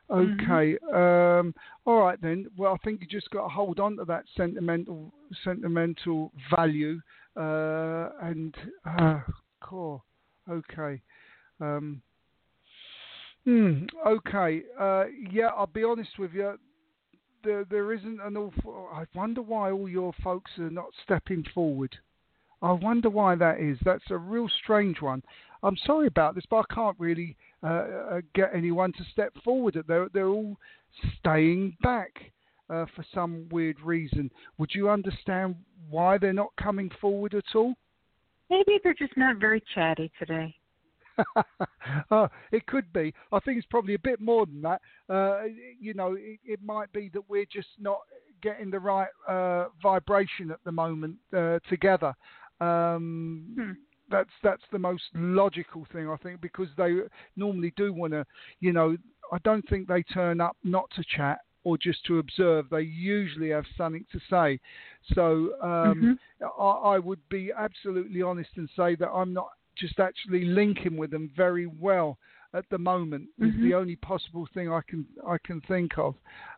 okay. 0.10 0.78
Mm-hmm. 0.78 0.96
Um, 0.96 1.56
all 1.86 2.00
right 2.00 2.22
then. 2.22 2.48
Well, 2.58 2.74
I 2.74 2.78
think 2.84 3.02
you 3.02 3.08
just 3.08 3.30
got 3.32 3.44
to 3.44 3.50
hold 3.50 3.80
on 3.80 3.98
to 3.98 4.06
that 4.06 4.24
sentimental 4.38 5.14
sentimental 5.44 6.32
value 6.56 7.02
uh, 7.36 8.10
and 8.22 8.56
uh, 8.86 9.20
core. 9.62 10.02
Okay. 10.50 11.02
Um, 11.60 12.02
hmm, 13.44 13.86
okay. 14.06 14.62
Uh, 14.80 15.06
yeah, 15.32 15.48
I'll 15.48 15.68
be 15.68 15.84
honest 15.84 16.18
with 16.18 16.34
you. 16.34 16.58
There, 17.44 17.66
there 17.70 17.94
isn't 17.94 18.22
an 18.22 18.38
awful. 18.38 18.90
I 18.94 19.06
wonder 19.14 19.42
why 19.42 19.72
all 19.72 19.90
your 19.90 20.14
folks 20.24 20.52
are 20.60 20.70
not 20.70 20.88
stepping 21.04 21.44
forward. 21.54 21.96
I 22.62 22.72
wonder 22.72 23.10
why 23.10 23.36
that 23.36 23.60
is. 23.60 23.78
That's 23.84 24.10
a 24.10 24.18
real 24.18 24.48
strange 24.64 25.02
one. 25.02 25.22
I'm 25.64 25.78
sorry 25.86 26.08
about 26.08 26.36
this, 26.36 26.46
but 26.50 26.66
I 26.70 26.74
can't 26.74 26.96
really 27.00 27.36
uh, 27.62 27.68
uh, 27.68 28.22
get 28.34 28.52
anyone 28.54 28.94
to 28.94 29.04
step 29.12 29.34
forward. 29.44 29.78
They're 29.88 30.10
they're 30.14 30.30
all 30.30 30.58
staying 31.20 31.76
back 31.82 32.32
uh, 32.70 32.86
for 32.96 33.06
some 33.14 33.48
weird 33.52 33.80
reason. 33.82 34.32
Would 34.58 34.72
you 34.74 34.90
understand 34.90 35.56
why 35.90 36.18
they're 36.18 36.34
not 36.34 36.56
coming 36.62 36.90
forward 37.02 37.34
at 37.34 37.56
all? 37.56 37.74
Maybe 38.50 38.80
they're 38.84 38.94
just 38.94 39.18
not 39.18 39.38
very 39.38 39.62
chatty 39.74 40.12
today. 40.20 40.56
oh, 42.12 42.28
it 42.52 42.66
could 42.66 42.92
be. 42.94 43.14
I 43.32 43.40
think 43.40 43.58
it's 43.58 43.68
probably 43.70 43.94
a 43.94 44.00
bit 44.00 44.20
more 44.20 44.46
than 44.46 44.62
that. 44.62 44.82
Uh, 45.10 45.44
you 45.80 45.94
know, 45.94 46.14
it, 46.14 46.40
it, 46.46 46.60
might 46.64 46.92
be 46.94 47.10
that 47.14 47.30
we're 47.30 47.46
just 47.52 47.68
not 47.80 48.00
getting 48.42 48.70
the 48.70 48.80
right 48.80 49.10
uh, 49.28 49.66
vibration 49.82 50.52
at 50.52 50.64
the 50.66 50.72
moment 50.72 51.18
uh, 51.36 51.60
together. 51.70 52.14
Um, 52.60 53.46
hmm. 53.56 53.72
That's 54.12 54.30
that's 54.44 54.64
the 54.72 54.80
most 54.80 55.04
logical 55.16 55.88
thing 55.92 56.10
I 56.10 56.18
think 56.18 56.42
because 56.42 56.68
they 56.78 56.98
normally 57.36 57.74
do 57.78 57.94
want 57.94 58.14
to, 58.14 58.26
you 58.60 58.74
know, 58.74 58.98
I 59.32 59.38
don't 59.44 59.68
think 59.70 59.88
they 59.88 60.04
turn 60.04 60.42
up 60.42 60.56
not 60.64 60.90
to 60.96 61.04
chat 61.16 61.40
or 61.64 61.78
just 61.78 62.06
to 62.06 62.20
observe. 62.20 62.66
They 62.70 62.82
usually 62.82 63.50
have 63.50 63.66
something 63.78 64.06
to 64.12 64.20
say. 64.30 64.60
So 65.14 65.54
um, 65.64 66.20
mm-hmm. 66.42 66.62
I, 66.62 66.96
I, 66.96 67.00
would 67.00 67.22
be 67.30 67.52
absolutely 67.58 68.22
honest 68.22 68.50
and 68.58 68.70
say 68.76 68.96
that 68.96 69.10
I'm 69.10 69.34
not 69.34 69.48
just 69.78 70.00
actually 70.00 70.46
linking 70.46 70.98
with 70.98 71.12
them 71.12 71.32
very 71.36 71.66
well 71.66 72.18
at 72.54 72.66
the 72.70 72.78
moment. 72.78 73.28
Mm-hmm. 73.40 73.50
Is 73.50 73.64
the 73.64 73.74
only 73.76 73.96
possible 73.98 74.48
thing 74.54 74.72
I 74.72 74.82
can 74.88 75.06
I 75.28 75.38
can 75.44 75.62
think 75.62 75.92
of. 75.98 76.16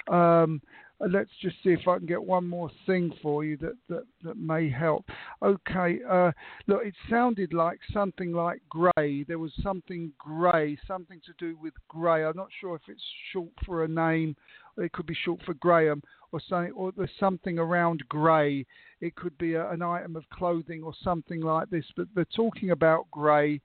Um, 0.08 0.62
let's 1.00 1.32
just 1.42 1.56
see 1.64 1.72
if 1.72 1.88
I 1.88 1.98
can 1.98 2.06
get 2.06 2.24
one 2.24 2.48
more 2.48 2.70
thing 2.86 3.12
for 3.22 3.44
you 3.44 3.58
that, 3.58 3.76
that, 3.90 4.04
that 4.24 4.38
may 4.38 4.70
help. 4.70 5.06
Okay, 5.42 6.00
uh, 6.10 6.32
look, 6.68 6.86
it 6.86 6.94
sounded 7.10 7.54
like 7.54 7.80
something 7.92 8.32
like 8.32 8.62
grey. 8.70 9.24
There 9.28 9.40
was 9.40 9.52
something 9.62 10.12
grey, 10.18 10.78
something 10.88 11.20
to 11.26 11.34
do 11.38 11.58
with 11.62 11.74
grey. 11.88 12.26
I'm 12.26 12.38
not 12.38 12.50
sure 12.62 12.76
if 12.76 12.84
it's 12.88 13.04
short 13.34 13.52
for 13.66 13.84
a 13.84 13.88
name. 13.88 14.36
It 14.78 14.92
could 14.92 15.06
be 15.06 15.16
short 15.24 15.42
for 15.46 15.54
Graham 15.56 16.02
or 16.32 16.42
something, 16.50 16.74
or 16.74 16.92
there's 16.96 17.10
something 17.20 17.60
around 17.60 18.04
grey. 18.10 18.66
It 19.00 19.16
could 19.16 19.38
be 19.38 19.54
a, 19.54 19.70
an 19.70 19.82
item 19.82 20.16
of 20.16 20.30
clothing 20.30 20.84
or 20.84 20.94
something 21.04 21.42
like 21.42 21.70
this. 21.70 21.86
But 21.96 22.08
they're 22.14 22.26
talking 22.36 22.72
about 22.72 23.10
grey, 23.12 23.62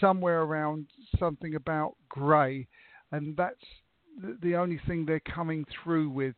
somewhere 0.00 0.42
around 0.42 0.86
something 1.18 1.54
about 1.54 1.96
grey, 2.08 2.66
and 3.12 3.36
that's 3.36 3.64
the 4.42 4.56
only 4.56 4.80
thing 4.86 5.04
they're 5.04 5.20
coming 5.20 5.64
through 5.82 6.10
with. 6.10 6.34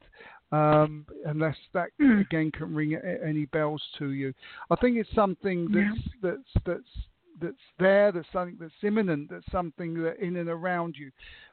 Um, 0.52 1.06
unless 1.26 1.56
that 1.72 1.88
mm. 2.00 2.20
again 2.20 2.52
can 2.52 2.72
ring 2.74 2.94
any 2.94 3.46
bells 3.46 3.82
to 3.98 4.10
you, 4.10 4.32
I 4.70 4.76
think 4.76 4.96
it's 4.96 5.12
something 5.14 5.66
that's 5.72 5.98
yeah. 5.98 6.30
that's 6.30 6.64
that's 6.64 7.06
that's 7.40 7.56
there. 7.78 8.12
That's 8.12 8.28
something 8.32 8.56
that's 8.60 8.72
imminent. 8.82 9.30
That's 9.30 9.50
something 9.50 9.94
that 10.02 10.18
in 10.20 10.36
and 10.36 10.48
around 10.48 10.96
you. 10.96 11.10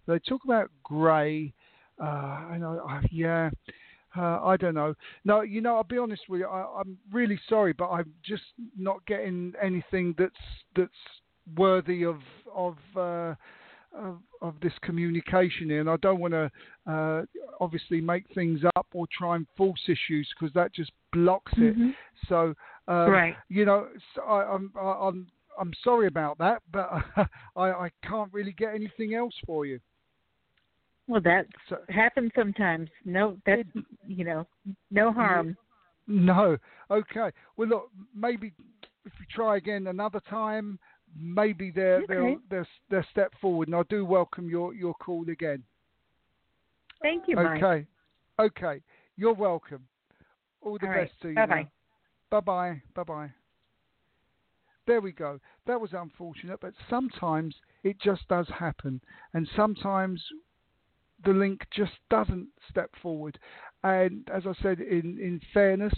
They 0.07 0.19
talk 0.19 0.43
about 0.43 0.69
grey. 0.83 1.53
Uh, 1.99 2.05
I 2.05 2.57
know. 2.59 2.85
Uh, 2.87 3.01
yeah. 3.11 3.49
Uh, 4.15 4.43
I 4.43 4.57
don't 4.57 4.75
know. 4.75 4.93
No, 5.23 5.41
you 5.41 5.61
know, 5.61 5.77
I'll 5.77 5.83
be 5.83 5.97
honest 5.97 6.23
with 6.27 6.41
you. 6.41 6.47
I, 6.47 6.81
am 6.81 6.97
really 7.11 7.39
sorry, 7.47 7.73
but 7.73 7.89
I'm 7.89 8.11
just 8.23 8.43
not 8.77 9.05
getting 9.05 9.53
anything 9.61 10.13
that's 10.17 10.33
that's 10.75 10.91
worthy 11.57 12.03
of 12.05 12.17
of 12.53 12.75
uh, 12.95 13.35
of, 13.93 14.19
of 14.41 14.55
this 14.61 14.73
communication 14.81 15.69
here, 15.69 15.79
and 15.79 15.89
I 15.89 15.97
don't 15.97 16.19
want 16.19 16.33
to 16.33 16.51
uh, 16.89 17.23
obviously 17.59 18.01
make 18.01 18.25
things 18.33 18.61
up 18.75 18.87
or 18.93 19.05
try 19.15 19.35
and 19.35 19.45
force 19.57 19.81
issues 19.87 20.27
because 20.37 20.53
that 20.53 20.73
just 20.73 20.91
blocks 21.13 21.51
it. 21.57 21.77
Mm-hmm. 21.77 21.89
So, 22.27 22.53
um, 22.87 23.09
right. 23.09 23.35
you 23.49 23.65
know, 23.65 23.87
so 24.15 24.21
I, 24.21 24.53
I'm 24.53 24.71
I'm 24.77 25.27
I'm 25.59 25.73
sorry 25.83 26.07
about 26.07 26.37
that, 26.39 26.61
but 26.71 26.89
I 27.55 27.71
I 27.71 27.91
can't 28.07 28.31
really 28.33 28.53
get 28.53 28.73
anything 28.73 29.13
else 29.13 29.35
for 29.45 29.65
you. 29.65 29.79
Well, 31.07 31.21
that 31.21 31.47
so, 31.67 31.77
happens 31.89 32.31
sometimes. 32.35 32.89
No, 33.05 33.37
that's 33.45 33.67
you 34.07 34.23
know, 34.23 34.47
no 34.91 35.11
harm. 35.11 35.57
No. 36.07 36.57
Okay. 36.89 37.31
Well, 37.57 37.67
look, 37.67 37.89
maybe 38.15 38.53
if 39.05 39.13
you 39.19 39.25
try 39.33 39.57
again 39.57 39.87
another 39.87 40.21
time, 40.29 40.79
maybe 41.17 41.71
they're 41.71 42.03
okay. 42.03 42.13
they'll 42.13 42.39
they'll 42.49 42.65
they'll 42.89 43.05
step 43.11 43.33
forward, 43.39 43.67
and 43.67 43.75
I 43.75 43.83
do 43.89 44.05
welcome 44.05 44.49
your 44.49 44.73
your 44.73 44.93
call 44.95 45.29
again. 45.29 45.63
Thank 47.01 47.23
you, 47.27 47.35
Mike. 47.35 47.63
Okay, 47.63 47.87
okay, 48.39 48.81
you're 49.17 49.33
welcome. 49.33 49.85
All 50.61 50.77
the 50.79 50.87
All 50.87 50.93
best 50.93 51.11
right. 51.13 51.21
to 51.21 51.29
you. 51.29 51.35
Bye 51.35 51.45
bye. 51.45 51.67
Bye 52.29 52.39
bye. 52.39 52.81
Bye 52.95 53.03
bye. 53.03 53.31
There 54.87 55.01
we 55.01 55.11
go. 55.11 55.39
That 55.67 55.79
was 55.79 55.91
unfortunate, 55.93 56.59
but 56.59 56.73
sometimes 56.89 57.55
it 57.83 57.99
just 57.99 58.27
does 58.27 58.47
happen, 58.49 59.01
and 59.33 59.47
sometimes 59.55 60.21
the 61.23 61.31
link 61.31 61.61
just 61.71 61.93
doesn't 62.09 62.47
step 62.69 62.89
forward. 63.01 63.37
And 63.83 64.29
as 64.33 64.43
I 64.45 64.53
said, 64.61 64.79
in 64.79 65.17
in 65.19 65.41
fairness, 65.53 65.93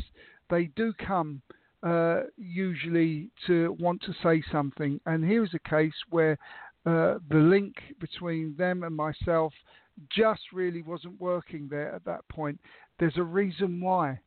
they 0.50 0.66
do 0.76 0.94
come 0.94 1.42
uh, 1.84 2.22
usually 2.38 3.30
to 3.48 3.76
want 3.80 4.02
to 4.04 4.14
say 4.24 4.42
something. 4.52 5.00
And 5.06 5.24
here's 5.24 5.54
a 5.54 5.70
case 5.70 5.94
where 6.10 6.38
uh, 6.86 7.16
the 7.30 7.38
link 7.38 7.76
between 8.00 8.56
them 8.58 8.84
and 8.84 8.96
myself 8.96 9.54
just 10.10 10.42
really 10.54 10.82
wasn't 10.82 11.20
working 11.20 11.68
there 11.70 11.94
at 11.94 12.06
that 12.06 12.28
point. 12.30 12.60
There's 13.00 13.18
a 13.18 13.24
reason 13.24 13.82
why. 13.82 14.20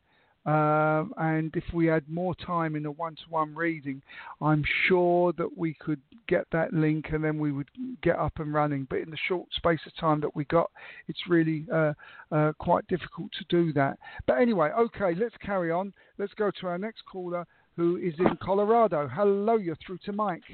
Um, 0.46 1.12
and 1.16 1.54
if 1.56 1.64
we 1.74 1.86
had 1.86 2.08
more 2.08 2.34
time 2.36 2.76
in 2.76 2.86
a 2.86 2.90
one 2.90 3.16
to 3.16 3.22
one 3.30 3.54
reading, 3.54 4.00
I'm 4.40 4.62
sure 4.86 5.32
that 5.32 5.58
we 5.58 5.74
could 5.74 6.00
get 6.28 6.46
that 6.52 6.72
link 6.72 7.06
and 7.10 7.22
then 7.22 7.38
we 7.38 7.50
would 7.50 7.68
get 8.02 8.16
up 8.16 8.38
and 8.38 8.54
running. 8.54 8.86
But 8.88 9.00
in 9.00 9.10
the 9.10 9.18
short 9.28 9.48
space 9.54 9.80
of 9.86 9.96
time 9.96 10.20
that 10.20 10.36
we 10.36 10.44
got, 10.44 10.70
it's 11.08 11.18
really 11.28 11.66
uh, 11.72 11.94
uh, 12.30 12.52
quite 12.58 12.86
difficult 12.86 13.32
to 13.32 13.44
do 13.48 13.72
that. 13.72 13.98
But 14.26 14.34
anyway, 14.34 14.70
okay, 14.78 15.14
let's 15.18 15.36
carry 15.44 15.72
on. 15.72 15.92
Let's 16.16 16.34
go 16.34 16.52
to 16.60 16.66
our 16.68 16.78
next 16.78 17.02
caller 17.10 17.44
who 17.74 17.96
is 17.96 18.14
in 18.18 18.38
Colorado. 18.40 19.08
Hello, 19.12 19.56
you're 19.56 19.76
through 19.84 19.98
to 20.06 20.12
Mike. 20.12 20.44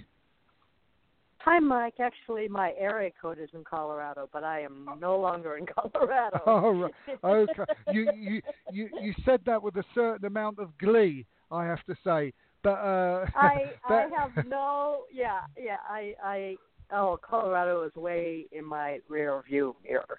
Hi, 1.45 1.59
Mike. 1.59 1.95
Actually, 1.99 2.47
my 2.47 2.73
area 2.79 3.11
code 3.21 3.41
is 3.41 3.49
in 3.53 3.65
Colorado, 3.65 4.29
but 4.33 4.45
I 4.45 4.61
am 4.61 4.89
no 5.01 5.19
longer 5.19 5.57
in 5.57 5.67
Colorado. 5.93 6.41
Oh, 6.47 6.91
right. 7.25 7.49
okay. 7.51 7.73
you, 7.93 8.11
you 8.15 8.43
you 8.73 8.89
you 9.01 9.15
said 9.25 9.41
that 9.47 9.61
with 9.61 9.77
a 9.77 9.85
certain 9.95 10.25
amount 10.27 10.59
of 10.59 10.77
glee, 10.79 11.27
I 11.51 11.65
have 11.65 11.83
to 11.85 11.97
say. 12.05 12.33
But 12.63 12.71
uh, 12.71 13.27
I 13.35 13.73
that... 13.89 14.09
I 14.13 14.21
have 14.21 14.47
no 14.47 15.05
yeah 15.13 15.41
yeah 15.59 15.79
I 15.89 16.15
I 16.23 16.57
oh 16.93 17.19
Colorado 17.29 17.83
is 17.85 17.95
way 17.97 18.47
in 18.53 18.65
my 18.65 18.99
rear 19.09 19.43
view 19.49 19.75
mirror. 19.83 20.19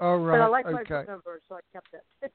All 0.00 0.18
right. 0.18 0.38
But 0.38 0.44
I 0.44 0.48
like 0.48 0.66
okay. 0.66 1.06
my 1.06 1.12
number, 1.12 1.40
so 1.48 1.56
I 1.56 1.60
kept 1.72 1.88
it. 2.22 2.32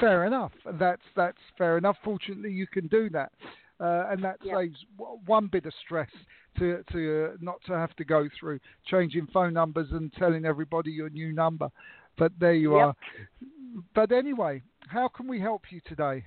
fair 0.00 0.24
enough. 0.24 0.52
That's 0.78 1.02
that's 1.14 1.38
fair 1.58 1.76
enough. 1.76 1.96
Fortunately, 2.02 2.50
you 2.50 2.66
can 2.66 2.86
do 2.86 3.10
that, 3.10 3.32
uh, 3.78 4.06
and 4.10 4.24
that 4.24 4.38
yeah. 4.42 4.56
saves 4.56 4.78
one 5.26 5.48
bit 5.48 5.66
of 5.66 5.72
stress 5.84 6.08
to 6.58 6.82
to 6.92 7.24
uh, 7.24 7.36
not 7.40 7.60
to 7.66 7.72
have 7.72 7.94
to 7.96 8.04
go 8.04 8.28
through 8.38 8.60
changing 8.86 9.26
phone 9.32 9.52
numbers 9.52 9.88
and 9.92 10.12
telling 10.14 10.44
everybody 10.44 10.90
your 10.90 11.10
new 11.10 11.32
number. 11.32 11.70
But 12.18 12.32
there 12.38 12.54
you 12.54 12.76
yep. 12.76 12.86
are. 12.86 12.94
But 13.94 14.12
anyway, 14.12 14.62
how 14.88 15.08
can 15.08 15.26
we 15.26 15.40
help 15.40 15.62
you 15.70 15.80
today? 15.86 16.24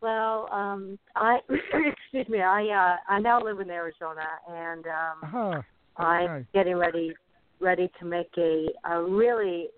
Well, 0.00 0.48
um, 0.52 0.98
I 1.14 1.38
excuse 1.48 2.28
me. 2.28 2.40
I 2.40 2.62
uh, 2.66 3.12
I 3.12 3.18
now 3.18 3.42
live 3.42 3.60
in 3.60 3.70
Arizona, 3.70 4.26
and 4.48 4.86
um, 4.86 5.18
uh-huh. 5.22 5.38
okay. 5.38 5.62
I'm 5.96 6.46
getting 6.52 6.76
ready 6.76 7.14
ready 7.60 7.90
to 7.98 8.04
make 8.04 8.30
a 8.38 8.66
a 8.84 9.02
really 9.02 9.68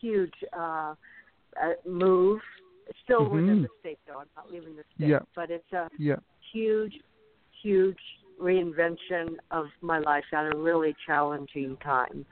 huge 0.00 0.34
uh, 0.56 0.94
uh 1.60 1.88
move. 1.88 2.40
Still 3.04 3.20
mm-hmm. 3.20 3.34
within 3.36 3.62
the 3.62 3.68
state, 3.78 3.98
though. 4.06 4.18
I'm 4.18 4.26
not 4.36 4.50
leaving 4.50 4.74
the 4.74 4.82
state, 4.96 5.08
yeah. 5.08 5.20
but 5.36 5.48
it's 5.50 5.72
a 5.72 5.88
yeah. 5.96 6.16
huge, 6.52 6.94
huge 7.62 7.98
reinvention 8.40 9.36
of 9.50 9.66
my 9.80 9.98
life 9.98 10.24
at 10.32 10.52
a 10.52 10.56
really 10.56 10.94
challenging 11.06 11.76
time 11.82 12.24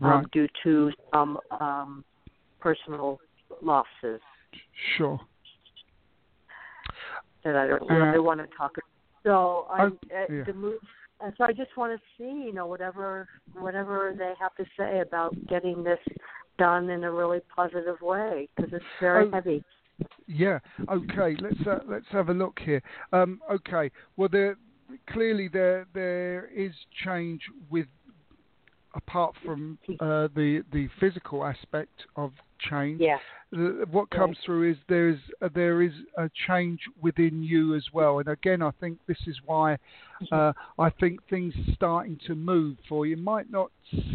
um, 0.00 0.08
right. 0.08 0.18
um, 0.18 0.26
due 0.32 0.48
to 0.62 0.90
some 1.12 1.38
um, 1.60 2.04
personal 2.60 3.18
losses. 3.62 4.20
Sure. 4.96 5.20
That 7.44 7.56
I 7.56 7.66
don't 7.66 7.88
really 7.88 8.18
uh, 8.18 8.22
want 8.22 8.40
to 8.40 8.46
talk 8.56 8.72
about. 8.72 8.82
So 9.24 9.66
I'm, 9.72 9.98
uh, 10.14 10.32
yeah. 10.32 10.44
the 10.44 10.52
move 10.52 10.78
and 11.20 11.32
so 11.38 11.44
I 11.44 11.52
just 11.52 11.76
want 11.76 11.98
to 11.98 12.00
see, 12.18 12.44
you 12.46 12.52
know, 12.52 12.66
whatever 12.66 13.28
whatever 13.54 14.14
they 14.16 14.32
have 14.38 14.54
to 14.56 14.64
say 14.78 15.00
about 15.00 15.34
getting 15.48 15.82
this 15.82 15.98
done 16.58 16.90
in 16.90 17.04
a 17.04 17.10
really 17.10 17.40
positive 17.54 18.00
way 18.02 18.48
because 18.56 18.72
it's 18.72 18.84
very 19.00 19.26
Oh, 19.26 19.30
heavy. 19.30 19.64
Yeah. 20.26 20.58
Okay. 20.90 21.36
Let's 21.40 21.66
uh, 21.66 21.78
let's 21.86 22.06
have 22.10 22.28
a 22.28 22.34
look 22.34 22.58
here. 22.62 22.82
Um, 23.12 23.40
okay. 23.50 23.90
Well, 24.16 24.28
there 24.30 24.56
clearly 25.10 25.48
there 25.48 25.86
there 25.94 26.46
is 26.54 26.72
change 27.04 27.40
with 27.70 27.86
apart 28.94 29.34
from 29.44 29.78
uh, 30.00 30.28
the 30.34 30.62
the 30.72 30.88
physical 31.00 31.44
aspect 31.44 32.02
of 32.16 32.32
change. 32.58 33.00
Yeah. 33.00 33.18
what 33.90 34.10
comes 34.10 34.36
through 34.44 34.70
is 34.72 34.76
there 34.88 35.08
is 35.08 35.18
uh, 35.40 35.48
there 35.54 35.82
is 35.82 35.92
a 36.18 36.28
change 36.48 36.80
within 37.00 37.42
you 37.42 37.74
as 37.74 37.84
well. 37.92 38.18
And 38.18 38.28
again, 38.28 38.60
I 38.60 38.70
think 38.80 38.98
this 39.06 39.18
is 39.26 39.36
why 39.44 39.78
uh, 40.32 40.52
I 40.78 40.90
think 40.90 41.20
things 41.28 41.54
are 41.54 41.74
starting 41.74 42.18
to 42.26 42.34
move 42.34 42.76
for 42.88 43.06
you. 43.06 43.16
Might 43.16 43.50
not 43.50 43.70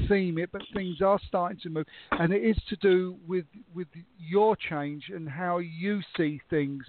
seem 0.10 0.38
it, 0.38 0.52
but 0.52 0.62
things 0.74 1.02
are 1.02 1.20
starting 1.28 1.60
to 1.64 1.70
move, 1.70 1.86
and 2.12 2.34
it 2.34 2.44
is 2.44 2.58
to 2.70 2.76
do 2.78 3.16
with 3.28 3.46
with 3.74 3.88
your 4.20 4.56
change 4.56 5.06
and 5.14 5.30
how 5.30 5.60
you 5.60 6.02
see 6.18 6.42
things 6.50 6.84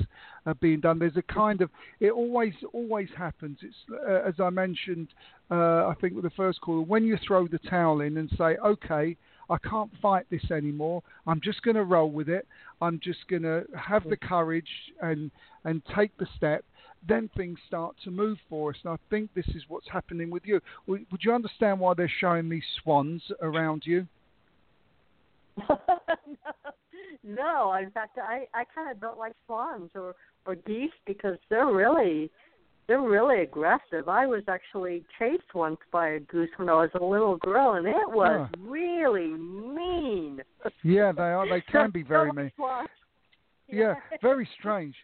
uh, 0.46 0.54
being 0.54 0.80
done. 0.80 0.98
There's 0.98 1.16
a 1.16 1.22
kind 1.22 1.60
of 1.60 1.70
it 2.00 2.10
always 2.10 2.54
always 2.72 3.08
happens. 3.16 3.58
It's 3.62 3.76
uh, 3.90 4.28
as 4.28 4.34
I 4.40 4.50
mentioned, 4.50 5.08
uh, 5.50 5.86
I 5.86 5.94
think 6.00 6.14
with 6.14 6.24
the 6.24 6.30
first 6.30 6.60
call, 6.60 6.82
when 6.82 7.04
you 7.04 7.18
throw 7.26 7.46
the 7.46 7.58
towel 7.58 8.00
in 8.00 8.16
and 8.16 8.30
say, 8.36 8.56
okay. 8.64 9.16
I 9.52 9.58
can't 9.68 9.90
fight 10.00 10.24
this 10.30 10.50
anymore. 10.50 11.02
I'm 11.26 11.40
just 11.42 11.62
going 11.62 11.76
to 11.76 11.84
roll 11.84 12.10
with 12.10 12.30
it. 12.30 12.46
I'm 12.80 12.98
just 13.02 13.28
going 13.28 13.42
to 13.42 13.64
have 13.78 14.08
the 14.08 14.16
courage 14.16 14.68
and 15.02 15.30
and 15.64 15.82
take 15.94 16.16
the 16.16 16.26
step. 16.36 16.64
Then 17.06 17.28
things 17.36 17.58
start 17.66 17.94
to 18.04 18.10
move 18.10 18.38
for 18.48 18.70
us, 18.70 18.76
and 18.84 18.94
I 18.94 18.96
think 19.10 19.28
this 19.34 19.48
is 19.48 19.64
what's 19.68 19.88
happening 19.90 20.30
with 20.30 20.44
you. 20.46 20.60
Would, 20.86 21.06
you 21.20 21.32
understand 21.34 21.80
why 21.80 21.94
they're 21.94 22.10
showing 22.20 22.48
these 22.48 22.62
swans 22.82 23.22
around 23.42 23.82
you? 23.84 24.06
no, 27.24 27.74
in 27.74 27.90
fact, 27.90 28.18
I 28.18 28.46
I 28.54 28.64
kind 28.74 28.90
of 28.90 29.00
don't 29.00 29.18
like 29.18 29.34
swans 29.46 29.90
or 29.94 30.14
or 30.46 30.54
geese 30.54 30.90
because 31.06 31.36
they're 31.50 31.66
really 31.66 32.30
they're 32.86 33.00
really 33.00 33.42
aggressive. 33.42 34.08
I 34.08 34.26
was 34.26 34.42
actually 34.48 35.04
chased 35.18 35.54
once 35.54 35.78
by 35.90 36.08
a 36.10 36.20
goose 36.20 36.50
when 36.56 36.68
I 36.68 36.74
was 36.74 36.90
a 36.94 37.04
little 37.04 37.36
girl, 37.36 37.74
and 37.74 37.86
it 37.86 38.10
was 38.10 38.48
really 38.58 39.28
mean. 39.28 40.42
Yeah, 40.82 41.12
they 41.12 41.22
are. 41.22 41.48
They 41.48 41.60
can 41.60 41.90
be 41.90 42.02
very 42.02 42.32
mean. 42.36 42.50
Yeah, 43.68 43.94
very 44.20 44.48
strange. 44.58 44.94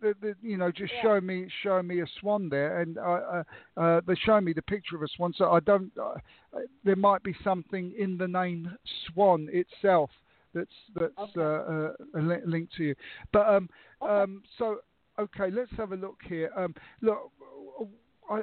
The, 0.00 0.14
the, 0.22 0.34
you 0.40 0.56
know, 0.56 0.72
just 0.72 0.92
Yeah. 0.94 1.02
showing 1.02 1.26
me 1.26 1.48
show 1.62 1.82
me 1.82 2.00
a 2.00 2.06
swan 2.20 2.48
there, 2.48 2.80
and 2.80 2.96
uh, 2.96 3.02
uh, 3.02 3.42
uh, 3.76 4.00
they're 4.06 4.16
showing 4.16 4.44
me 4.44 4.54
the 4.54 4.62
picture 4.62 4.96
of 4.96 5.02
a 5.02 5.08
swan. 5.08 5.34
So 5.36 5.52
I 5.52 5.60
don't. 5.60 5.92
Uh, 5.98 6.14
uh, 6.54 6.60
there 6.84 6.96
might 6.96 7.22
be 7.22 7.34
something 7.44 7.92
in 7.98 8.16
the 8.16 8.26
name 8.26 8.74
swan 9.06 9.48
itself 9.52 10.10
that's 10.54 10.70
that's 10.94 11.36
Okay. 11.36 11.40
uh, 11.40 11.42
uh, 11.42 11.92
a 12.14 12.46
link 12.46 12.70
to 12.76 12.84
you. 12.84 12.94
But 13.32 13.46
um, 13.48 13.68
Okay. 14.00 14.22
um, 14.22 14.42
so 14.58 14.78
okay, 15.18 15.50
let's 15.50 15.70
have 15.76 15.92
a 15.92 15.96
look 15.96 16.18
here. 16.28 16.50
Um, 16.56 16.74
look, 17.00 17.30
I, 18.30 18.42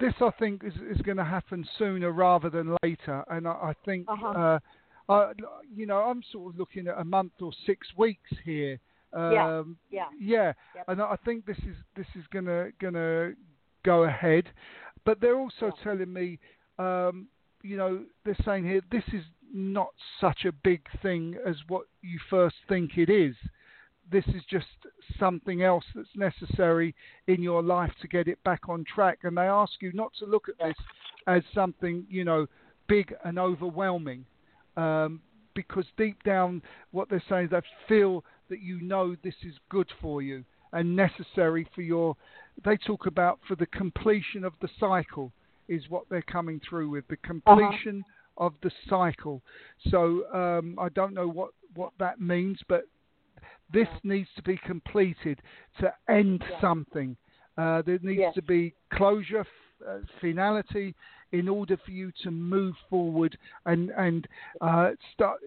this 0.00 0.14
I 0.20 0.30
think 0.38 0.64
is 0.64 0.74
is 0.90 1.00
going 1.02 1.16
to 1.18 1.24
happen 1.24 1.66
sooner 1.78 2.10
rather 2.10 2.50
than 2.50 2.76
later, 2.82 3.24
and 3.30 3.46
I, 3.46 3.52
I 3.52 3.72
think. 3.84 4.08
Uh-huh. 4.08 4.28
Uh, 4.28 4.58
I, 5.06 5.32
you 5.70 5.84
know, 5.84 5.98
I'm 5.98 6.22
sort 6.32 6.54
of 6.54 6.58
looking 6.58 6.88
at 6.88 6.98
a 6.98 7.04
month 7.04 7.32
or 7.42 7.52
six 7.66 7.86
weeks 7.94 8.30
here. 8.42 8.80
Yeah, 9.12 9.58
Um, 9.58 9.76
yeah. 9.90 10.06
yeah, 10.18 10.52
Yep. 10.74 10.84
and 10.88 11.02
I 11.02 11.16
think 11.24 11.44
this 11.46 11.58
is 11.58 11.76
this 11.94 12.06
is 12.16 12.24
gonna 12.32 12.70
gonna 12.80 13.34
go 13.84 14.04
ahead, 14.04 14.50
but 15.04 15.20
they're 15.20 15.38
also 15.38 15.66
Yeah. 15.66 15.82
telling 15.84 16.12
me, 16.12 16.38
um, 16.78 17.28
you 17.62 17.76
know, 17.76 18.04
they're 18.24 18.34
saying 18.46 18.64
here 18.64 18.80
this 18.90 19.04
is 19.12 19.24
not 19.52 19.92
such 20.20 20.46
a 20.46 20.52
big 20.52 20.80
thing 21.02 21.36
as 21.44 21.56
what 21.68 21.86
you 22.00 22.18
first 22.30 22.56
think 22.66 22.96
it 22.96 23.10
is. 23.10 23.36
This 24.10 24.24
is 24.28 24.42
just 24.50 24.66
something 25.18 25.62
else 25.62 25.84
that's 25.94 26.08
necessary 26.14 26.94
in 27.26 27.42
your 27.42 27.62
life 27.62 27.92
to 28.02 28.08
get 28.08 28.28
it 28.28 28.42
back 28.44 28.68
on 28.68 28.84
track, 28.84 29.20
and 29.22 29.36
they 29.36 29.42
ask 29.42 29.72
you 29.80 29.92
not 29.92 30.12
to 30.18 30.26
look 30.26 30.48
at 30.48 30.58
this 30.58 30.76
as 31.26 31.42
something 31.54 32.04
you 32.08 32.24
know 32.24 32.46
big 32.86 33.14
and 33.24 33.38
overwhelming, 33.38 34.24
um, 34.76 35.20
because 35.54 35.86
deep 35.96 36.22
down 36.22 36.62
what 36.90 37.08
they're 37.08 37.22
saying 37.28 37.46
is 37.46 37.50
they 37.50 37.60
feel 37.88 38.24
that 38.50 38.60
you 38.60 38.80
know 38.82 39.16
this 39.24 39.34
is 39.42 39.54
good 39.70 39.88
for 40.00 40.20
you 40.22 40.44
and 40.72 40.94
necessary 40.94 41.66
for 41.74 41.82
your. 41.82 42.16
They 42.64 42.76
talk 42.76 43.06
about 43.06 43.40
for 43.48 43.56
the 43.56 43.66
completion 43.66 44.44
of 44.44 44.52
the 44.60 44.68
cycle 44.78 45.32
is 45.68 45.82
what 45.88 46.04
they're 46.10 46.22
coming 46.22 46.60
through 46.68 46.90
with 46.90 47.08
the 47.08 47.16
completion 47.16 48.04
of 48.36 48.52
the 48.62 48.70
cycle. 48.88 49.40
So 49.90 50.24
um, 50.32 50.76
I 50.78 50.88
don't 50.90 51.14
know 51.14 51.28
what 51.28 51.50
what 51.74 51.92
that 51.98 52.20
means, 52.20 52.58
but 52.68 52.84
this 53.72 53.88
needs 54.02 54.28
to 54.36 54.42
be 54.42 54.56
completed 54.66 55.40
to 55.80 55.92
end 56.08 56.42
Yeah. 56.48 56.60
something. 56.60 57.16
Uh, 57.56 57.82
there 57.82 57.98
needs 58.02 58.18
Yes. 58.20 58.34
to 58.34 58.42
be 58.42 58.74
closure, 58.92 59.40
f- 59.40 59.46
uh, 59.86 59.98
finality, 60.20 60.94
in 61.32 61.48
order 61.48 61.76
for 61.84 61.90
you 61.90 62.10
to 62.22 62.30
move 62.30 62.74
forward 62.88 63.36
and 63.66 63.90
and 63.90 64.26
uh, 64.60 64.90
start. 65.12 65.38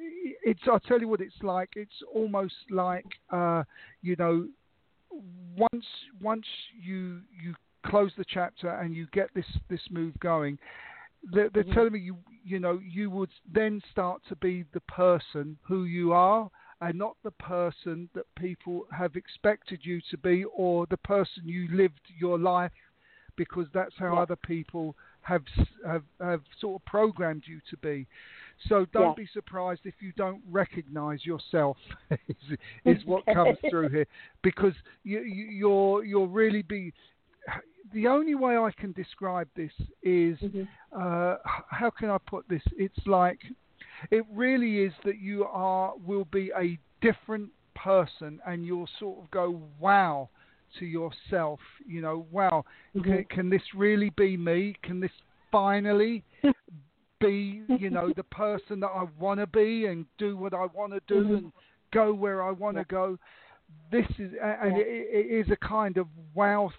It's 0.43 0.61
I'll 0.68 0.80
tell 0.80 0.99
you 0.99 1.07
what 1.07 1.22
it's 1.22 1.41
like. 1.43 1.70
It's 1.76 2.01
almost 2.13 2.55
like 2.70 3.05
uh, 3.32 3.63
you 4.01 4.15
know, 4.18 4.47
once 5.57 5.86
once 6.22 6.45
you 6.82 7.22
you 7.41 7.55
close 7.86 8.11
the 8.18 8.26
chapter 8.28 8.70
and 8.70 8.95
you 8.95 9.07
get 9.13 9.30
this 9.34 9.45
this 9.70 9.82
move 9.89 10.18
going, 10.20 10.57
they're, 11.32 11.49
they're 11.53 11.63
Mhm. 11.63 11.74
telling 11.74 11.93
me 11.93 11.99
you 11.99 12.18
you 12.43 12.59
know 12.59 12.80
you 12.84 13.09
would 13.09 13.32
then 13.51 13.82
start 13.91 14.22
to 14.30 14.36
be 14.38 14.63
the 14.74 14.82
person 14.82 15.57
who 15.63 15.86
you 15.86 16.13
are 16.13 16.49
and 16.82 16.97
not 16.97 17.15
the 17.23 17.32
person 17.32 18.09
that 18.13 18.25
people 18.36 18.86
have 18.91 19.15
expected 19.15 19.80
you 19.84 19.99
to 20.11 20.17
be 20.17 20.43
or 20.45 20.86
the 20.88 20.97
person 20.97 21.43
you 21.47 21.67
lived 21.71 22.01
your 22.19 22.38
life 22.38 22.71
because 23.36 23.67
that's 23.73 23.95
how 23.97 24.15
Yeah. 24.15 24.21
other 24.21 24.36
people 24.36 24.95
have 25.21 25.43
have 25.86 26.03
have 26.19 26.41
sort 26.59 26.82
of 26.82 26.86
programmed 26.86 27.43
you 27.47 27.59
to 27.69 27.78
be. 27.78 28.07
So 28.67 28.86
don't 28.86 29.09
Yeah. 29.09 29.13
be 29.15 29.28
surprised 29.28 29.86
if 29.86 30.01
you 30.01 30.11
don't 30.13 30.41
recognise 30.49 31.25
yourself. 31.25 31.78
is, 32.28 32.57
is 32.86 33.05
what 33.05 33.25
comes 33.28 33.57
through 33.69 33.89
here 33.89 34.07
because 34.41 34.73
you, 35.03 35.21
you, 35.21 35.45
you're 35.45 36.03
you're 36.05 36.28
really 36.28 36.61
be. 36.63 36.93
The 37.93 38.07
only 38.07 38.36
way 38.36 38.57
I 38.57 38.71
can 38.71 38.91
describe 38.93 39.47
this 39.55 39.71
is 40.03 40.38
Mhm. 40.41 40.67
uh, 40.91 41.38
how 41.69 41.89
can 41.89 42.09
I 42.09 42.17
put 42.17 42.47
this? 42.49 42.63
It's 42.78 43.07
like 43.07 43.39
it 44.11 44.25
really 44.33 44.79
is 44.79 44.93
that 45.05 45.19
you 45.19 45.45
are 45.45 45.93
will 46.05 46.25
be 46.25 46.51
a 46.57 46.77
different 47.01 47.49
person, 47.75 48.39
and 48.45 48.65
you'll 48.65 48.89
sort 48.99 49.23
of 49.23 49.29
go 49.31 49.61
wow 49.79 50.29
to 50.79 50.85
yourself. 50.85 51.59
You 51.85 52.01
know, 52.01 52.25
wow, 52.31 52.65
can, 52.93 53.01
Mhm. 53.03 53.29
can 53.29 53.49
this 53.49 53.61
really 53.75 54.09
be 54.11 54.35
me? 54.37 54.75
Can 54.83 54.99
this 54.99 55.11
finally 55.51 56.23
be 57.19 57.63
you 57.79 57.89
know 57.89 58.11
the 58.15 58.23
person 58.23 58.79
that 58.81 58.87
I 58.93 59.05
want 59.19 59.39
to 59.39 59.47
be 59.47 59.85
and 59.85 60.05
do 60.17 60.37
what 60.37 60.53
I 60.53 60.65
want 60.65 60.93
to 60.93 61.01
do 61.07 61.23
Mhm. 61.25 61.37
and 61.37 61.51
go 61.91 62.13
where 62.13 62.43
I 62.43 62.51
want 62.51 62.75
to 62.77 62.81
Yeah. 62.81 62.97
go? 62.99 63.19
This 63.91 64.05
is 64.19 64.33
a- 64.33 64.59
and 64.63 64.77
Yeah. 64.77 64.83
it, 64.83 65.07
it 65.11 65.45
is 65.45 65.51
a 65.51 65.57
kind 65.57 65.97
of 65.97 66.07
wow 66.33 66.71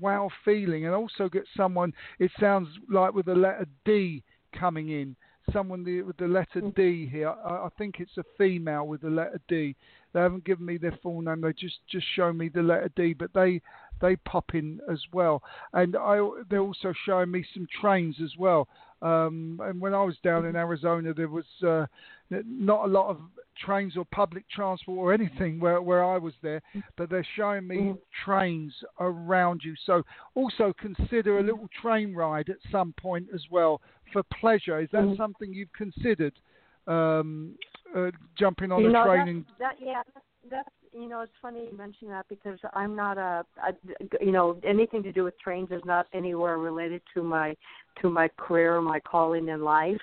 wow 0.00 0.30
feeling 0.44 0.86
and 0.86 0.94
also 0.94 1.28
get 1.28 1.46
someone 1.56 1.92
it 2.18 2.30
sounds 2.40 2.68
like 2.88 3.12
with 3.12 3.26
the 3.26 3.34
letter 3.34 3.66
D 3.84 4.22
coming 4.52 4.88
in 4.88 5.14
someone 5.52 5.84
the, 5.84 6.02
with 6.02 6.16
the 6.16 6.26
letter 6.28 6.60
Mm. 6.60 6.74
D 6.74 7.06
here. 7.06 7.28
I, 7.28 7.66
I 7.66 7.68
think 7.78 8.00
it's 8.00 8.16
a 8.16 8.24
female 8.38 8.86
with 8.86 9.02
the 9.02 9.10
letter 9.10 9.40
D. 9.48 9.76
They 10.12 10.20
haven't 10.20 10.44
given 10.44 10.64
me 10.64 10.76
their 10.76 10.96
full 11.02 11.20
name. 11.22 11.40
They 11.40 11.52
just 11.52 11.78
just 11.88 12.06
show 12.14 12.32
me 12.32 12.48
the 12.48 12.62
letter 12.62 12.90
D 12.96 13.12
but 13.12 13.32
they 13.34 13.60
they 14.00 14.16
pop 14.16 14.54
in 14.54 14.80
as 14.90 15.00
well. 15.12 15.42
And 15.72 15.96
I 15.96 16.20
they're 16.48 16.60
also 16.60 16.92
showing 17.04 17.30
me 17.30 17.44
some 17.52 17.66
trains 17.80 18.16
as 18.22 18.36
well. 18.38 18.68
Um, 19.02 19.60
and 19.62 19.80
when 19.80 19.92
I 19.92 20.02
was 20.02 20.16
down 20.22 20.46
in 20.46 20.56
Arizona 20.56 21.12
there 21.12 21.28
was 21.28 21.44
uh, 21.66 21.86
not 22.30 22.84
a 22.84 22.88
lot 22.88 23.10
of 23.10 23.18
trains 23.56 23.96
or 23.96 24.04
public 24.06 24.48
transport 24.48 24.98
or 24.98 25.12
anything 25.12 25.60
where 25.60 25.80
where 25.80 26.04
I 26.04 26.18
was 26.18 26.34
there 26.42 26.60
but 26.96 27.10
they're 27.10 27.26
showing 27.36 27.66
me 27.66 27.76
Mhm. 27.76 27.98
trains 28.24 28.72
around 29.00 29.62
you. 29.64 29.74
So 29.86 30.02
also 30.34 30.72
consider 30.78 31.38
a 31.38 31.42
little 31.42 31.68
train 31.80 32.14
ride 32.14 32.48
at 32.48 32.56
some 32.70 32.92
point 32.94 33.28
as 33.34 33.42
well 33.50 33.80
for 34.12 34.22
pleasure. 34.40 34.80
Is 34.80 34.90
that 34.92 35.14
something 35.16 35.52
you've 35.52 35.72
considered? 35.72 36.38
Um, 36.86 37.56
uh, 37.96 38.10
jumping 38.36 38.72
on 38.72 38.82
you 38.82 38.88
a 38.88 38.92
know, 38.92 39.04
train 39.04 39.20
that, 39.20 39.28
and 39.28 39.44
that 39.58 39.76
yeah, 39.80 40.02
that's, 40.12 40.26
that's 40.50 40.68
you 40.92 41.08
know, 41.08 41.20
it's 41.20 41.32
funny 41.40 41.68
you 41.70 41.76
mention 41.76 42.08
that 42.08 42.26
because 42.28 42.58
I'm 42.72 42.94
not 42.94 43.18
a, 43.18 43.44
a, 43.66 43.74
you 44.20 44.32
know, 44.32 44.60
anything 44.66 45.02
to 45.04 45.12
do 45.12 45.24
with 45.24 45.38
trains 45.38 45.70
is 45.70 45.82
not 45.84 46.06
anywhere 46.12 46.58
related 46.58 47.02
to 47.14 47.22
my 47.22 47.56
to 48.02 48.10
my 48.10 48.28
career, 48.36 48.76
or 48.76 48.82
my 48.82 49.00
calling 49.00 49.48
in 49.48 49.62
life. 49.62 50.00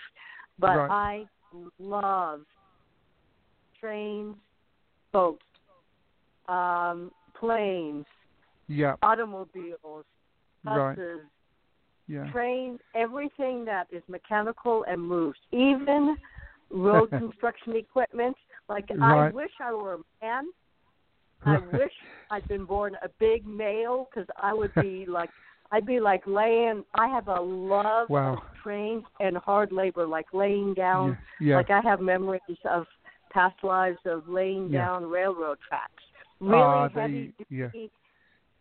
But 0.58 0.78
Right. 0.78 0.92
I 0.92 1.26
love 1.80 2.42
trains, 3.82 4.36
boats, 5.12 5.44
um, 6.48 7.12
planes, 7.40 8.06
yeah, 8.68 8.96
automobiles, 9.02 10.06
right, 10.64 10.98
buses, 10.98 11.22
Yeah. 12.08 12.26
trains, 12.32 12.80
everything 12.96 13.66
that 13.66 13.88
is 13.92 14.04
mechanical 14.08 14.86
and 14.88 15.02
moves, 15.02 15.40
even 15.52 16.18
road 16.70 17.10
construction 17.18 17.76
equipment. 17.76 18.36
Like 18.70 18.90
I 19.02 19.30
wish 19.32 19.52
I 19.62 19.74
were 19.74 19.96
a 19.96 20.00
man. 20.26 20.46
I 21.46 21.58
wish 21.58 21.92
I'd 22.30 22.48
been 22.48 22.66
born 22.66 22.96
a 23.04 23.10
big 23.20 23.46
male 23.46 24.08
because 24.14 24.28
I 24.42 24.54
would 24.54 24.74
be 24.76 25.06
like 25.10 25.30
I'd 25.72 25.86
be 25.86 26.00
like 26.00 26.24
laying. 26.28 26.84
I 26.96 27.08
have 27.08 27.28
a 27.28 27.42
love 27.42 28.10
Wow. 28.10 28.34
of 28.34 28.40
trains 28.64 29.04
and 29.20 29.38
hard 29.38 29.72
labor, 29.72 30.06
like 30.06 30.28
laying 30.34 30.74
down. 30.74 31.18
Yeah. 31.40 31.48
yeah. 31.50 31.56
Like 31.58 31.70
I 31.72 31.82
have 31.82 32.00
memories 32.02 32.42
of 32.70 32.86
past 33.32 33.56
lives 33.64 34.00
of 34.06 34.28
laying 34.28 34.70
Yeah. 34.70 34.86
down 34.86 35.10
railroad 35.10 35.58
tracks. 35.68 36.04
Really 36.40 36.62
Ah, 36.62 36.88
there 36.88 37.02
heavy 37.04 37.34
you- 37.50 37.70
yeah. 37.74 37.88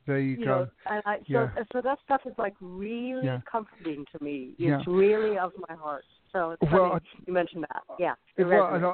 there 0.06 0.18
you, 0.18 0.36
you 0.36 0.44
go. 0.44 0.44
know, 0.64 0.68
and 0.86 1.02
I, 1.06 1.16
so 1.18 1.24
Yeah. 1.26 1.64
so 1.72 1.80
that 1.80 1.98
stuff 2.04 2.22
is 2.26 2.34
like 2.38 2.54
really 2.60 3.24
Yeah. 3.26 3.40
comforting 3.50 4.04
to 4.12 4.22
me. 4.24 4.54
It's 4.58 4.86
really 4.86 5.38
of 5.38 5.52
my 5.68 5.74
heart. 5.76 6.04
So 6.32 6.50
it's 6.60 6.72
Well, 6.72 6.90
funny 6.90 7.00
you 7.26 7.32
mentioned 7.32 7.64
that. 7.72 7.82
Yeah. 7.98 8.14
well, 8.38 8.74
and. 8.74 8.84
I, 8.84 8.88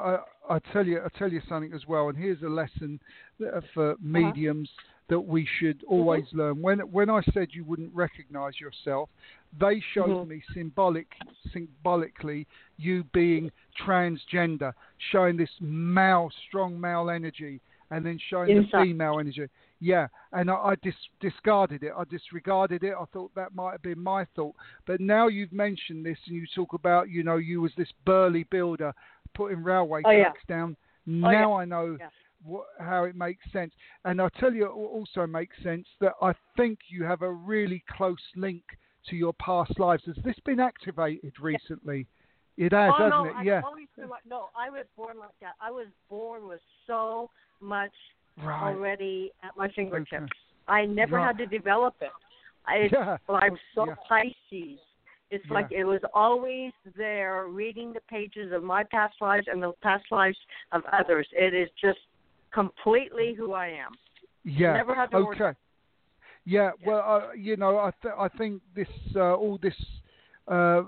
I, 0.49 0.55
I 0.55 0.59
tell 0.73 0.85
you, 0.85 1.01
I 1.03 1.09
tell 1.17 1.31
you 1.31 1.41
something 1.47 1.73
as 1.73 1.85
well. 1.87 2.09
And 2.09 2.17
here's 2.17 2.41
a 2.41 2.49
lesson 2.49 2.99
that- 3.39 3.63
for 3.73 3.91
Uh-huh. 3.91 3.97
mediums 4.01 4.69
that 5.09 5.19
we 5.19 5.45
should 5.59 5.77
Mm-hmm. 5.79 5.93
always 5.93 6.25
learn. 6.33 6.61
When 6.61 6.79
when 6.91 7.09
I 7.09 7.21
said 7.33 7.49
you 7.51 7.63
wouldn't 7.63 7.93
recognise 7.95 8.59
yourself, 8.59 9.09
they 9.59 9.79
showed 9.93 10.09
Mhm. 10.09 10.27
me 10.27 10.43
symbolic, 10.53 11.07
symbolically 11.53 12.47
you 12.77 13.03
being 13.13 13.51
transgender, 13.79 14.73
showing 15.11 15.37
this 15.37 15.51
male, 15.61 16.29
strong 16.47 16.79
male 16.79 17.09
energy, 17.09 17.61
and 17.91 18.05
then 18.05 18.17
showing 18.29 18.49
Inside. 18.49 18.79
the 18.79 18.83
female 18.85 19.19
energy. 19.19 19.47
Yeah, 19.79 20.07
and 20.31 20.49
I, 20.49 20.55
I 20.55 20.75
dis- 20.81 20.93
discarded 21.19 21.83
it. 21.83 21.91
I 21.95 22.03
disregarded 22.05 22.83
it. 22.83 22.93
I 22.99 23.05
thought 23.13 23.31
that 23.35 23.53
might 23.53 23.73
have 23.73 23.83
been 23.83 24.01
my 24.01 24.25
thought. 24.35 24.55
But 24.85 24.99
now 24.99 25.27
you've 25.27 25.53
mentioned 25.53 26.05
this, 26.05 26.17
and 26.27 26.35
you 26.35 26.47
talk 26.55 26.73
about, 26.73 27.09
you 27.09 27.23
know, 27.23 27.37
you 27.37 27.61
was 27.61 27.71
this 27.77 27.91
burly 28.05 28.45
builder 28.49 28.93
putting 29.35 29.63
railway 29.63 30.01
Oh, 30.03 30.09
yeah. 30.09 30.23
tracks 30.23 30.41
down. 30.47 30.75
Oh, 31.07 31.11
now 31.11 31.53
I 31.53 31.65
know 31.65 31.97
Yeah. 31.99 32.09
what, 32.43 32.65
how 32.79 33.03
it 33.03 33.15
makes 33.15 33.43
sense. 33.51 33.71
And 34.03 34.19
I 34.19 34.29
tell 34.39 34.51
you, 34.53 34.65
it 34.65 34.71
also 34.71 35.27
makes 35.27 35.55
sense 35.61 35.87
that 35.99 36.13
I 36.21 36.33
think 36.55 36.79
you 36.89 37.03
have 37.03 37.21
a 37.21 37.31
really 37.31 37.83
close 37.89 38.17
link 38.35 38.63
to 39.09 39.15
your 39.15 39.33
past 39.33 39.79
lives. 39.79 40.03
Has 40.05 40.17
this 40.23 40.39
been 40.43 40.59
activated 40.59 41.33
recently? 41.39 42.07
It 42.57 42.71
has, 42.73 42.91
oh 42.97 43.03
hasn't 43.03 43.11
no, 43.11 43.25
it? 43.25 43.35
I've 43.35 43.45
yeah. 43.45 43.61
always 43.63 43.87
like 43.97 44.25
no. 44.27 44.49
I 44.57 44.71
was 44.71 44.85
born 44.95 45.19
like 45.19 45.37
that. 45.41 45.53
I 45.61 45.69
was 45.69 45.85
born 46.09 46.47
with 46.47 46.61
so 46.87 47.29
much 47.61 47.93
Right. 48.43 48.73
already 48.73 49.31
at 49.43 49.55
my 49.57 49.69
fingertips. 49.69 50.11
Okay. 50.13 50.27
I 50.67 50.85
never 50.85 51.19
had 51.19 51.37
to 51.39 51.45
develop 51.47 51.95
it. 52.01 52.11
I 52.65 52.89
Yeah. 52.91 53.17
well, 53.27 53.39
I'm 53.41 53.57
so 53.73 53.87
Yeah. 53.87 53.95
Pisces. 54.07 54.79
It's 55.29 55.45
Yeah. 55.47 55.53
like 55.53 55.71
it 55.71 55.83
was 55.85 56.01
always 56.13 56.71
there, 56.95 57.47
reading 57.47 57.93
the 57.93 58.01
pages 58.01 58.51
of 58.51 58.63
my 58.63 58.83
past 58.83 59.15
lives 59.21 59.47
and 59.47 59.61
the 59.61 59.73
past 59.81 60.05
lives 60.11 60.37
of 60.71 60.83
others. 60.91 61.27
It 61.33 61.53
is 61.53 61.69
just 61.81 61.99
completely 62.51 63.33
who 63.33 63.53
I 63.53 63.67
am. 63.67 63.95
Yeah. 64.43 64.73
Never 64.73 64.93
had 64.95 65.11
to 65.11 65.23
work- 65.25 65.39
okay. 65.41 65.57
Yeah. 66.45 66.71
Well, 66.85 66.99
uh, 66.99 67.33
you 67.33 67.57
know, 67.57 67.77
I 67.79 67.91
th- 68.01 68.13
I 68.17 68.27
think 68.29 68.61
this 68.73 68.87
uh, 69.15 69.35
all 69.35 69.57
this 69.57 69.75
uh, 70.47 70.83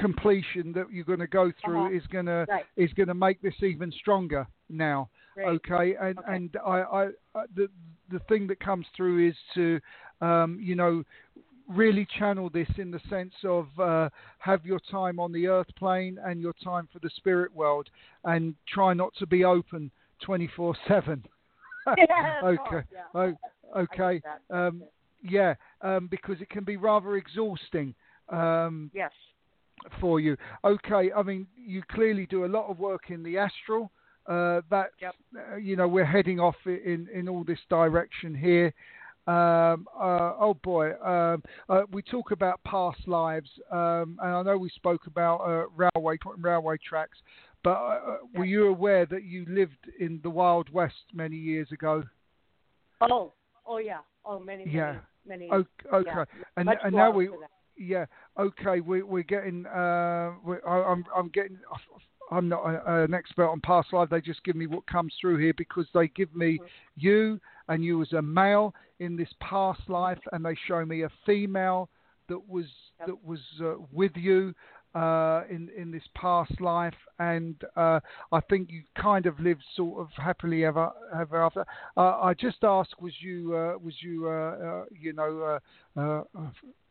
completion 0.00 0.72
that 0.72 0.86
you're 0.92 1.04
going 1.04 1.18
to 1.20 1.26
go 1.26 1.52
through 1.64 1.86
Uh-huh. 1.86 1.96
is 1.96 2.06
going 2.08 2.26
to 2.26 2.46
is 2.76 2.92
going 2.94 3.08
to 3.08 3.14
make 3.14 3.40
this 3.42 3.54
even 3.62 3.90
stronger 3.92 4.46
now. 4.68 5.08
Great. 5.34 5.48
Okay, 5.48 5.94
and 5.96 6.18
Okay. 6.18 6.34
and 6.34 6.56
I, 6.64 6.78
I, 6.80 7.02
I 7.34 7.44
the 7.54 7.68
the 8.10 8.20
thing 8.28 8.46
that 8.48 8.60
comes 8.60 8.86
through 8.96 9.28
is 9.28 9.36
to, 9.54 9.80
um, 10.20 10.58
you 10.60 10.74
know, 10.76 11.02
really 11.68 12.06
channel 12.18 12.48
this 12.48 12.68
in 12.78 12.90
the 12.92 13.00
sense 13.10 13.34
of 13.44 13.66
uh, 13.80 14.08
have 14.38 14.64
your 14.64 14.78
time 14.90 15.18
on 15.18 15.32
the 15.32 15.48
earth 15.48 15.74
plane 15.76 16.18
and 16.24 16.40
your 16.40 16.52
time 16.64 16.88
for 16.92 17.00
the 17.00 17.10
spirit 17.10 17.52
world, 17.54 17.88
and 18.24 18.54
try 18.68 18.94
not 18.94 19.12
to 19.18 19.26
be 19.26 19.44
open 19.44 19.90
twenty 20.20 20.46
four 20.56 20.74
seven. 20.88 21.22
Yes. 21.96 22.08
Oh, 22.42 22.48
Okay. 22.48 22.82
yeah. 22.92 23.32
Okay. 23.76 24.22
Um, 24.50 24.82
yeah, 25.22 25.54
um, 25.82 26.08
because 26.08 26.40
it 26.40 26.50
can 26.50 26.64
be 26.64 26.76
rather 26.76 27.16
exhausting. 27.16 27.94
Um, 28.28 28.90
Yes. 28.94 29.12
For 30.00 30.20
you. 30.20 30.36
Okay, 30.64 31.12
I 31.12 31.22
mean, 31.22 31.46
you 31.56 31.82
clearly 31.90 32.26
do 32.26 32.44
a 32.44 32.46
lot 32.46 32.68
of 32.68 32.78
work 32.78 33.10
in 33.10 33.22
the 33.22 33.38
astral. 33.38 33.90
Uh, 34.26 34.60
that 34.70 34.90
Yep. 35.00 35.14
uh, 35.36 35.56
you 35.56 35.76
know, 35.76 35.86
we're 35.86 36.04
heading 36.04 36.40
off 36.40 36.56
in 36.66 37.08
in 37.12 37.28
all 37.28 37.44
this 37.44 37.60
direction 37.70 38.34
here. 38.34 38.74
Um, 39.28 39.88
uh, 39.98 40.34
oh 40.38 40.54
boy, 40.62 40.92
um, 41.02 41.42
uh, 41.68 41.82
we 41.90 42.02
talk 42.02 42.30
about 42.30 42.62
past 42.64 43.06
lives, 43.08 43.50
um, 43.72 44.18
and 44.22 44.32
I 44.36 44.42
know 44.42 44.56
we 44.56 44.68
spoke 44.70 45.06
about 45.06 45.40
uh, 45.40 45.66
railway 45.76 46.18
railway 46.38 46.76
tracks. 46.78 47.18
But 47.64 47.70
uh, 47.72 48.16
were 48.34 48.44
you 48.44 48.68
aware 48.68 49.06
that 49.06 49.24
you 49.24 49.44
lived 49.48 49.90
in 49.98 50.20
the 50.22 50.30
Wild 50.30 50.70
West 50.70 51.04
many 51.12 51.36
years 51.36 51.72
ago? 51.72 52.04
Oh. 53.00 53.32
Oh 53.66 53.78
yeah. 53.78 53.98
Oh 54.24 54.38
many. 54.38 54.64
Yeah. 54.68 54.98
Many. 55.26 55.48
many 55.50 55.64
O- 55.90 55.96
Okay, 55.98 56.10
yeah. 56.14 56.24
and 56.56 56.68
and 56.84 56.94
now 56.94 57.10
we 57.10 57.26
that. 57.26 57.50
Yeah 57.78 58.06
okay 58.38 58.80
we 58.80 59.02
we're 59.02 59.22
getting 59.22 59.66
uh 59.66 60.32
we 60.44 60.56
I, 60.66 60.82
I'm 60.82 61.04
I'm 61.14 61.28
getting 61.28 61.58
I'm 62.30 62.48
not 62.48 62.64
a, 62.64 63.04
an 63.04 63.14
expert 63.14 63.46
on 63.48 63.60
past 63.60 63.92
life 63.92 64.08
they 64.10 64.20
just 64.20 64.42
give 64.44 64.56
me 64.56 64.66
what 64.66 64.86
comes 64.86 65.14
through 65.20 65.38
here 65.38 65.54
because 65.56 65.86
they 65.94 66.08
give 66.08 66.34
me 66.34 66.58
you 66.96 67.40
and 67.68 67.84
you 67.84 68.02
as 68.02 68.12
a 68.12 68.22
male 68.22 68.74
in 69.00 69.16
this 69.16 69.28
past 69.40 69.80
life 69.88 70.18
and 70.32 70.44
they 70.44 70.56
show 70.66 70.84
me 70.84 71.02
a 71.02 71.10
female 71.24 71.88
that 72.28 72.48
was 72.48 72.66
Yep. 72.98 73.08
that 73.08 73.24
was 73.24 73.40
uh, 73.62 73.74
with 73.92 74.12
you 74.16 74.54
uh, 74.94 75.42
in 75.50 75.68
in 75.76 75.90
this 75.90 76.02
past 76.14 76.58
life, 76.62 76.94
and 77.18 77.54
uh, 77.76 78.00
I 78.32 78.40
think 78.48 78.70
you 78.70 78.82
kind 79.00 79.26
of 79.26 79.38
lived 79.38 79.62
sort 79.74 80.00
of 80.00 80.08
happily 80.16 80.64
ever 80.64 80.90
ever 81.14 81.42
after. 81.44 81.66
Uh, 81.96 82.18
I 82.22 82.32
just 82.32 82.64
asked, 82.64 82.94
was 83.00 83.12
you 83.20 83.54
uh, 83.54 83.76
was 83.76 83.94
you 84.00 84.28
uh, 84.28 84.30
uh, 84.30 84.84
you 84.98 85.12
know 85.12 85.60
uh, 85.96 86.00
uh, 86.00 86.22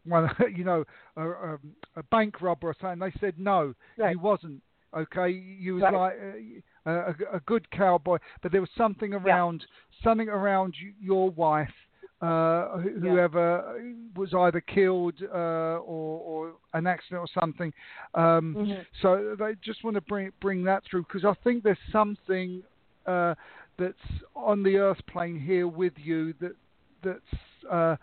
one 0.05 0.29
you 0.55 0.63
know 0.63 0.83
a, 1.17 1.21
um, 1.21 1.59
a 1.95 2.03
bank 2.03 2.41
robber 2.41 2.67
or 2.69 2.75
something? 2.79 2.99
They 2.99 3.13
said 3.19 3.35
no, 3.37 3.73
Right. 3.97 4.11
you 4.13 4.19
wasn't. 4.19 4.61
Okay, 4.95 5.29
you 5.29 5.75
was 5.75 5.83
Right. 5.83 5.93
like 5.93 6.63
uh, 6.87 7.11
a, 7.33 7.37
a 7.37 7.39
good 7.45 7.69
cowboy, 7.71 8.17
but 8.41 8.51
there 8.51 8.61
was 8.61 8.69
something 8.77 9.13
around 9.13 9.65
something 10.03 10.29
around 10.29 10.73
your 11.01 11.29
wife, 11.31 11.73
uh, 12.21 12.77
wh- 12.77 12.85
Yeah. 12.85 13.09
whoever 13.11 13.81
was 14.15 14.33
either 14.33 14.61
killed 14.61 15.15
uh, 15.21 15.79
or, 15.83 16.19
or 16.21 16.53
an 16.73 16.87
accident 16.87 17.19
or 17.19 17.27
something. 17.41 17.73
Um, 18.13 18.55
Mhm. 18.57 18.85
So 19.01 19.35
they 19.37 19.55
just 19.61 19.83
want 19.83 19.95
to 19.95 20.01
bring 20.01 20.31
bring 20.39 20.63
that 20.63 20.83
through 20.85 21.03
because 21.03 21.25
I 21.25 21.33
think 21.43 21.63
there's 21.63 21.77
something 21.91 22.63
uh, 23.05 23.35
that's 23.77 24.07
on 24.33 24.63
the 24.63 24.77
earth 24.77 25.01
plane 25.07 25.37
here 25.37 25.67
with 25.67 25.93
you 25.97 26.33
that 26.39 26.55
that's 27.03 27.41
uh, 27.69 27.97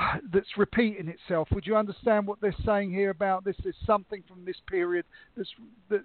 that's 0.32 0.56
repeating 0.56 1.08
itself. 1.08 1.48
Would 1.52 1.66
you 1.66 1.76
understand 1.76 2.26
what 2.26 2.40
they're 2.40 2.54
saying 2.64 2.92
here 2.92 3.10
about 3.10 3.44
this? 3.44 3.56
There's 3.62 3.74
something 3.86 4.22
from 4.28 4.44
this 4.44 4.56
period 4.68 5.04
that's 5.36 5.50
that 5.88 6.02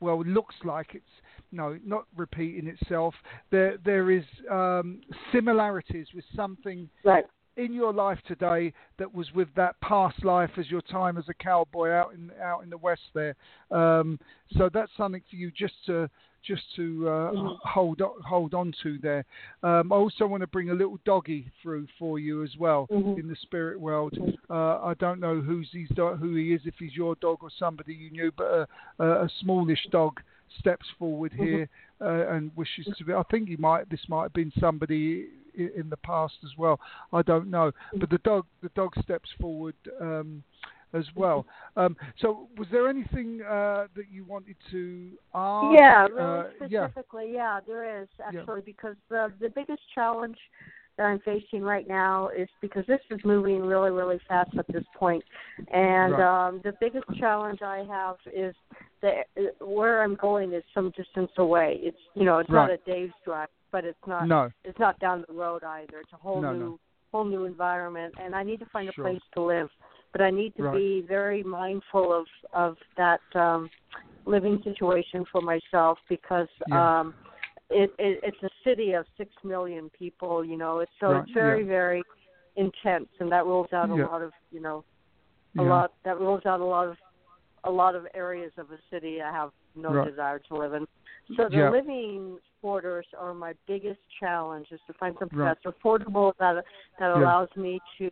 well 0.00 0.22
looks 0.24 0.54
like 0.64 0.94
it's 0.94 1.04
no 1.52 1.78
not 1.84 2.04
repeating 2.16 2.66
itself. 2.66 3.14
There 3.50 3.76
there 3.84 4.10
is 4.10 4.24
um, 4.50 5.00
similarities 5.32 6.08
with 6.14 6.24
something 6.34 6.88
Right. 7.04 7.24
In 7.56 7.72
your 7.72 7.92
life 7.92 8.18
today 8.26 8.72
that 8.98 9.12
was 9.14 9.32
with 9.34 9.48
that 9.54 9.80
past 9.80 10.24
life 10.24 10.50
as 10.58 10.70
your 10.70 10.82
time 10.82 11.16
as 11.16 11.24
a 11.28 11.34
cowboy 11.34 11.90
out 11.90 12.12
in 12.14 12.30
out 12.42 12.62
in 12.62 12.70
the 12.70 12.78
west 12.78 13.02
there. 13.14 13.34
Um, 13.70 14.18
so 14.56 14.68
that's 14.72 14.90
something 14.96 15.22
for 15.30 15.36
you 15.36 15.50
just 15.50 15.74
to 15.86 16.08
just 16.42 16.62
to 16.76 17.08
uh, 17.08 17.30
Mhm. 17.32 17.58
hold 17.62 18.02
on, 18.02 18.20
hold 18.20 18.52
on 18.52 18.74
to 18.82 18.98
there. 18.98 19.24
Um, 19.62 19.90
I 19.92 19.96
also 19.96 20.26
want 20.26 20.42
to 20.42 20.46
bring 20.46 20.68
a 20.68 20.74
little 20.74 20.98
doggy 21.06 21.50
through 21.62 21.86
for 21.98 22.18
you 22.18 22.42
as 22.42 22.54
well 22.58 22.86
Mhm. 22.92 23.18
in 23.18 23.28
the 23.28 23.36
spirit 23.36 23.80
world. 23.80 24.18
Uh, 24.50 24.78
I 24.84 24.92
don't 24.94 25.20
know 25.20 25.40
who's 25.40 25.70
do- 25.94 26.16
who 26.16 26.34
he 26.34 26.52
is, 26.52 26.60
if 26.66 26.74
he's 26.78 26.94
your 26.94 27.14
dog 27.16 27.38
or 27.42 27.48
somebody 27.50 27.94
you 27.94 28.10
knew, 28.10 28.30
but 28.32 28.68
a, 28.98 29.02
a, 29.02 29.24
a 29.24 29.28
smallish 29.40 29.86
dog 29.90 30.20
steps 30.58 30.86
forward 30.98 31.32
Mm-hmm. 31.32 31.44
here 31.44 31.68
uh, 32.02 32.28
and 32.34 32.54
wishes 32.56 32.86
to 32.98 33.04
be. 33.04 33.14
I 33.14 33.22
think 33.30 33.48
he 33.48 33.56
might. 33.56 33.88
This 33.88 34.06
might 34.10 34.24
have 34.24 34.34
been 34.34 34.52
somebody 34.60 35.28
in 35.56 35.88
the 35.90 35.96
past 35.98 36.34
as 36.44 36.50
well. 36.56 36.78
I 37.12 37.22
don't 37.22 37.50
know, 37.50 37.70
Mm-hmm. 37.70 38.00
but 38.00 38.10
the 38.10 38.18
dog 38.18 38.46
the 38.62 38.70
dog 38.74 38.92
steps 39.02 39.28
forward 39.40 39.74
um, 40.00 40.42
as 40.92 41.04
well. 41.16 41.44
Um, 41.76 41.96
so, 42.20 42.48
was 42.56 42.68
there 42.70 42.88
anything 42.88 43.40
uh, 43.42 43.86
that 43.96 44.06
you 44.12 44.24
wanted 44.24 44.56
to 44.70 45.10
ask? 45.34 45.74
Yeah, 45.78 46.04
Uh, 46.04 46.08
really 46.08 46.44
yeah. 46.68 46.86
specifically, 46.88 47.32
yeah. 47.34 47.60
there 47.66 48.02
is 48.02 48.08
Yeah. 48.18 48.40
actually 48.40 48.62
because 48.62 48.96
the 49.08 49.32
the 49.40 49.50
biggest 49.50 49.82
challenge 49.94 50.38
that 50.96 51.06
I'm 51.06 51.18
facing 51.20 51.62
right 51.62 51.88
now 51.88 52.28
is 52.28 52.48
because 52.60 52.86
this 52.86 53.00
is 53.10 53.18
moving 53.24 53.62
really, 53.62 53.90
really 53.90 54.20
fast 54.28 54.56
at 54.56 54.66
this 54.68 54.84
point, 54.94 55.24
and 55.72 56.12
Right. 56.12 56.46
um, 56.46 56.60
the 56.62 56.72
biggest 56.80 57.06
challenge 57.18 57.62
I 57.62 57.78
have 57.90 58.16
is 58.32 58.54
that 59.02 59.26
uh, 59.36 59.64
where 59.64 60.02
I'm 60.04 60.14
going 60.14 60.52
is 60.52 60.62
some 60.72 60.90
distance 60.96 61.32
away. 61.38 61.80
It's 61.82 61.98
you 62.14 62.24
know 62.24 62.38
it's 62.38 62.48
not 62.48 62.68
Right. 62.70 62.80
a 62.80 62.90
day's 62.90 63.10
drive, 63.24 63.48
but 63.74 63.84
it's 63.84 64.06
not 64.06 64.28
No. 64.28 64.50
it's 64.62 64.78
not 64.78 64.96
down 65.00 65.24
the 65.26 65.34
road 65.34 65.64
either. 65.64 65.98
It's 65.98 66.12
a 66.12 66.16
whole 66.16 66.40
No, 66.40 66.52
new 66.52 66.58
no. 66.60 66.78
whole 67.10 67.24
new 67.24 67.44
environment, 67.44 68.14
and 68.22 68.32
I 68.32 68.44
need 68.44 68.60
to 68.60 68.66
find 68.66 68.88
a 68.88 68.92
place 68.92 69.20
to 69.34 69.42
live. 69.42 69.68
but 70.12 70.20
I 70.22 70.30
need 70.30 70.54
to 70.58 70.62
Right. 70.62 70.76
be 70.80 71.04
very 71.08 71.42
mindful 71.42 72.12
of 72.12 72.26
of 72.52 72.76
that 72.96 73.20
um, 73.34 73.68
living 74.26 74.60
situation 74.62 75.24
for 75.32 75.40
myself 75.40 75.98
because 76.08 76.50
Yeah. 76.68 77.00
um, 77.00 77.14
it, 77.68 77.90
it 77.98 78.20
it's 78.22 78.42
a 78.44 78.50
city 78.62 78.92
of 78.92 79.04
six 79.16 79.30
million 79.42 79.90
people. 79.90 80.44
You 80.44 80.56
know, 80.56 80.78
it's 80.78 80.92
so 81.00 81.06
Right, 81.10 81.22
it's 81.24 81.32
very 81.32 81.62
yeah. 81.62 81.76
very 81.78 82.02
intense, 82.54 83.08
and 83.18 83.28
that 83.32 83.44
rules 83.44 83.72
out 83.72 83.90
a 83.90 83.96
Yeah. 83.96 84.06
lot 84.06 84.22
of 84.22 84.32
you 84.52 84.60
know 84.60 84.84
a 85.58 85.62
lot 85.62 85.92
that 86.04 86.20
rules 86.20 86.46
out 86.46 86.60
a 86.60 86.64
lot 86.76 86.86
of 86.86 86.96
a 87.64 87.70
lot 87.70 87.96
of 87.96 88.06
areas 88.14 88.52
of 88.56 88.70
a 88.70 88.78
city 88.90 89.20
I 89.20 89.32
have 89.32 89.50
no 89.74 89.90
Right. 89.94 90.10
desire 90.10 90.38
to 90.48 90.54
live 90.62 90.74
in. 90.74 90.86
So 91.36 91.48
the 91.48 91.70
living 91.70 92.38
quarters 92.64 93.04
are 93.18 93.34
my 93.34 93.52
biggest 93.66 94.00
challenge 94.18 94.66
is 94.70 94.80
to 94.86 94.94
find 94.94 95.14
something 95.18 95.38
Right. 95.38 95.54
that's 95.62 95.76
affordable 95.76 96.32
that 96.38 96.64
that 96.98 97.08
Yeah. 97.08 97.18
allows 97.18 97.50
me 97.56 97.78
to 97.98 98.10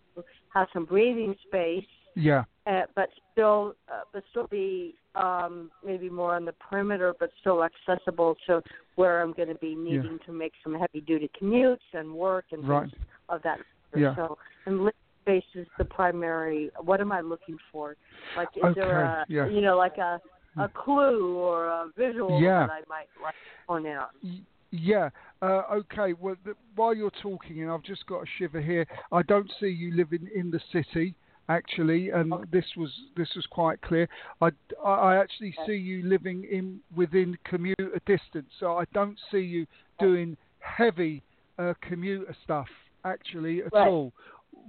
have 0.53 0.69
some 0.75 0.85
breathing 0.85 1.35
space 1.47 1.87
Yeah. 2.17 2.45
uh, 2.67 2.85
but 2.95 3.09
still 3.31 3.75
uh, 3.91 4.03
but 4.13 4.23
still 4.31 4.47
be 4.49 4.95
um 5.15 5.71
maybe 5.83 6.11
more 6.11 6.35
on 6.35 6.45
the 6.45 6.53
perimeter 6.67 7.15
but 7.19 7.31
still 7.41 7.65
accessible 7.65 8.37
to 8.47 8.63
where 8.97 9.23
I'm 9.23 9.33
going 9.33 9.49
to 9.57 9.61
be 9.69 9.75
needing 9.75 10.19
to 10.27 10.33
make 10.33 10.53
some 10.63 10.75
heavy 10.75 11.01
duty 11.01 11.31
commutes 11.41 11.89
and 11.95 12.13
work 12.15 12.45
and 12.53 12.61
Right. 12.69 12.91
things 12.91 13.03
of 13.31 13.41
that 13.45 13.59
nature. 13.95 14.05
Yeah. 14.05 14.17
so 14.17 14.37
and 14.67 14.75
living 14.81 14.93
space 15.23 15.51
is 15.55 15.67
the 15.79 15.87
primary 15.87 16.71
what 16.89 17.01
am 17.01 17.11
I 17.11 17.23
looking 17.23 17.57
for 17.71 17.97
like 18.37 18.51
is 18.57 18.75
there 18.75 19.01
a 19.01 19.25
yeah. 19.29 19.47
you 19.49 19.63
know 19.63 19.79
like 19.79 19.97
a 19.97 20.21
a 20.59 20.69
clue 20.69 21.37
or 21.37 21.67
a 21.69 21.87
visual 21.97 22.41
Yeah. 22.41 22.67
that 22.67 22.71
I 22.73 22.81
might 22.89 23.09
like 23.23 23.35
to 23.35 23.73
on 23.73 23.85
Y- 24.23 24.41
Yeah. 24.71 25.11
Uh, 25.43 25.63
okay. 25.73 26.13
Well, 26.15 26.37
the, 26.45 26.55
while 26.77 26.95
you're 26.95 27.11
talking, 27.23 27.63
and 27.63 27.71
I've 27.71 27.83
just 27.83 28.07
got 28.07 28.23
a 28.23 28.27
shiver 28.39 28.61
here. 28.61 28.87
I 29.11 29.23
don't 29.23 29.51
see 29.61 29.69
you 29.69 29.93
living 29.95 30.29
in 30.35 30.51
the 30.51 30.61
city, 30.73 31.15
actually, 31.49 32.11
and 32.11 32.33
this 32.51 32.65
was 32.77 32.91
this 33.17 33.29
was 33.35 33.47
quite 33.47 33.81
clear. 33.83 34.09
I, 34.41 34.51
I 34.85 35.17
actually 35.17 35.55
see 35.67 35.75
you 35.75 36.03
living 36.05 36.45
in 36.45 36.81
within 36.97 37.37
commuter 37.45 38.01
distance, 38.07 38.51
so 38.61 38.79
I 38.79 38.85
don't 38.95 39.19
see 39.31 39.41
you 39.41 39.67
doing 39.99 40.37
heavy 40.61 41.23
uh, 41.59 41.75
commuter 41.83 42.35
stuff 42.45 42.69
actually 43.05 43.63
at 43.63 43.73
Right. 43.75 43.89
all. 43.89 44.13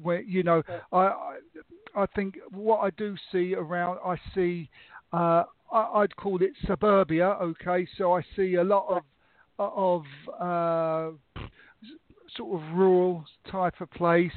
Where 0.01 0.21
you 0.21 0.43
know, 0.43 0.63
I, 0.91 0.97
I 0.97 1.37
I 1.95 2.05
think 2.07 2.39
what 2.51 2.79
I 2.79 2.89
do 2.91 3.15
see 3.31 3.53
around, 3.55 3.99
I 4.03 4.17
see. 4.35 4.69
Uh, 5.13 5.43
I- 5.73 6.01
I'd 6.01 6.15
call 6.15 6.41
it 6.41 6.51
suburbia. 6.65 7.29
Okay, 7.41 7.87
so 7.97 8.13
I 8.13 8.21
see 8.35 8.55
a 8.55 8.63
lot 8.63 8.87
of 8.89 9.03
of 9.59 10.03
uh, 10.39 11.11
sort 12.35 12.61
of 12.61 12.73
rural 12.73 13.23
type 13.49 13.79
of 13.81 13.89
place, 13.91 14.31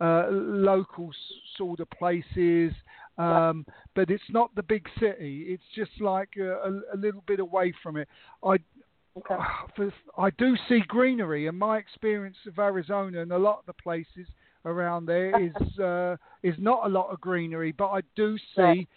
uh, 0.00 0.26
local 0.30 1.10
sort 1.56 1.80
of 1.80 1.90
places, 1.90 2.72
um, 3.18 3.66
but 3.94 4.10
it's 4.10 4.30
not 4.30 4.54
the 4.54 4.62
big 4.62 4.88
city. 4.98 5.44
It's 5.48 5.62
just 5.74 6.00
like 6.00 6.30
a, 6.38 6.52
a, 6.52 6.94
a 6.94 6.96
little 6.96 7.22
bit 7.26 7.40
away 7.40 7.74
from 7.82 7.96
it. 7.96 8.08
I 8.42 8.56
okay 9.16 9.36
I 10.18 10.30
do 10.30 10.56
see 10.68 10.80
greenery, 10.88 11.46
and 11.46 11.58
my 11.58 11.76
experience 11.78 12.38
of 12.46 12.58
Arizona 12.58 13.20
and 13.20 13.32
a 13.32 13.38
lot 13.38 13.58
of 13.60 13.66
the 13.66 13.74
places 13.82 14.26
around 14.64 15.06
there 15.06 15.38
is 15.40 15.78
uh, 15.78 16.16
is 16.42 16.54
not 16.58 16.86
a 16.86 16.88
lot 16.88 17.10
of 17.12 17.20
greenery, 17.20 17.72
but 17.72 17.90
I 17.90 18.00
do 18.16 18.38
see 18.56 18.62
Right. 18.62 18.88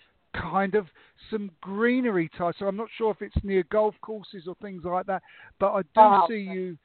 Kind 0.41 0.75
of 0.75 0.87
some 1.29 1.51
greenery 1.61 2.29
type. 2.37 2.55
So 2.59 2.67
I'm 2.67 2.75
not 2.77 2.89
sure 2.97 3.11
if 3.11 3.21
it's 3.21 3.43
near 3.43 3.63
golf 3.71 3.95
courses 4.01 4.43
or 4.47 4.55
things 4.61 4.83
like 4.83 5.05
that, 5.07 5.21
but 5.59 5.71
I 5.73 5.81
do 5.81 5.87
Oh, 5.97 6.27
see 6.27 6.37
you 6.39 6.77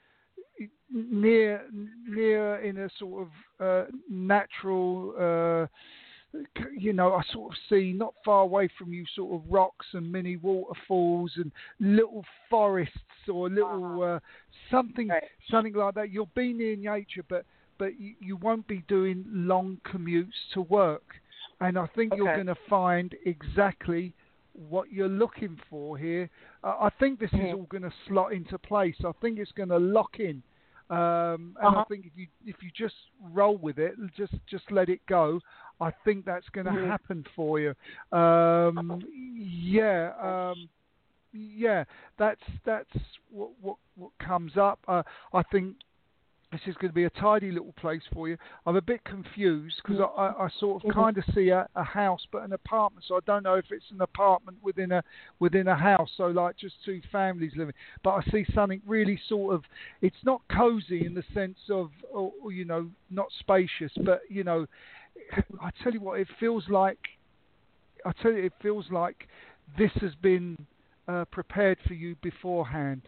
near 0.92 1.62
near 2.08 2.56
in 2.56 2.78
a 2.78 2.88
sort 2.98 3.26
of 3.26 3.64
uh, 3.64 3.90
natural. 4.10 5.14
Uh, 5.18 5.66
you 6.78 6.92
know, 6.92 7.14
I 7.14 7.22
sort 7.32 7.52
of 7.52 7.58
see 7.68 7.92
not 7.92 8.14
far 8.24 8.42
away 8.42 8.68
from 8.78 8.92
you, 8.92 9.04
sort 9.16 9.34
of 9.34 9.50
rocks 9.52 9.86
and 9.94 10.10
mini 10.10 10.36
waterfalls 10.36 11.32
and 11.36 11.50
little 11.80 12.24
forests 12.48 12.94
or 13.32 13.48
little 13.50 14.02
uh, 14.02 14.20
something, 14.70 15.08
Right. 15.08 15.24
something 15.50 15.72
like 15.74 15.94
that. 15.94 16.10
You'll 16.10 16.30
be 16.36 16.52
near 16.52 16.76
nature, 16.76 17.24
but 17.28 17.44
but 17.78 17.98
you, 17.98 18.14
you 18.20 18.36
won't 18.36 18.66
be 18.68 18.84
doing 18.88 19.24
long 19.28 19.78
commutes 19.84 20.38
to 20.54 20.62
work. 20.62 21.02
And 21.60 21.78
I 21.78 21.86
think 21.94 22.14
you're 22.14 22.28
going 22.28 22.46
to 22.46 22.56
find 22.68 23.14
exactly 23.24 24.14
what 24.52 24.90
you're 24.92 25.08
looking 25.08 25.58
for 25.68 25.96
here. 25.96 26.28
Uh, 26.64 26.76
I 26.80 26.90
think 26.98 27.18
this 27.20 27.32
is 27.34 27.52
Mhm. 27.52 27.52
all 27.52 27.64
going 27.64 27.82
to 27.82 27.92
slot 28.08 28.32
into 28.32 28.58
place. 28.58 28.96
I 29.04 29.12
think 29.20 29.38
it's 29.38 29.52
going 29.52 29.68
to 29.68 29.78
lock 29.78 30.18
in. 30.18 30.42
Um, 30.90 31.56
and 31.62 31.76
I 31.76 31.80
Uh-huh. 31.80 31.84
think 31.88 32.04
if 32.06 32.12
you 32.16 32.26
if 32.44 32.56
you 32.62 32.70
just 32.76 32.94
roll 33.32 33.56
with 33.56 33.78
it, 33.78 33.94
just 34.16 34.34
just 34.48 34.64
let 34.70 34.88
it 34.88 35.00
go, 35.06 35.40
I 35.80 35.92
think 36.04 36.24
that's 36.24 36.48
going 36.50 36.66
to 36.66 36.72
Mhm. 36.72 36.74
happen 36.74 37.24
for 37.36 37.60
you. 37.60 37.74
Um, 38.16 39.00
yeah, 39.36 40.12
um, 40.20 40.68
yeah, 41.32 41.84
that's 42.18 42.40
that's 42.64 42.90
what 43.30 43.50
what 43.60 43.76
what 43.96 44.10
comes 44.18 44.56
up. 44.56 44.80
Uh, 44.88 45.02
I 45.32 45.42
think 45.44 45.76
this 46.52 46.60
is 46.66 46.74
going 46.76 46.90
to 46.90 46.94
be 46.94 47.04
a 47.04 47.10
tidy 47.10 47.52
little 47.52 47.72
place 47.72 48.02
for 48.12 48.28
you. 48.28 48.36
I'm 48.66 48.74
a 48.76 48.80
bit 48.80 49.04
confused 49.04 49.80
because 49.84 50.00
I, 50.00 50.04
I, 50.04 50.44
I 50.46 50.48
sort 50.58 50.82
of 50.82 50.90
Mhm. 50.90 50.94
kind 50.94 51.18
of 51.18 51.24
see 51.34 51.50
a, 51.50 51.68
a 51.76 51.84
house 51.84 52.26
but 52.32 52.42
an 52.42 52.52
apartment, 52.52 53.04
so 53.06 53.16
I 53.16 53.20
don't 53.24 53.44
know 53.44 53.54
if 53.54 53.70
it's 53.70 53.90
an 53.90 54.00
apartment 54.00 54.58
within 54.62 54.90
a 54.92 55.04
within 55.38 55.68
a 55.68 55.76
house, 55.76 56.10
so 56.16 56.26
like 56.26 56.56
just 56.56 56.74
two 56.84 57.00
families 57.12 57.52
living. 57.56 57.74
But 58.02 58.10
I 58.10 58.22
see 58.30 58.44
something 58.52 58.82
really 58.86 59.20
sort 59.28 59.54
of 59.54 59.64
it's 60.02 60.24
not 60.24 60.42
cozy 60.48 61.06
in 61.06 61.14
the 61.14 61.24
sense 61.32 61.58
of 61.70 61.90
or, 62.12 62.32
or, 62.42 62.52
you 62.52 62.64
know 62.64 62.90
not 63.10 63.28
spacious, 63.38 63.92
but 64.04 64.22
you 64.28 64.42
know 64.42 64.66
I 65.60 65.70
tell 65.82 65.92
you 65.92 66.00
what, 66.00 66.18
it 66.18 66.28
feels 66.40 66.68
like 66.68 66.98
I 68.04 68.12
tell 68.22 68.32
you 68.32 68.44
it 68.44 68.54
feels 68.60 68.90
like 68.90 69.28
this 69.78 69.92
has 70.00 70.14
been 70.16 70.56
uh, 71.06 71.26
prepared 71.26 71.78
for 71.86 71.94
you 71.94 72.16
beforehand 72.22 73.02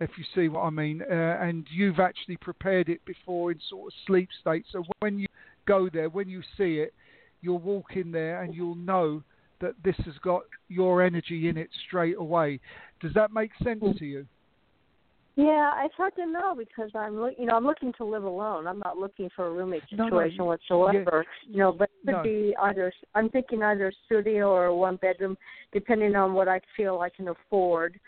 if 0.00 0.10
you 0.16 0.24
see 0.34 0.48
what 0.48 0.60
I 0.60 0.70
mean, 0.70 1.02
uh, 1.02 1.14
and 1.40 1.66
you've 1.70 1.98
actually 2.00 2.36
prepared 2.36 2.88
it 2.88 3.04
before 3.04 3.50
in 3.52 3.58
sort 3.68 3.88
of 3.88 3.92
sleep 4.06 4.28
state. 4.40 4.64
So 4.70 4.84
when 5.00 5.18
you 5.18 5.26
go 5.66 5.88
there, 5.92 6.08
when 6.08 6.28
you 6.28 6.42
see 6.56 6.78
it, 6.78 6.94
you'll 7.40 7.58
walk 7.58 7.96
in 7.96 8.12
there 8.12 8.42
and 8.42 8.54
you'll 8.54 8.74
know 8.74 9.22
that 9.60 9.74
this 9.84 9.96
has 10.04 10.14
got 10.22 10.42
your 10.68 11.02
energy 11.02 11.48
in 11.48 11.56
it 11.56 11.68
straight 11.86 12.16
away. 12.16 12.60
Does 13.00 13.12
that 13.14 13.32
make 13.32 13.50
sense 13.62 13.82
to 13.98 14.04
you? 14.04 14.26
Yeah, 15.34 15.84
it's 15.84 15.94
hard 15.94 16.16
to 16.16 16.26
know 16.26 16.56
because 16.56 16.90
I'm 16.96 17.20
look, 17.20 17.34
you 17.38 17.46
know, 17.46 17.54
I'm 17.54 17.64
looking 17.64 17.92
to 17.98 18.04
live 18.04 18.24
alone. 18.24 18.66
I'm 18.66 18.80
not 18.80 18.98
looking 18.98 19.30
for 19.36 19.46
a 19.46 19.50
roommate 19.52 19.84
No, 19.92 20.08
no, 20.08 20.18
situation 20.18 20.38
you- 20.38 20.44
whatsoever. 20.46 21.24
You 21.46 21.58
know, 21.58 21.72
but 21.72 21.88
it 22.02 22.06
could 22.06 22.12
No. 22.16 22.22
be 22.24 22.56
either. 22.60 22.92
I'm 23.14 23.28
thinking 23.30 23.62
either 23.62 23.86
a 23.88 23.92
studio 24.06 24.50
or 24.50 24.66
a 24.66 24.74
one 24.74 24.96
bedroom, 24.96 25.38
depending 25.72 26.16
on 26.16 26.34
what 26.34 26.48
I 26.48 26.60
feel 26.76 26.98
I 27.00 27.10
can 27.10 27.28
afford. 27.28 28.00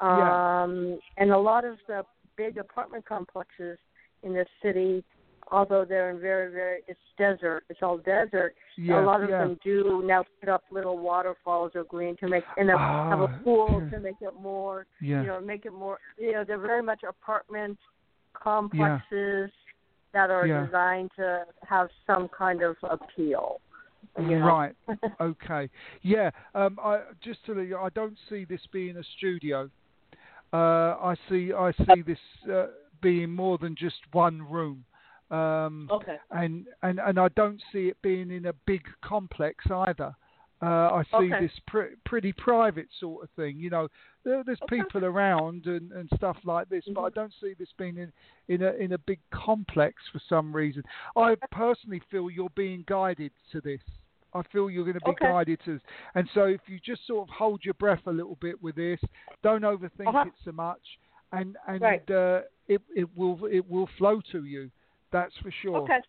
Yeah. 0.00 0.62
Um, 0.62 0.98
and 1.16 1.30
a 1.30 1.38
lot 1.38 1.64
of 1.64 1.76
the 1.86 2.02
big 2.36 2.58
apartment 2.58 3.04
complexes 3.06 3.78
in 4.22 4.32
this 4.32 4.48
city, 4.62 5.04
although 5.50 5.84
they're 5.84 6.10
in 6.10 6.20
very, 6.20 6.52
very, 6.52 6.80
it's 6.86 6.98
desert. 7.16 7.64
It's 7.68 7.80
all 7.82 7.98
desert. 7.98 8.54
Yeah, 8.76 9.00
a 9.00 9.04
lot 9.04 9.22
of 9.22 9.30
yeah. 9.30 9.38
them 9.38 9.58
do 9.64 10.02
now 10.04 10.24
put 10.40 10.48
up 10.48 10.62
little 10.70 10.98
waterfalls 10.98 11.72
or 11.74 11.84
green 11.84 12.16
to 12.18 12.28
make 12.28 12.44
and 12.56 12.70
a, 12.70 12.78
have 12.78 13.20
Ah, 13.20 13.24
a 13.24 13.38
pool 13.42 13.80
yeah. 13.82 13.90
to 13.90 14.00
make 14.00 14.16
it 14.20 14.34
more 14.40 14.86
Yeah. 15.00 15.22
you 15.22 15.26
know, 15.26 15.40
make 15.40 15.66
it 15.66 15.72
more. 15.72 15.98
You 16.16 16.32
know, 16.32 16.44
they're 16.44 16.58
very 16.58 16.82
much 16.82 17.02
apartment 17.02 17.78
complexes 18.34 19.50
that 20.12 20.30
are 20.30 20.46
Yeah. 20.46 20.66
designed 20.66 21.10
to 21.16 21.44
have 21.68 21.88
some 22.06 22.28
kind 22.28 22.62
of 22.62 22.76
appeal. 22.82 23.60
Know? 24.16 24.38
Right. 24.38 24.74
okay. 25.20 25.68
Yeah. 26.02 26.30
Um, 26.54 26.78
I 26.82 27.00
just 27.20 27.44
to 27.46 27.60
you, 27.62 27.78
I 27.78 27.88
don't 27.90 28.16
see 28.28 28.44
this 28.44 28.60
being 28.72 28.96
a 28.96 29.02
studio. 29.16 29.70
Uh, 30.52 30.56
I 30.56 31.14
see. 31.28 31.52
I 31.52 31.72
see 31.72 32.02
this 32.02 32.18
uh, 32.50 32.66
being 33.02 33.30
more 33.30 33.58
than 33.58 33.74
just 33.76 33.96
one 34.12 34.42
room. 34.42 34.84
Um, 35.30 35.88
Okay. 35.90 36.16
and, 36.30 36.66
and 36.82 36.98
and 37.00 37.18
I 37.18 37.28
don't 37.28 37.60
see 37.70 37.88
it 37.88 38.00
being 38.02 38.30
in 38.30 38.46
a 38.46 38.52
big 38.66 38.82
complex 39.02 39.64
either. 39.70 40.14
Uh, 40.60 40.64
I 40.66 41.02
see 41.10 41.32
Okay. 41.32 41.40
this 41.42 41.52
pr- 41.68 41.94
pretty 42.04 42.32
private 42.32 42.88
sort 42.98 43.22
of 43.22 43.30
thing. 43.36 43.60
You 43.60 43.70
know, 43.70 43.88
there, 44.24 44.42
there's 44.42 44.60
Okay. 44.62 44.82
people 44.82 45.04
around 45.04 45.66
and, 45.66 45.92
and 45.92 46.08
stuff 46.16 46.36
like 46.44 46.68
this, 46.68 46.84
but 46.94 47.02
I 47.02 47.10
Mhm. 47.10 47.14
don't 47.14 47.34
see 47.40 47.54
this 47.54 47.68
being 47.76 47.98
in 47.98 48.12
in 48.48 48.62
a 48.62 48.72
in 48.72 48.92
a 48.92 48.98
big 48.98 49.20
complex 49.30 50.02
for 50.10 50.18
some 50.28 50.52
reason. 50.56 50.82
I 51.14 51.36
personally 51.52 52.00
feel 52.10 52.30
you're 52.30 52.50
being 52.56 52.84
guided 52.88 53.32
to 53.52 53.60
this. 53.60 53.82
I 54.34 54.42
feel 54.52 54.68
you're 54.70 54.84
going 54.84 54.94
to 54.98 55.00
be 55.00 55.10
Okay. 55.12 55.26
guided 55.26 55.60
to. 55.64 55.80
And 56.14 56.28
so 56.34 56.44
if 56.44 56.60
you 56.66 56.78
just 56.84 57.06
sort 57.06 57.28
of 57.28 57.34
hold 57.34 57.64
your 57.64 57.74
breath 57.74 58.02
a 58.06 58.12
little 58.12 58.36
bit 58.40 58.62
with 58.62 58.76
this, 58.76 59.00
don't 59.42 59.62
overthink 59.62 60.08
Uh-huh. 60.08 60.24
it 60.26 60.34
so 60.44 60.52
much, 60.52 60.98
and 61.32 61.56
and 61.66 61.80
Right. 61.80 62.10
uh, 62.10 62.42
it 62.66 62.82
it 62.94 63.08
will 63.16 63.46
it 63.46 63.68
will 63.68 63.86
flow 63.98 64.20
to 64.32 64.44
you. 64.44 64.70
That's 65.10 65.36
for 65.38 65.50
sure. 65.50 65.78
Okay. 65.78 66.00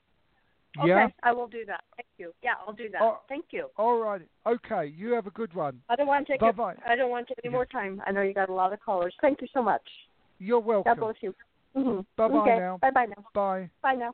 Yeah. 0.85 1.05
Okay. 1.05 1.13
I 1.23 1.31
will 1.31 1.47
do 1.47 1.65
that. 1.65 1.83
Thank 1.95 2.07
you. 2.17 2.33
Yeah, 2.43 2.53
I'll 2.65 2.73
do 2.73 2.89
that. 2.89 3.01
Oh. 3.01 3.21
Thank 3.27 3.45
you. 3.51 3.69
All 3.77 3.99
right. 3.99 4.21
Okay. 4.45 4.85
You 4.87 5.13
have 5.13 5.25
a 5.25 5.31
good 5.31 5.53
one. 5.53 5.81
I 5.89 5.95
don't 5.95 6.05
want 6.07 6.27
to 6.27 6.33
take. 6.33 6.41
Bye-bye. 6.41 6.75
I 6.85 6.95
don't 6.95 7.09
want 7.09 7.27
to 7.27 7.33
take 7.33 7.45
any 7.45 7.51
more 7.51 7.65
time. 7.65 8.01
I 8.05 8.11
know 8.11 8.21
you 8.21 8.33
got 8.33 8.49
a 8.49 8.53
lot 8.53 8.71
of 8.71 8.79
callers. 8.79 9.15
Thank 9.19 9.41
you 9.41 9.47
so 9.51 9.63
much. 9.63 9.81
You're 10.37 10.59
welcome. 10.59 10.93
God 10.95 10.99
bless 10.99 11.15
you. 11.21 11.33
Mm-hmm. 11.75 12.01
Bye 12.15 12.27
bye 12.27 12.37
okay. 12.39 12.59
now. 12.59 12.77
Bye 12.77 12.91
bye 12.91 13.05
now. 13.05 13.25
Bye. 13.33 13.69
Bye 13.81 13.95
now. 13.95 14.13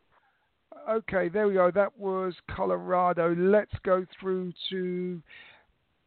Okay, 0.89 1.29
there 1.29 1.47
we 1.47 1.55
go. 1.55 1.71
That 1.71 1.97
was 1.97 2.33
Colorado. 2.49 3.35
Let's 3.37 3.73
go 3.83 4.05
through 4.19 4.53
to 4.69 5.21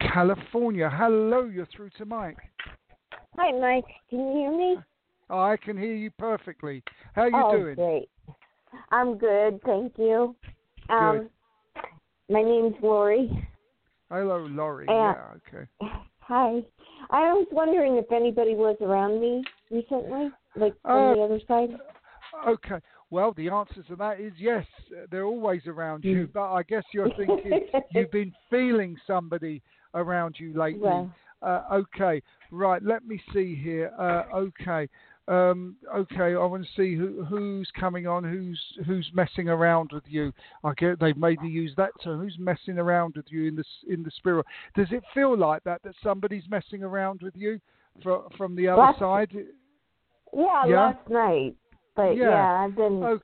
California. 0.01 0.91
Hello, 0.93 1.45
you're 1.45 1.67
through 1.75 1.91
to 1.99 2.05
Mike. 2.05 2.39
Hi, 3.37 3.53
Mike. 3.59 3.87
Can 4.11 4.21
you 4.21 4.33
hear 4.35 4.57
me? 4.57 4.77
Oh, 5.31 5.41
I 5.41 5.57
can 5.57 5.77
hear 5.77 5.95
you 5.95 6.11
perfectly. 6.13 6.83
How 7.15 7.23
are 7.23 7.29
you 7.29 7.43
oh, 7.45 7.57
doing? 7.57 7.75
great. 7.75 8.09
I'm 8.91 9.19
good, 9.19 9.61
thank 9.65 9.95
you. 9.99 10.35
Um, 10.91 11.29
my 12.31 12.43
name's 12.43 12.75
Lori. 12.83 13.31
Hello, 14.11 14.47
Laurie. 14.51 14.89
Uh, 14.89 14.93
yeah, 14.93 15.25
okay. 15.37 15.69
Hi. 16.21 16.63
I 17.11 17.33
was 17.33 17.47
wondering 17.53 17.97
if 17.97 18.11
anybody 18.13 18.55
was 18.55 18.77
around 18.81 19.21
me 19.21 19.43
recently, 19.71 20.31
like 20.57 20.75
Uh, 20.85 21.15
the 21.15 21.23
other 21.23 21.41
side. 21.47 21.71
Okay. 22.47 22.81
Well, 23.11 23.33
the 23.33 23.49
answer 23.49 23.83
to 23.89 23.97
that 23.97 24.21
is 24.21 24.33
yes. 24.39 24.67
They're 25.11 25.25
always 25.25 25.67
around 25.67 26.05
you, 26.05 26.27
Mm. 26.27 26.33
but 26.33 26.53
I 26.53 26.63
guess 26.63 26.85
you're 26.93 27.11
thinking 27.15 27.67
you've 27.93 28.11
been 28.11 28.35
feeling 28.51 28.97
somebody 29.07 29.63
around 29.95 30.37
you 30.39 30.53
lately. 30.59 30.81
Well, 30.81 31.11
Uh, 31.41 31.63
okay, 31.71 32.21
right. 32.51 32.83
Let 32.83 33.07
me 33.07 33.23
see 33.33 33.55
here. 33.55 33.93
Uh, 33.97 34.25
okay, 34.35 34.89
um, 35.29 35.77
okay. 35.95 36.35
I 36.35 36.45
want 36.45 36.65
to 36.67 36.73
see 36.75 36.97
who, 36.97 37.25
who's 37.25 37.71
coming 37.79 38.09
on. 38.09 38.25
Who's 38.25 38.61
who's 38.85 39.09
messing 39.15 39.49
around 39.49 39.93
with 39.93 40.03
you? 40.09 40.33
I 40.65 40.73
get 40.77 40.99
they've 40.99 41.17
made 41.17 41.41
me 41.41 41.49
use 41.49 41.73
that 41.77 41.93
term. 42.03 42.21
Who's 42.21 42.37
messing 42.41 42.77
around 42.79 43.15
with 43.17 43.27
you 43.31 43.47
in 43.47 43.55
the 43.55 43.65
in 43.87 44.03
the 44.03 44.11
spirit? 44.11 44.47
Does 44.75 44.89
it 44.91 45.05
feel 45.15 45.37
like 45.39 45.63
that 45.63 45.81
that 45.85 45.95
somebody's 46.03 46.49
messing 46.51 46.83
around 46.83 47.23
with 47.23 47.37
you 47.37 47.61
from 48.03 48.29
from 48.37 48.57
the 48.57 48.67
other 48.67 48.83
Last- 48.83 48.99
side? 48.99 49.31
yeah, 49.33 50.67
yeah? 50.67 50.77
last 50.77 51.09
night. 51.09 51.55
But 51.99 52.17
Yeah. 52.17 52.29
yeah, 52.31 52.65
I've 52.65 52.77
been. 52.77 53.21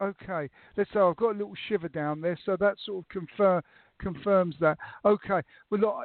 Okay. 0.00 0.48
Let's 0.76 0.92
so 0.92 1.10
I've 1.10 1.16
got 1.16 1.30
a 1.30 1.38
little 1.38 1.56
shiver 1.68 1.88
down 1.88 2.20
there, 2.20 2.38
so 2.44 2.56
that 2.56 2.78
sort 2.78 3.04
of 3.04 3.08
confirm 3.08 3.62
confirms 3.98 4.54
that. 4.60 4.78
Okay. 5.04 5.40
Well, 5.70 5.80
look, 5.80 5.96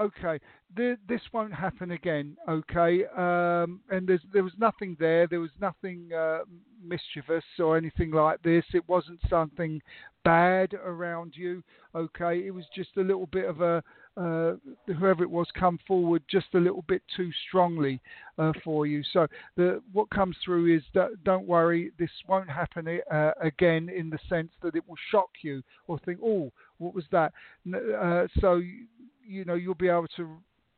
okay. 0.00 0.40
Th- 0.76 0.98
this 1.06 1.20
won't 1.32 1.54
happen 1.54 1.92
again. 1.92 2.36
Okay. 2.48 3.04
Um, 3.16 3.82
and 3.88 4.08
there's 4.08 4.22
there 4.32 4.42
was 4.42 4.54
nothing 4.58 4.96
there. 4.98 5.28
There 5.28 5.38
was 5.40 5.56
nothing 5.60 6.12
uh, 6.12 6.40
mischievous 6.82 7.44
or 7.60 7.76
anything 7.76 8.10
like 8.10 8.42
this. 8.42 8.64
It 8.74 8.88
wasn't 8.88 9.20
something 9.30 9.80
bad 10.26 10.74
around 10.74 11.32
you. 11.36 11.62
Okay. 11.94 12.44
It 12.46 12.50
was 12.50 12.64
just 12.74 12.90
a 12.96 13.00
little 13.00 13.26
bit 13.26 13.48
of 13.48 13.60
a 13.60 13.82
uh, 14.16 14.54
whoever 14.98 15.22
it 15.22 15.30
was 15.30 15.46
come 15.58 15.78
forward 15.86 16.22
just 16.28 16.46
a 16.54 16.58
little 16.58 16.84
bit 16.88 17.02
too 17.14 17.30
strongly 17.46 18.00
uh, 18.38 18.52
for 18.64 18.86
you. 18.86 19.02
So 19.12 19.26
the 19.56 19.82
what 19.92 20.10
comes 20.10 20.36
through 20.44 20.74
is 20.74 20.82
that 20.94 21.22
don't 21.22 21.46
worry, 21.46 21.92
this 21.98 22.10
won't 22.26 22.50
happen 22.50 23.00
uh, 23.10 23.30
again 23.40 23.88
in 23.88 24.10
the 24.10 24.18
sense 24.28 24.50
that 24.62 24.74
it 24.74 24.82
will 24.88 24.96
shock 25.10 25.28
you 25.42 25.62
or 25.86 25.98
think, 26.00 26.18
oh, 26.24 26.50
what 26.78 26.94
was 26.94 27.04
that? 27.12 27.32
Uh, 27.72 28.26
so 28.40 28.56
you, 28.56 28.86
you 29.24 29.44
know 29.44 29.54
you'll 29.54 29.74
be 29.74 29.88
able 29.88 30.08
to 30.16 30.28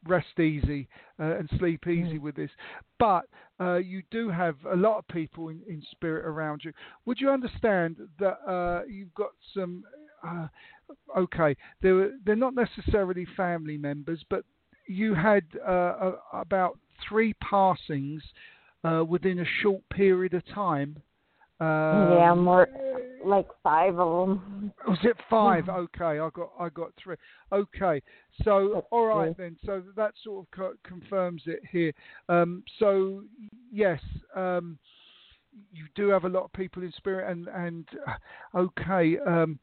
rest 0.08 0.38
easy 0.40 0.88
uh, 1.20 1.36
and 1.38 1.48
sleep 1.58 1.86
easy 1.86 2.18
with 2.18 2.34
this. 2.34 2.50
But 2.98 3.24
uh, 3.60 3.76
you 3.76 4.02
do 4.10 4.30
have 4.30 4.56
a 4.70 4.76
lot 4.76 4.98
of 4.98 5.08
people 5.08 5.48
in, 5.48 5.60
in 5.68 5.82
spirit 5.90 6.26
around 6.26 6.62
you. 6.64 6.72
Would 7.06 7.20
you 7.20 7.30
understand 7.30 7.96
that 8.18 8.38
uh, 8.48 8.82
you've 8.88 9.14
got 9.14 9.30
some? 9.54 9.84
Uh, 10.26 10.48
okay, 11.16 11.56
they're 11.82 12.12
they're 12.24 12.36
not 12.36 12.54
necessarily 12.54 13.26
family 13.36 13.76
members, 13.76 14.24
but 14.30 14.44
you 14.86 15.14
had 15.14 15.44
uh, 15.66 16.12
about 16.32 16.78
three 17.08 17.34
passings 17.34 18.22
uh, 18.84 19.04
within 19.06 19.40
a 19.40 19.44
short 19.62 19.82
period 19.90 20.34
of 20.34 20.44
time. 20.46 20.96
Um, 21.60 22.12
yeah, 22.12 22.34
more 22.34 22.68
like 23.24 23.48
five 23.62 23.98
of 23.98 24.28
them. 24.28 24.72
was 24.86 24.98
it 25.02 25.16
five? 25.28 25.68
Okay, 25.68 26.18
I 26.20 26.28
got 26.32 26.50
I 26.58 26.68
got 26.68 26.90
three. 27.02 27.16
Okay, 27.52 28.00
so 28.44 28.70
That's 28.74 28.86
all 28.90 29.06
right 29.06 29.36
then. 29.36 29.56
So 29.66 29.82
that 29.96 30.12
sort 30.22 30.46
of 30.46 30.50
co- 30.50 30.76
confirms 30.84 31.42
it 31.46 31.60
here. 31.70 31.92
Um, 32.28 32.62
so 32.78 33.24
yes, 33.72 34.00
um, 34.36 34.78
you 35.72 35.86
do 35.94 36.08
have 36.08 36.24
a 36.24 36.28
lot 36.28 36.44
of 36.44 36.52
people 36.52 36.82
in 36.82 36.92
spirit, 36.92 37.30
and 37.30 37.48
and 37.48 37.88
uh, 38.06 38.58
okay. 38.58 39.18
Um, 39.26 39.58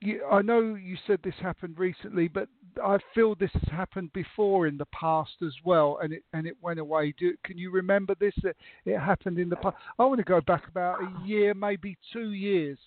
you, 0.00 0.24
I 0.30 0.42
know 0.42 0.74
you 0.74 0.96
said 1.06 1.20
this 1.22 1.34
happened 1.40 1.78
recently, 1.78 2.28
but 2.28 2.48
I 2.82 2.98
feel 3.14 3.34
this 3.34 3.50
has 3.52 3.68
happened 3.70 4.12
before 4.12 4.66
in 4.66 4.76
the 4.76 4.86
past 4.86 5.32
as 5.42 5.54
well, 5.64 5.98
and 6.02 6.12
it 6.12 6.22
and 6.32 6.46
it 6.46 6.56
went 6.62 6.78
away. 6.78 7.14
Do, 7.18 7.34
can 7.44 7.58
you 7.58 7.70
remember 7.70 8.14
this? 8.18 8.34
That 8.42 8.56
it 8.84 8.98
happened 8.98 9.38
in 9.38 9.48
the 9.48 9.56
past. 9.56 9.76
I 9.98 10.04
want 10.04 10.18
to 10.18 10.24
go 10.24 10.40
back 10.40 10.68
about 10.68 11.00
a 11.02 11.26
year, 11.26 11.54
maybe 11.54 11.96
two 12.12 12.32
years, 12.32 12.78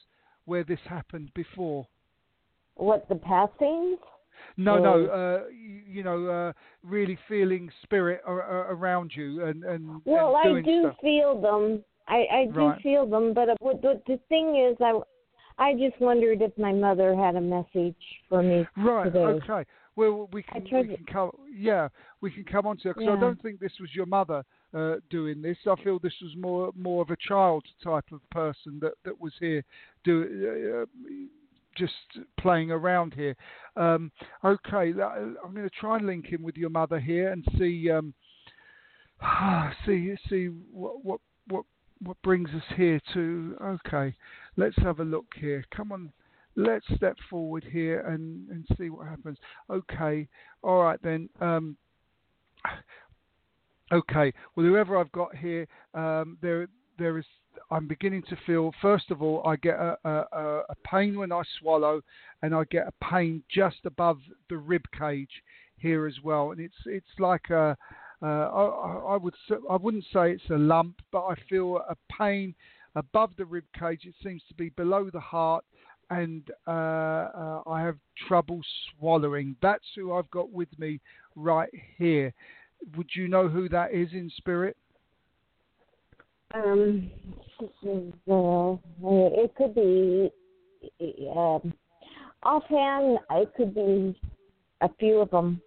where 0.45 0.63
this 0.63 0.79
happened 0.87 1.31
before. 1.33 1.87
What 2.75 3.07
the 3.09 3.15
passings? 3.15 3.99
No, 4.57 4.77
no, 4.77 5.05
uh, 5.05 5.49
you, 5.49 5.81
you 5.87 6.03
know, 6.03 6.27
uh, 6.27 6.53
really 6.83 7.17
feeling 7.27 7.71
spirit 7.83 8.21
ar- 8.25 8.41
ar- 8.41 8.73
around 8.73 9.11
you 9.15 9.45
and 9.45 9.63
and, 9.63 10.01
Well, 10.05 10.35
and 10.43 10.57
I 10.57 10.61
do 10.61 10.81
stuff. 10.81 10.95
feel 11.01 11.41
them. 11.41 11.83
I 12.07 12.25
I 12.31 12.45
do 12.45 12.67
Right. 12.67 12.81
feel 12.81 13.05
them, 13.05 13.33
but 13.33 13.49
uh, 13.49 13.55
the 13.61 14.19
thing 14.29 14.57
is, 14.57 14.77
I 14.81 14.99
I 15.57 15.73
just 15.73 15.99
wondered 16.01 16.41
if 16.41 16.57
my 16.57 16.73
mother 16.73 17.15
had 17.15 17.35
a 17.35 17.41
message 17.41 17.95
for 18.29 18.43
me. 18.43 18.67
Right. 18.77 19.05
today. 19.05 19.19
Okay. 19.19 19.69
Well, 19.95 20.29
we 20.33 20.43
can 20.43 20.63
we 20.63 20.95
can 20.95 21.05
come. 21.11 21.31
Yeah, 21.49 21.87
we 22.19 22.29
can 22.29 22.43
come 22.43 22.67
on 22.67 22.77
to 22.79 22.89
it 22.89 22.97
because 22.97 23.15
I 23.17 23.19
don't 23.19 23.41
think 23.41 23.61
this 23.61 23.71
was 23.79 23.89
your 23.93 24.05
mother 24.05 24.43
uh, 24.73 24.95
doing 25.09 25.41
this. 25.41 25.57
I 25.65 25.81
feel 25.83 25.99
this 25.99 26.13
was 26.21 26.35
more 26.37 26.71
more 26.75 27.01
of 27.01 27.11
a 27.11 27.17
child 27.27 27.63
type 27.81 28.05
of 28.11 28.19
person 28.29 28.79
that 28.81 28.93
that 29.05 29.19
was 29.19 29.31
here 29.39 29.63
do 30.03 30.83
uh, 30.83 31.11
just 31.77 31.93
playing 32.39 32.71
around 32.71 33.13
here. 33.13 33.35
Um, 33.77 34.11
okay, 34.43 34.91
I'm 34.91 35.53
going 35.53 35.63
to 35.63 35.69
try 35.79 35.97
and 35.97 36.05
link 36.05 36.27
in 36.31 36.43
with 36.43 36.57
your 36.57 36.69
mother 36.69 36.99
here 36.99 37.31
and 37.31 37.45
see 37.57 37.89
um, 37.89 38.13
see 39.85 40.13
see 40.29 40.47
what 40.71 41.05
what 41.05 41.21
what 41.47 41.63
what 42.01 42.21
brings 42.21 42.49
us 42.49 42.63
here 42.75 42.99
to. 43.13 43.55
Okay, 43.63 44.15
let's 44.57 44.77
have 44.77 44.99
a 44.99 45.05
look 45.05 45.27
here. 45.39 45.63
Come 45.75 45.91
on 45.91 46.11
let's 46.55 46.85
step 46.95 47.17
forward 47.29 47.65
here 47.69 48.01
and, 48.01 48.49
and 48.49 48.65
see 48.77 48.89
what 48.89 49.07
happens. 49.07 49.37
Okay, 49.69 50.27
all 50.63 50.83
right 50.83 50.99
then. 51.03 51.29
Um, 51.41 51.77
okay, 53.91 54.33
well, 54.55 54.65
whoever 54.65 54.97
I've 54.97 55.11
got 55.11 55.35
here, 55.35 55.67
um, 55.93 56.37
there, 56.41 56.67
there 56.97 57.17
is. 57.17 57.25
I'm 57.71 57.87
beginning 57.87 58.23
to 58.29 58.37
feel. 58.45 58.73
First 58.81 59.11
of 59.11 59.21
all, 59.21 59.41
I 59.45 59.55
get 59.55 59.75
a, 59.75 59.97
a, 60.03 60.61
a 60.69 60.75
pain 60.85 61.17
when 61.17 61.31
I 61.31 61.41
swallow, 61.59 62.01
and 62.41 62.53
I 62.53 62.63
get 62.69 62.87
a 62.87 63.05
pain 63.05 63.43
just 63.49 63.77
above 63.85 64.17
the 64.49 64.57
rib 64.57 64.83
cage 64.97 65.29
here 65.77 66.05
as 66.05 66.15
well, 66.23 66.51
and 66.51 66.59
it's 66.59 66.75
it's 66.85 67.19
like 67.19 67.49
a. 67.49 67.77
Uh, 68.21 68.25
I, 68.25 69.13
I 69.13 69.17
would 69.17 69.33
I 69.69 69.75
wouldn't 69.75 70.05
say 70.11 70.31
it's 70.31 70.49
a 70.49 70.57
lump, 70.57 71.01
but 71.11 71.25
I 71.25 71.35
feel 71.49 71.77
a 71.77 71.95
pain 72.17 72.55
above 72.95 73.31
the 73.37 73.45
rib 73.45 73.65
cage. 73.77 74.01
It 74.05 74.15
seems 74.23 74.41
to 74.47 74.53
be 74.53 74.69
below 74.69 75.09
the 75.11 75.19
heart, 75.19 75.65
and 76.09 76.43
uh, 76.67 76.71
uh, 76.71 77.61
I 77.67 77.81
have 77.81 77.97
trouble 78.27 78.61
swallowing. 78.97 79.55
That's 79.61 79.85
who 79.95 80.13
I've 80.13 80.29
got 80.31 80.51
with 80.51 80.69
me 80.77 80.99
right 81.35 81.69
here. 81.97 82.33
Would 82.97 83.09
you 83.15 83.27
know 83.27 83.47
who 83.47 83.69
that 83.69 83.93
is 83.93 84.09
in 84.13 84.31
spirit? 84.37 84.77
Um, 86.53 87.11
it 89.03 89.55
could 89.55 89.75
be 89.75 90.31
um, 91.35 91.73
offhand. 92.43 93.19
It 93.31 93.51
could 93.57 93.73
be 93.73 94.17
a 94.81 94.89
few 94.99 95.19
of 95.19 95.31
them. 95.31 95.61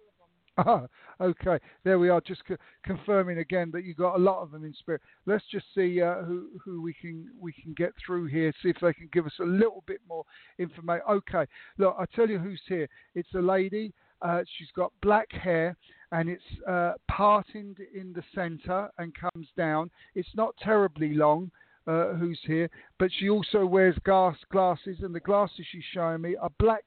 Okay, 1.21 1.59
there 1.83 1.99
we 1.99 2.07
are. 2.07 2.21
Just 2.21 2.45
co- 2.47 2.55
confirming 2.85 3.39
again 3.39 3.71
that 3.73 3.83
you 3.83 3.93
got 3.93 4.15
a 4.15 4.23
lot 4.23 4.41
of 4.41 4.51
them 4.51 4.63
in 4.63 4.73
spirit. 4.73 5.01
Let's 5.25 5.43
just 5.51 5.65
see 5.75 6.01
uh, 6.01 6.21
who 6.23 6.47
who 6.63 6.81
we 6.81 6.93
can 6.93 7.27
we 7.41 7.51
can 7.51 7.73
get 7.73 7.91
through 8.05 8.27
here. 8.27 8.53
See 8.63 8.69
if 8.69 8.77
they 8.81 8.93
can 8.93 9.09
give 9.11 9.25
us 9.25 9.33
a 9.41 9.45
little 9.45 9.83
bit 9.85 9.99
more 10.07 10.23
information. 10.59 11.03
Okay, 11.09 11.45
look, 11.77 11.95
I 11.99 12.05
tell 12.15 12.29
you 12.29 12.39
who's 12.39 12.61
here. 12.69 12.87
It's 13.15 13.33
a 13.35 13.41
lady. 13.41 13.91
Uh, 14.21 14.43
she's 14.57 14.69
got 14.75 14.93
black 15.01 15.29
hair 15.31 15.75
and 16.11 16.29
it's 16.29 16.43
uh, 16.67 16.93
parted 17.09 17.77
in 17.93 18.13
the 18.13 18.23
centre 18.33 18.89
and 18.97 19.13
comes 19.13 19.47
down. 19.57 19.89
It's 20.15 20.35
not 20.35 20.55
terribly 20.61 21.13
long. 21.13 21.51
Uh, 21.87 22.13
who's 22.13 22.39
here? 22.45 22.69
But 22.99 23.09
she 23.17 23.29
also 23.29 23.65
wears 23.65 23.95
glass 24.03 24.35
glasses, 24.51 24.97
and 25.01 25.15
the 25.15 25.19
glasses 25.19 25.65
she's 25.71 25.83
showing 25.91 26.21
me 26.21 26.35
are 26.35 26.51
black 26.59 26.83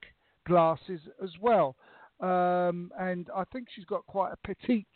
glasses 0.46 1.00
as 1.22 1.30
well 1.40 1.74
um, 2.22 2.92
and 2.98 3.28
I 3.34 3.44
think 3.52 3.66
she's 3.74 3.84
got 3.84 4.06
quite 4.06 4.32
a 4.32 4.46
petite 4.46 4.86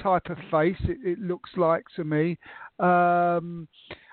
type 0.00 0.30
of 0.30 0.38
face. 0.50 0.76
It, 0.84 0.98
it 1.04 1.18
looks 1.18 1.50
like 1.56 1.84
to 1.96 2.04
me, 2.04 2.38
um, 2.78 3.66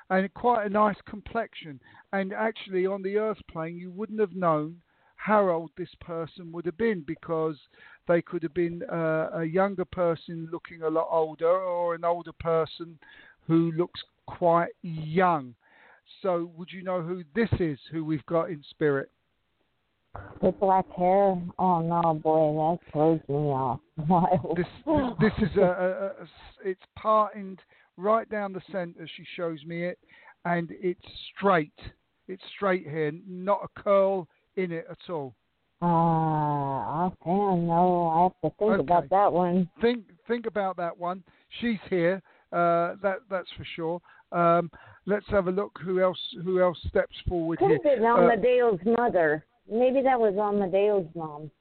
and 0.10 0.34
quite 0.34 0.66
a 0.66 0.70
nice 0.70 0.98
complexion. 1.08 1.80
And 2.12 2.34
actually, 2.34 2.86
on 2.86 3.04
the 3.04 3.18
Earth 3.18 3.42
plane, 3.52 3.78
you 3.78 3.92
wouldn't 3.92 4.20
have 4.20 4.34
known 4.34 4.82
how 5.16 5.50
old 5.50 5.72
this 5.78 5.94
person 6.00 6.52
would 6.52 6.66
have 6.66 6.78
been 6.78 7.04
because 7.06 7.56
they 8.08 8.22
could 8.22 8.44
have 8.44 8.54
been 8.54 8.84
uh, 8.92 9.30
a 9.34 9.44
younger 9.44 9.86
person 9.86 10.50
looking 10.52 10.82
a 10.82 10.90
lot 10.90 11.08
older, 11.10 11.50
or 11.50 11.96
an 11.96 12.04
older 12.04 12.34
person 12.34 12.98
who 13.48 13.72
looks 13.74 14.02
quite 14.26 14.72
young. 14.82 15.54
So, 16.22 16.52
would 16.56 16.72
you 16.72 16.84
know 16.84 17.02
who 17.02 17.24
this 17.34 17.50
is? 17.60 17.80
Who 17.92 18.06
we've 18.06 18.26
got 18.26 18.50
in 18.50 18.64
spirit? 18.70 19.10
With 20.42 20.60
black 20.60 20.86
hair. 20.96 21.42
Oh 21.60 21.82
no, 21.82 22.20
boy, 22.22 22.78
that 22.78 22.92
throws 22.92 23.20
me 23.28 23.36
off. 23.36 23.80
This 24.56 24.68
this 25.20 25.50
is 25.50 25.56
a, 25.58 25.62
a, 25.62 26.06
a 26.24 26.28
it's 26.64 26.82
parting 26.96 27.58
right 27.98 28.30
down 28.30 28.54
the 28.54 28.62
centre. 28.72 29.08
She 29.16 29.24
shows 29.36 29.64
me 29.66 29.86
it, 29.86 30.00
and 30.44 30.70
it's 30.72 31.00
straight. 31.36 31.74
It's 32.28 32.44
straight 32.56 32.84
here, 32.84 33.12
not 33.28 33.62
a 33.64 33.82
curl 33.82 34.28
in 34.56 34.72
it 34.72 34.86
at 34.90 35.10
all. 35.10 35.36
Ah, 35.82 35.86
uh, 35.86 37.08
offhand, 37.08 37.68
no. 37.68 38.08
I 38.08 38.24
have 38.24 38.32
to 38.52 38.58
think 38.58 38.72
Okay. 38.72 38.82
about 38.82 39.10
that 39.10 39.32
one. 39.32 39.70
Think 39.82 40.06
think 40.28 40.46
about 40.46 40.78
that 40.78 40.98
one. 40.98 41.24
She's 41.60 41.80
here. 41.90 42.22
Uh, 42.52 42.96
that 43.02 43.20
that's 43.30 43.50
for 43.58 43.66
sure. 43.76 44.02
Um, 44.32 44.72
let's 45.06 45.28
have 45.30 45.48
a 45.48 45.52
look. 45.52 45.78
Who 45.84 46.02
else? 46.02 46.20
Who 46.44 46.62
else 46.62 46.78
steps 46.88 47.16
forward 47.28 47.60
Could 47.60 47.68
here? 47.70 47.80
have 47.84 48.42
been 48.42 48.90
Uh, 48.90 48.98
mother. 48.98 49.46
Maybe 49.72 50.02
that 50.02 50.20
was 50.20 50.34
Amadeo's 50.36 51.08
mom. 51.16 51.52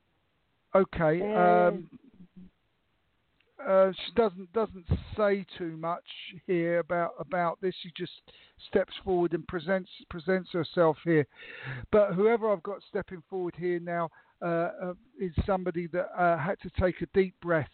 Okay. 0.75 1.23
Uh, 1.23 1.69
Um, 1.69 1.91
uh, 3.67 3.93
she 3.93 4.13
doesn't 4.15 4.53
doesn't 4.53 4.85
say 5.17 5.47
too 5.57 5.77
much 5.77 6.05
here 6.47 6.81
about 6.81 7.15
about 7.19 7.61
this. 7.61 7.75
She 7.83 7.91
just 7.97 8.13
steps 8.69 8.93
forward 9.05 9.33
and 9.33 9.47
presents 9.47 9.91
presents 10.11 10.51
herself 10.53 10.99
here. 11.05 11.27
But 11.91 12.13
whoever 12.15 12.53
I've 12.53 12.63
got 12.63 12.83
stepping 12.89 13.23
forward 13.31 13.55
here 13.57 13.81
now 13.81 14.11
uh, 14.43 14.71
uh, 14.83 14.95
is 15.19 15.33
somebody 15.47 15.87
that 15.89 16.11
uh, 16.21 16.37
had 16.37 16.57
to 16.61 16.71
take 16.79 17.01
a 17.01 17.07
deep 17.15 17.35
breath 17.41 17.71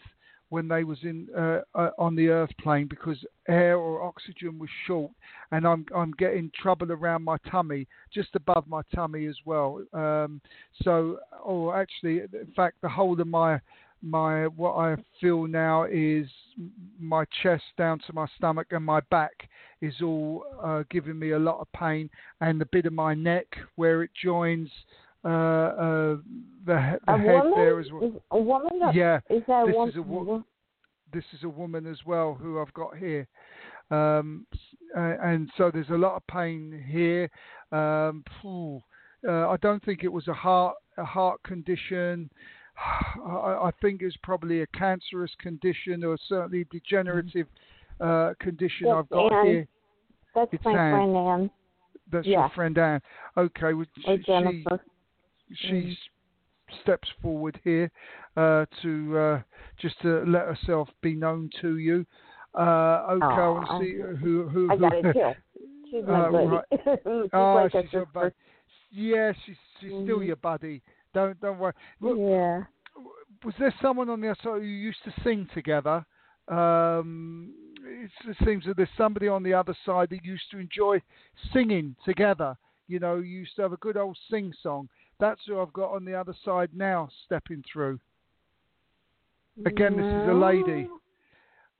when 0.50 0.68
they 0.68 0.84
was 0.84 0.98
in 1.02 1.28
uh, 1.36 1.60
uh, 1.74 1.90
on 1.96 2.14
the 2.14 2.28
earth 2.28 2.50
plane 2.60 2.86
because 2.88 3.16
air 3.48 3.78
or 3.78 4.02
oxygen 4.02 4.58
was 4.58 4.68
short, 4.86 5.10
and 5.52 5.66
I'm 5.66 5.86
I'm 5.96 6.12
getting 6.12 6.50
trouble 6.60 6.92
around 6.92 7.22
my 7.22 7.38
tummy, 7.50 7.86
just 8.12 8.34
above 8.34 8.66
my 8.68 8.82
tummy 8.94 9.26
as 9.26 9.36
well. 9.46 9.80
Um, 9.94 10.40
so, 10.82 11.18
or 11.42 11.80
actually, 11.80 12.20
in 12.20 12.52
fact, 12.54 12.76
the 12.82 12.88
whole 12.88 13.18
of 13.20 13.26
my 13.26 13.60
my 14.02 14.46
what 14.48 14.74
I 14.74 14.96
feel 15.20 15.46
now 15.46 15.84
is 15.84 16.26
my 16.98 17.24
chest 17.42 17.64
down 17.78 18.00
to 18.06 18.12
my 18.12 18.26
stomach 18.36 18.68
and 18.70 18.84
my 18.84 19.00
back 19.10 19.48
is 19.80 19.94
all 20.02 20.44
uh, 20.62 20.82
giving 20.90 21.18
me 21.18 21.30
a 21.30 21.38
lot 21.38 21.60
of 21.60 21.70
pain, 21.72 22.10
and 22.40 22.60
the 22.60 22.66
bit 22.66 22.86
of 22.86 22.92
my 22.92 23.14
neck 23.14 23.46
where 23.76 24.02
it 24.02 24.10
joins 24.22 24.68
uh, 25.24 25.28
uh, 25.28 26.16
the, 26.66 26.98
the 27.06 27.16
head 27.18 27.42
woman? 27.44 27.52
there 27.56 27.80
as 27.80 27.86
well. 27.92 28.04
Is 28.04 28.12
a 28.30 28.38
woman? 28.38 28.78
that- 28.80 28.94
Yeah, 28.94 29.20
Is 29.28 29.42
that 29.48 29.66
this 29.66 29.74
one? 29.76 29.88
is 29.88 29.96
a 29.96 30.02
wo- 30.02 30.44
this 31.12 31.24
is 31.32 31.42
a 31.44 31.48
woman 31.48 31.86
as 31.86 31.98
well 32.06 32.34
who 32.34 32.60
I've 32.60 32.72
got 32.74 32.96
here. 32.96 33.26
Um, 33.90 34.46
and 34.94 35.50
so 35.56 35.70
there's 35.72 35.90
a 35.90 35.96
lot 35.98 36.14
of 36.14 36.26
pain 36.28 36.84
here. 36.88 37.28
Um, 37.72 38.22
uh, 39.28 39.48
I 39.48 39.56
don't 39.60 39.84
think 39.84 40.04
it 40.04 40.12
was 40.12 40.28
a 40.28 40.32
heart 40.32 40.76
a 40.96 41.04
heart 41.04 41.42
condition. 41.42 42.30
I, 43.26 43.68
I 43.68 43.70
think 43.82 44.02
it's 44.02 44.16
probably 44.22 44.62
a 44.62 44.66
cancerous 44.68 45.32
condition 45.40 46.04
or 46.04 46.16
certainly 46.28 46.66
degenerative 46.70 47.46
uh, 48.00 48.32
condition 48.40 48.86
Yes, 48.86 48.96
I've 48.98 49.08
got 49.10 49.32
Anne. 49.32 49.46
here. 49.46 49.68
That's 50.34 50.50
It's 50.52 50.64
my 50.64 50.72
Anne. 50.72 50.92
friend 50.94 51.16
Anne. 51.16 51.50
That's 52.12 52.26
yeah. 52.26 52.38
your 52.40 52.48
friend 52.50 52.78
Anne. 52.78 53.00
Okay, 53.36 53.72
well, 53.74 53.86
she, 53.96 54.02
she, 54.02 54.18
Jennifer. 54.24 54.80
She 55.54 55.72
Mm. 55.72 55.96
steps 56.82 57.08
forward 57.20 57.58
here 57.64 57.90
uh, 58.36 58.64
to 58.82 59.18
uh, 59.18 59.42
just 59.78 60.00
to 60.02 60.24
let 60.26 60.46
herself 60.46 60.88
be 61.02 61.14
known 61.14 61.50
to 61.60 61.78
you. 61.78 62.06
Uh, 62.54 63.06
okay, 63.10 63.24
I 63.24 63.48
want 63.48 63.66
to 63.68 63.78
see 63.84 63.94
who 64.22 64.48
who. 64.48 64.70
I 64.70 64.76
got 64.76 64.92
it 64.92 65.02
too. 65.12 65.32
She's 65.90 66.04
my 66.04 66.28
Uh, 66.28 66.30
buddy. 66.30 66.46
right. 66.46 67.30
oh, 67.32 67.54
like 67.54 67.72
she's 67.72 67.92
your 67.92 68.06
buddy. 68.06 68.34
Yeah, 68.92 69.32
she's 69.44 69.56
she's 69.80 69.90
still 69.90 70.18
Mhm. 70.20 70.26
your 70.26 70.36
buddy. 70.36 70.82
Don't 71.14 71.40
don't 71.40 71.58
worry. 71.58 71.72
Look, 72.00 72.18
Yeah. 72.18 72.64
was 73.44 73.54
there 73.58 73.74
someone 73.82 74.08
on 74.08 74.20
the 74.20 74.28
other 74.28 74.40
side 74.42 74.62
who 74.62 74.66
used 74.68 75.02
to 75.04 75.12
sing 75.22 75.48
together? 75.54 76.04
Um, 76.48 77.54
it, 77.84 78.10
it 78.28 78.36
seems 78.44 78.64
that 78.66 78.76
there's 78.76 78.88
somebody 78.96 79.28
on 79.28 79.42
the 79.42 79.54
other 79.54 79.74
side 79.86 80.10
that 80.10 80.24
used 80.24 80.50
to 80.50 80.58
enjoy 80.58 81.00
singing 81.52 81.94
together. 82.04 82.56
You 82.88 82.98
know, 82.98 83.16
you 83.16 83.38
used 83.40 83.54
to 83.56 83.62
have 83.62 83.72
a 83.72 83.76
good 83.78 83.96
old 83.96 84.18
sing 84.30 84.52
song. 84.62 84.88
That's 85.20 85.40
who 85.46 85.60
I've 85.60 85.72
got 85.72 85.92
on 85.92 86.04
the 86.04 86.14
other 86.14 86.34
side 86.44 86.70
now, 86.74 87.08
stepping 87.26 87.62
through. 87.70 88.00
Again, 89.66 89.96
this 89.96 90.06
is 90.06 90.28
a 90.28 90.32
lady. 90.32 90.88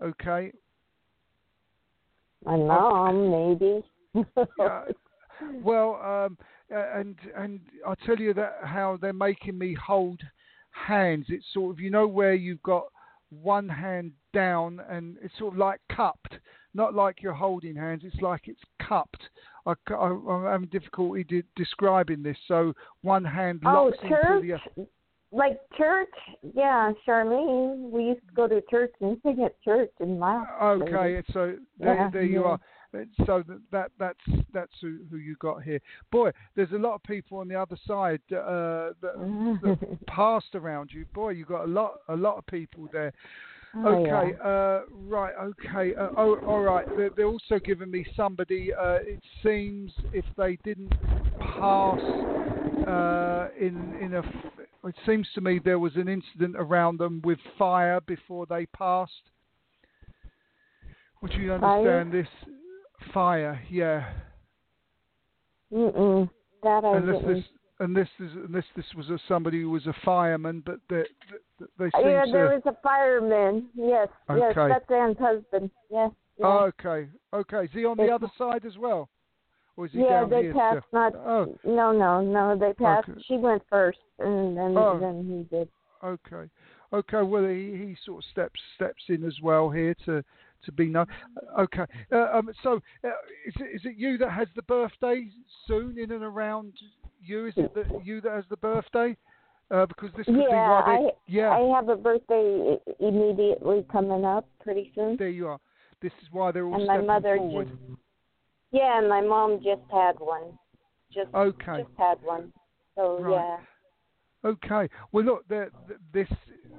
Okay. 0.03 0.53
My 2.45 2.57
mom, 2.57 3.31
maybe. 3.31 3.83
Yeah. 4.59 4.85
Well, 5.65 5.99
um, 6.05 6.37
and 6.69 7.17
and 7.35 7.61
I 7.87 7.95
tell 8.05 8.19
you 8.19 8.35
that 8.35 8.59
how 8.63 8.99
they're 9.01 9.15
making 9.15 9.57
me 9.57 9.75
hold 9.75 10.21
hands. 10.71 11.25
It's 11.31 11.47
sort 11.55 11.71
of 11.75 11.81
you 11.81 11.91
know 11.91 12.07
where 12.07 12.35
you've 12.35 12.63
got 12.63 12.85
one 13.31 13.69
hand 13.69 14.13
down 14.35 14.81
and 14.89 15.17
it's 15.23 15.37
sort 15.39 15.55
of 15.55 15.59
like 15.59 15.81
cupped, 15.91 16.35
not 16.75 16.95
like 16.95 17.23
you're 17.23 17.33
holding 17.33 17.75
hands. 17.75 18.03
It's 18.05 18.21
like 18.21 18.49
it's 18.49 18.61
cupped. 18.87 19.31
I, 19.67 19.75
am 19.89 20.45
having 20.45 20.69
difficulty 20.69 21.25
de- 21.25 21.45
describing 21.57 22.23
this. 22.23 22.37
So 22.49 22.73
one 23.03 23.25
hand 23.25 23.63
oh, 23.65 23.85
locks 23.85 23.99
into 24.03 24.17
church? 24.17 24.43
the 24.43 24.53
other. 24.55 24.89
Like 25.33 25.61
church? 25.79 26.09
Yeah, 26.55 26.91
Charlene. 27.07 27.91
We 27.91 28.05
used 28.05 28.27
to 28.27 28.35
go 28.35 28.49
to 28.49 28.61
church 28.69 28.93
and 29.01 29.17
sing 29.23 29.43
at 29.45 29.61
church 29.63 29.93
and 30.01 30.19
laugh. 30.19 30.47
Okay, 30.61 31.23
so 31.33 31.55
there, 31.79 31.95
Yeah, 31.95 32.11
there 32.11 32.25
you 32.25 32.41
yeah. 32.41 32.47
are. 32.47 32.61
So 33.25 33.45
that, 33.47 33.61
that 33.71 33.91
that's 34.01 34.43
that's 34.53 34.73
who, 34.81 34.99
who 35.09 35.19
you 35.19 35.37
got 35.39 35.63
here. 35.63 35.81
Boy, 36.11 36.33
there's 36.57 36.73
a 36.73 36.79
lot 36.79 36.95
of 36.95 37.03
people 37.05 37.39
on 37.39 37.47
the 37.47 37.55
other 37.55 37.77
side 37.87 38.21
uh, 38.33 38.91
that, 39.01 39.59
that 39.63 40.07
passed 40.09 40.57
around 40.57 40.91
you. 40.93 41.07
Boy, 41.15 41.31
you 41.31 41.45
got 41.45 41.67
a 41.67 41.69
lot 41.69 42.01
a 42.09 42.17
lot 42.17 42.37
of 42.37 42.47
people 42.47 42.89
there. 42.93 43.13
Oh, 43.77 44.05
yeah. 44.05 44.17
Okay, 44.17 44.37
uh, 44.45 44.81
right, 45.09 45.33
okay. 45.43 45.95
Uh, 45.95 46.09
oh, 46.17 46.39
all 46.47 46.61
right. 46.61 46.87
They're, 46.97 47.11
they're 47.17 47.27
also 47.27 47.59
giving 47.65 47.91
me 47.91 48.05
somebody. 48.17 48.73
Uh, 48.75 48.99
it 49.01 49.21
seems 49.45 49.93
if 50.13 50.25
they 50.37 50.59
didn't 50.65 50.93
pass 51.39 52.01
uh, 52.89 53.49
in 53.59 53.95
in 54.01 54.15
a, 54.15 54.89
it 54.89 54.95
seems 55.07 55.29
to 55.35 55.41
me 55.41 55.61
there 55.65 55.79
was 55.79 55.95
an 55.95 56.09
incident 56.09 56.57
around 56.59 56.99
them 56.99 57.23
with 57.25 57.39
fire 57.57 58.01
before 58.01 58.47
they 58.47 58.67
passed. 58.67 59.13
Would 61.23 61.33
you 61.35 61.57
Fire? 61.59 62.01
understand 62.01 62.13
this? 62.13 62.29
Fire, 63.15 63.61
yeah. 63.71 64.13
Mm-mm. 65.73 66.29
That 66.63 66.85
I 66.85 66.97
Unless 66.97 67.21
didn't. 67.21 67.35
this, 67.35 67.45
unless 67.81 68.09
this, 68.19 68.31
unless 68.47 68.65
this 68.77 68.85
was 68.97 69.09
a, 69.11 69.19
somebody 69.27 69.61
who 69.63 69.71
was 69.71 69.87
a 69.87 69.95
fireman, 70.05 70.63
but 70.65 70.77
they, 70.89 71.03
they, 71.59 71.67
they 71.79 71.91
seem 71.99 72.11
yeah, 72.11 72.25
to. 72.25 72.33
there 72.33 72.45
was 72.47 72.63
a 72.67 72.77
fireman. 72.83 73.67
Yes, 73.75 74.09
yes, 74.29 74.57
Okay. 74.57 74.69
that's 74.69 74.91
Anne's 74.91 75.19
husband. 75.19 75.71
Yes. 75.91 76.11
Yeah. 76.39 76.47
Oh, 76.47 76.71
okay, 76.79 77.09
okay. 77.35 77.65
Is 77.65 77.71
he 77.73 77.85
on 77.85 77.97
the 77.97 78.09
other 78.09 78.31
side 78.39 78.65
as 78.65 78.79
well, 78.79 79.09
or 79.77 79.87
is 79.87 79.93
he 79.93 80.01
yeah, 80.01 80.21
down 80.21 80.31
they 80.31 80.43
here? 80.43 80.55
passed. 80.55 80.87
still? 80.89 81.01
Not. 81.01 81.15
Oh, 81.17 81.59
No, 81.65 81.93
no, 81.93 82.23
no. 82.23 82.57
They 82.59 82.73
passed. 82.73 83.09
Okay. 83.09 83.21
She 83.27 83.37
went 83.37 83.63
first, 83.69 83.99
and 84.19 84.57
then 84.57 84.75
Oh. 84.77 84.99
then 84.99 85.25
he 85.51 85.57
did. 85.57 85.69
okay, 86.05 86.49
okay. 86.93 87.23
Well, 87.23 87.45
he, 87.45 87.73
he 87.77 87.97
sort 88.07 88.25
of 88.25 88.31
steps 88.31 88.61
steps 88.77 89.03
in 89.09 89.25
as 89.25 89.39
well 89.43 89.69
here 89.71 89.95
to 90.07 90.25
to 90.65 90.73
be 90.73 90.87
known. 90.87 91.07
Okay. 91.59 91.85
Uh, 92.13 92.29
um, 92.35 92.51
so, 92.63 92.81
uh, 93.05 93.09
is 93.47 93.55
it 93.61 93.75
is 93.75 93.81
it 93.85 93.97
you 93.97 94.17
that 94.19 94.31
has 94.31 94.49
the 94.57 94.63
birthday 94.63 95.29
soon 95.67 95.99
in 95.99 96.11
and 96.13 96.23
around 96.23 96.73
you? 97.23 97.47
Is 97.47 97.55
it 97.57 97.75
that 97.75 98.05
you 98.05 98.21
that 98.23 98.33
has 98.33 98.45
the 98.51 98.57
birthday? 98.57 99.17
Uh, 99.71 99.87
because 99.87 100.11
this 100.17 100.27
could 100.27 100.35
be 100.35 100.41
Yeah, 100.51 100.69
why 100.69 100.83
they. 100.87 101.07
I 101.07 101.11
yeah. 101.29 101.51
I 101.51 101.61
have 101.77 101.89
a 101.89 101.97
birthday 101.97 102.77
immediately 102.99 103.87
coming 103.91 104.25
up 104.25 104.47
pretty 104.61 104.91
soon. 104.95 105.17
There 105.17 105.29
you 105.29 105.47
are. 105.47 105.59
This 106.03 106.13
is 106.23 106.29
why 106.33 106.51
they're 106.51 106.67
all 106.67 106.75
and 106.75 106.87
my 106.87 107.01
mother 107.01 107.37
forward. 107.37 107.69
just 107.69 108.01
yeah, 108.73 108.99
and 108.99 109.09
my 109.09 109.21
mom 109.21 109.59
just 109.63 109.83
had 109.93 110.19
one. 110.19 110.59
Just 111.13 111.29
Okay. 111.35 111.79
just 111.85 111.97
had 111.99 112.19
one. 112.23 112.53
So 112.97 113.19
Right. 113.21 113.33
yeah. 113.33 113.59
Okay. 114.45 114.89
Well, 115.13 115.25
look, 115.25 115.49
th- 115.49 115.69
this 116.13 116.29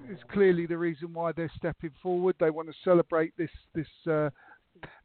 is 0.10 0.20
clearly 0.32 0.66
the 0.66 0.78
reason 0.78 1.14
why 1.14 1.32
they're 1.32 1.52
stepping 1.56 1.92
forward. 2.02 2.36
They 2.40 2.50
want 2.50 2.68
to 2.68 2.74
celebrate 2.84 3.34
this 3.38 3.52
this 3.74 3.88
uh, 4.08 4.30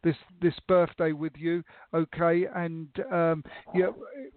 this 0.04 0.16
this 0.40 0.54
birthday 0.68 1.12
with 1.12 1.32
you. 1.36 1.62
Okay, 1.94 2.46
and 2.54 2.88
um, 3.12 3.44
yeah, 3.74 3.88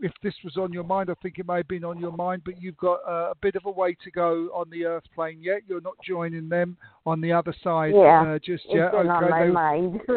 if 0.01 0.11
this 0.23 0.33
was 0.43 0.57
on 0.57 0.71
your 0.73 0.83
mind, 0.83 1.09
I 1.09 1.13
think 1.21 1.39
it 1.39 1.47
may 1.47 1.57
have 1.57 1.67
been 1.67 1.83
on 1.83 1.99
your 1.99 2.11
mind, 2.11 2.41
but 2.45 2.61
you've 2.61 2.77
got 2.77 2.99
uh, 3.07 3.31
a 3.31 3.35
bit 3.41 3.55
of 3.55 3.65
a 3.65 3.71
way 3.71 3.95
to 4.03 4.11
go 4.11 4.49
on 4.53 4.69
the 4.69 4.85
Earth 4.85 5.03
plane 5.13 5.39
yet. 5.41 5.61
You're 5.67 5.81
not 5.81 5.95
joining 6.07 6.49
them 6.49 6.77
on 7.05 7.21
the 7.21 7.31
other 7.31 7.53
side 7.63 7.93
Yeah, 7.95 8.33
uh, 8.35 8.39
just 8.39 8.63
yet. 8.69 8.93
okay. 8.93 9.07
on 9.07 9.29
my 9.29 9.45
they- 9.45 9.51
mind. 9.51 10.01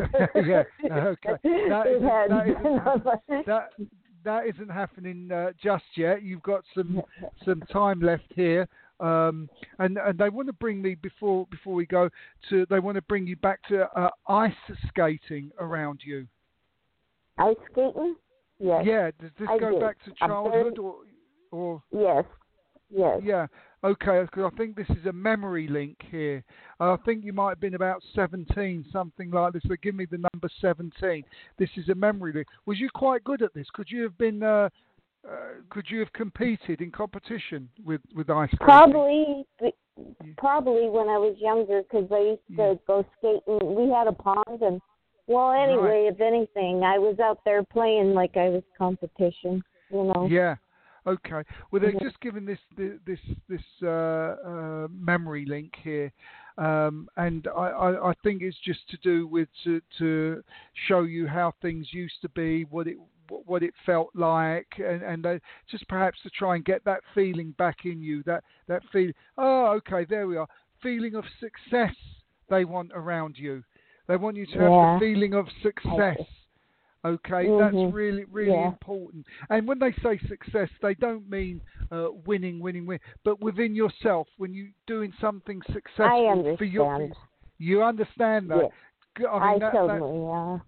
yeah. 0.46 0.62
Okay. 0.84 1.36
That 1.68 1.86
it 1.86 1.96
isn't- 1.96 2.08
has 2.08 2.28
that 2.30 2.44
been 2.44 2.56
isn't- 2.56 2.86
on 2.86 3.02
my 3.04 3.42
that 3.46 3.70
that 4.24 4.46
isn't 4.46 4.70
happening 4.70 5.30
uh, 5.32 5.50
just 5.60 5.84
yet. 5.96 6.22
You've 6.22 6.42
got 6.42 6.62
some 6.74 7.02
some 7.44 7.60
time 7.72 8.00
left 8.00 8.32
here, 8.34 8.68
um, 9.02 9.48
and 9.78 9.98
and 9.98 10.18
they 10.18 10.28
want 10.28 10.46
to 10.48 10.52
bring 10.52 10.80
me 10.80 10.94
before 10.94 11.46
before 11.50 11.74
we 11.74 11.86
go 11.86 12.08
to. 12.50 12.66
They 12.70 12.78
want 12.78 12.96
to 12.96 13.02
bring 13.02 13.26
you 13.26 13.36
back 13.36 13.62
to 13.68 13.88
uh, 13.98 14.10
ice 14.28 14.52
skating 14.88 15.50
around 15.58 16.00
you. 16.04 16.26
ice 17.38 17.56
skating. 17.70 18.16
Yes. 18.58 18.84
Yeah. 18.86 19.10
Does 19.20 19.30
this 19.38 19.48
I 19.50 19.58
go 19.58 19.80
back 19.80 19.96
to 20.04 20.12
childhood 20.18 20.78
or 20.78 20.96
or 21.50 21.82
Yes. 21.92 22.24
Yes. 22.94 23.20
yeah? 23.24 23.46
Okay, 23.84 24.20
because 24.22 24.50
I 24.52 24.56
think 24.56 24.76
this 24.76 24.88
is 24.90 25.06
a 25.06 25.12
memory 25.12 25.66
link 25.66 25.96
here. 26.10 26.44
I 26.78 26.96
think 27.04 27.24
you 27.24 27.32
might 27.32 27.48
have 27.48 27.60
been 27.60 27.74
about 27.74 28.02
17, 28.14 28.84
something 28.92 29.30
like 29.30 29.54
this. 29.54 29.62
So 29.66 29.74
give 29.82 29.96
me 29.96 30.06
the 30.08 30.18
number 30.18 30.48
17. 30.60 31.24
This 31.58 31.70
is 31.76 31.88
a 31.88 31.94
memory 31.94 32.32
link. 32.32 32.46
Was 32.66 32.78
you 32.78 32.88
quite 32.94 33.24
good 33.24 33.42
at 33.42 33.54
this? 33.54 33.66
Could 33.72 33.90
you 33.90 34.02
have 34.02 34.16
been? 34.18 34.42
Uh, 34.42 34.68
uh, 35.28 35.34
could 35.70 35.86
you 35.88 35.98
have 36.00 36.12
competed 36.12 36.80
in 36.80 36.90
competition 36.90 37.68
with 37.84 38.00
with 38.14 38.28
ice 38.30 38.48
skating? 38.48 38.66
Probably, 38.66 39.44
probably 40.36 40.88
when 40.88 41.08
I 41.08 41.18
was 41.18 41.36
younger, 41.38 41.82
because 41.82 42.10
I 42.10 42.18
used 42.20 42.46
to 42.48 42.54
Yeah. 42.54 42.74
go 42.86 43.04
skating. 43.18 43.74
We 43.74 43.90
had 43.90 44.06
a 44.06 44.12
pond, 44.12 44.62
and 44.62 44.80
well, 45.26 45.52
anyway, 45.52 46.06
if 46.06 46.20
anything, 46.20 46.82
I 46.82 46.98
was 46.98 47.18
out 47.20 47.44
there 47.44 47.62
playing 47.62 48.14
like 48.14 48.36
I 48.36 48.48
was 48.48 48.62
competition. 48.76 49.62
You 49.90 50.04
know. 50.04 50.26
Yeah. 50.28 50.56
Okay. 51.06 51.42
Well, 51.70 51.82
they've 51.82 51.94
Mhm. 51.94 52.00
just 52.00 52.20
given 52.20 52.44
this 52.44 52.60
this 52.76 53.20
this 53.48 53.62
uh, 53.82 53.86
uh, 53.88 54.88
memory 54.90 55.44
link 55.44 55.74
here, 55.76 56.12
um, 56.58 57.08
and 57.16 57.48
I, 57.48 57.70
I, 57.70 58.10
I 58.10 58.14
think 58.22 58.42
it's 58.42 58.58
just 58.58 58.88
to 58.90 58.96
do 58.98 59.26
with 59.26 59.48
to, 59.64 59.80
to 59.98 60.44
show 60.86 61.02
you 61.02 61.26
how 61.26 61.54
things 61.60 61.92
used 61.92 62.20
to 62.22 62.28
be, 62.28 62.64
what 62.64 62.86
it 62.86 62.98
what 63.46 63.62
it 63.62 63.74
felt 63.86 64.10
like, 64.14 64.66
and 64.78 65.02
and 65.02 65.26
uh, 65.26 65.38
just 65.70 65.86
perhaps 65.88 66.18
to 66.22 66.30
try 66.30 66.56
and 66.56 66.64
get 66.64 66.84
that 66.84 67.00
feeling 67.14 67.52
back 67.58 67.84
in 67.84 68.00
you. 68.02 68.22
That 68.24 68.44
that 68.68 68.82
feeling. 68.92 69.14
Oh, 69.38 69.66
okay. 69.78 70.04
There 70.08 70.26
we 70.26 70.36
are. 70.36 70.48
Feeling 70.82 71.14
of 71.14 71.24
success 71.40 71.94
they 72.50 72.64
want 72.64 72.90
around 72.94 73.36
you. 73.38 73.62
They 74.08 74.16
want 74.16 74.36
you 74.36 74.46
to 74.46 74.52
have 74.58 74.70
Yeah. 74.70 74.94
the 74.94 75.00
feeling 75.00 75.34
of 75.34 75.46
success. 75.62 76.20
Okay, 77.04 77.46
Mhm. 77.46 77.58
that's 77.58 77.94
really, 77.94 78.24
really 78.26 78.52
Yeah. 78.52 78.68
important. 78.68 79.26
And 79.50 79.66
when 79.66 79.80
they 79.80 79.92
say 80.04 80.18
success, 80.18 80.68
they 80.80 80.94
don't 80.94 81.28
mean 81.28 81.60
uh, 81.90 82.08
winning, 82.26 82.60
winning, 82.60 82.86
win, 82.86 83.00
but 83.24 83.40
within 83.40 83.74
yourself 83.74 84.28
when 84.38 84.54
you're 84.54 84.68
doing 84.86 85.12
something 85.20 85.60
successful 85.72 86.56
for 86.56 86.64
your. 86.64 87.10
You 87.58 87.82
understand 87.82 88.50
that? 88.50 88.62
Yes. 88.62 88.72
G- 89.18 89.26
I 89.26 89.36
I 89.36 89.50
mean, 89.50 89.58
that, 89.60 89.72
that- 89.72 89.86
totally. 89.88 90.20
Yeah. 90.20 90.58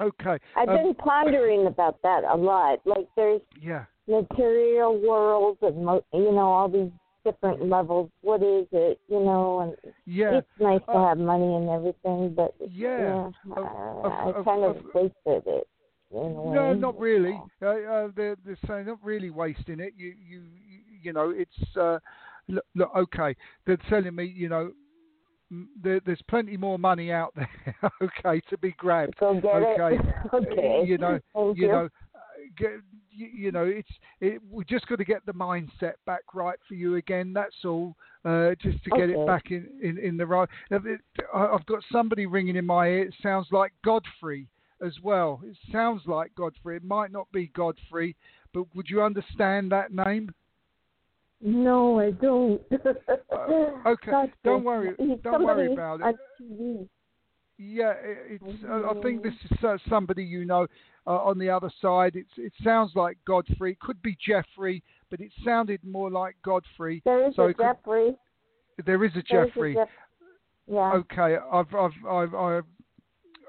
Okay. 0.00 0.38
I've 0.56 0.68
um, 0.68 0.76
been 0.76 0.94
pondering 0.94 1.66
about 1.66 2.00
that 2.02 2.24
a 2.24 2.36
lot. 2.36 2.80
Like 2.84 3.08
there's 3.16 3.40
yeah. 3.60 3.84
material 4.06 4.98
worlds 5.00 5.58
and 5.62 5.84
mo- 5.84 6.04
you 6.12 6.32
know 6.32 6.48
all 6.52 6.68
these 6.68 6.90
different 7.24 7.68
levels. 7.68 8.10
What 8.22 8.42
is 8.42 8.66
it? 8.72 9.00
You 9.08 9.20
know, 9.20 9.60
and 9.60 9.94
Yeah. 10.06 10.38
it's 10.38 10.48
nice 10.60 10.80
to 10.86 10.92
Uh, 10.92 11.08
have 11.08 11.18
money 11.18 11.54
and 11.54 11.68
everything, 11.68 12.34
but 12.34 12.54
Yeah. 12.60 13.30
yeah, 13.46 13.54
uh, 13.56 13.60
I 13.60 14.32
of- 14.32 14.44
kind 14.44 14.64
of, 14.64 14.76
wasted 14.94 15.46
it. 15.46 15.68
In 16.10 16.16
a 16.18 16.42
way. 16.42 16.54
No, 16.54 16.72
not 16.72 16.98
really. 16.98 17.38
Uh, 17.60 17.66
uh, 17.66 18.08
they're, 18.16 18.36
they're 18.42 18.56
saying 18.66 18.86
not 18.86 18.98
really 19.04 19.28
wasting 19.28 19.78
it. 19.78 19.92
You, 19.94 20.14
you, 20.26 20.40
you, 20.40 20.78
you 21.02 21.12
know, 21.12 21.28
it's 21.30 21.76
uh, 21.76 21.98
look, 22.48 22.64
look. 22.74 22.90
Okay, 22.96 23.36
they're 23.66 23.76
telling 23.90 24.14
me, 24.14 24.24
you 24.24 24.48
know, 24.48 24.72
there, 25.82 26.00
there's 26.04 26.22
plenty 26.28 26.56
more 26.56 26.78
money 26.78 27.10
out 27.10 27.34
there. 27.34 27.50
okay, 28.02 28.40
to 28.50 28.58
be 28.58 28.72
grabbed. 28.72 29.14
Okay. 29.22 29.98
okay. 30.34 30.82
You 30.86 30.98
know, 30.98 31.18
Thank 31.34 31.58
you 31.58 31.68
know, 31.68 31.88
uh, 32.14 32.18
get, 32.56 32.70
you, 33.10 33.26
you 33.26 33.52
know, 33.52 33.64
it's 33.64 33.88
it, 34.20 34.40
we 34.50 34.64
just 34.64 34.86
got 34.86 34.96
to 34.96 35.04
get 35.04 35.24
the 35.26 35.32
mindset 35.32 35.94
back 36.06 36.34
right 36.34 36.58
for 36.66 36.74
you 36.74 36.96
again. 36.96 37.32
That's 37.32 37.54
all. 37.64 37.94
Uh, 38.24 38.50
just 38.60 38.82
to 38.84 38.90
get 38.90 39.08
it 39.08 39.26
back 39.26 39.50
in, 39.50 39.68
in, 39.82 39.96
in 39.96 40.16
the 40.16 40.26
right. 40.26 40.48
I've 40.70 41.66
got 41.66 41.82
somebody 41.90 42.26
ringing 42.26 42.56
in 42.56 42.66
my 42.66 42.88
ear. 42.88 43.02
It 43.04 43.14
sounds 43.22 43.46
like 43.52 43.72
Godfrey 43.84 44.48
as 44.84 44.92
well. 45.02 45.40
It 45.44 45.56
sounds 45.72 46.02
like 46.06 46.34
Godfrey. 46.36 46.76
It 46.76 46.84
might 46.84 47.12
not 47.12 47.30
be 47.32 47.50
Godfrey, 47.54 48.16
but 48.52 48.64
would 48.74 48.88
you 48.88 49.02
understand 49.02 49.72
that 49.72 49.92
name? 49.92 50.30
No, 51.40 52.00
I 52.00 52.10
don't. 52.12 52.60
Uh, 53.30 53.70
okay, 53.86 54.10
Gotcha. 54.10 54.32
don't 54.44 54.64
worry. 54.64 54.92
Don't 55.22 55.44
worry 55.44 55.72
about 55.72 56.00
it. 56.00 56.16
Yeah, 57.58 57.92
it- 58.02 58.40
it's. 58.42 58.64
Uh, 58.68 58.88
I 58.90 59.00
think 59.02 59.22
this 59.22 59.32
is 59.50 59.64
uh, 59.64 59.78
somebody 59.88 60.24
you 60.24 60.44
know 60.44 60.66
uh, 61.06 61.10
on 61.22 61.38
the 61.38 61.48
other 61.50 61.70
side. 61.80 62.16
It's. 62.16 62.30
It 62.36 62.52
sounds 62.64 62.92
like 62.94 63.16
Godfrey. 63.26 63.72
It 63.72 63.80
could 63.80 64.00
be 64.02 64.16
Jeffrey, 64.24 64.82
but 65.10 65.20
it 65.20 65.30
sounded 65.44 65.80
more 65.84 66.10
like 66.10 66.36
Godfrey. 66.44 67.02
There 67.04 67.28
is 67.28 67.36
So 67.36 67.42
a 67.44 67.48
it 67.48 67.56
could- 67.56 67.64
Jeffrey. 67.66 68.14
There 68.84 69.04
is 69.04 69.12
a 69.12 69.22
There 69.30 69.44
is 69.44 69.46
a 69.46 69.46
Jeffrey. 69.48 69.74
Jeff- 69.74 69.88
yeah. 70.66 70.92
Okay, 70.94 71.36
I've 71.52 71.74
I've 71.74 72.06
I've 72.08 72.34
I've 72.34 72.64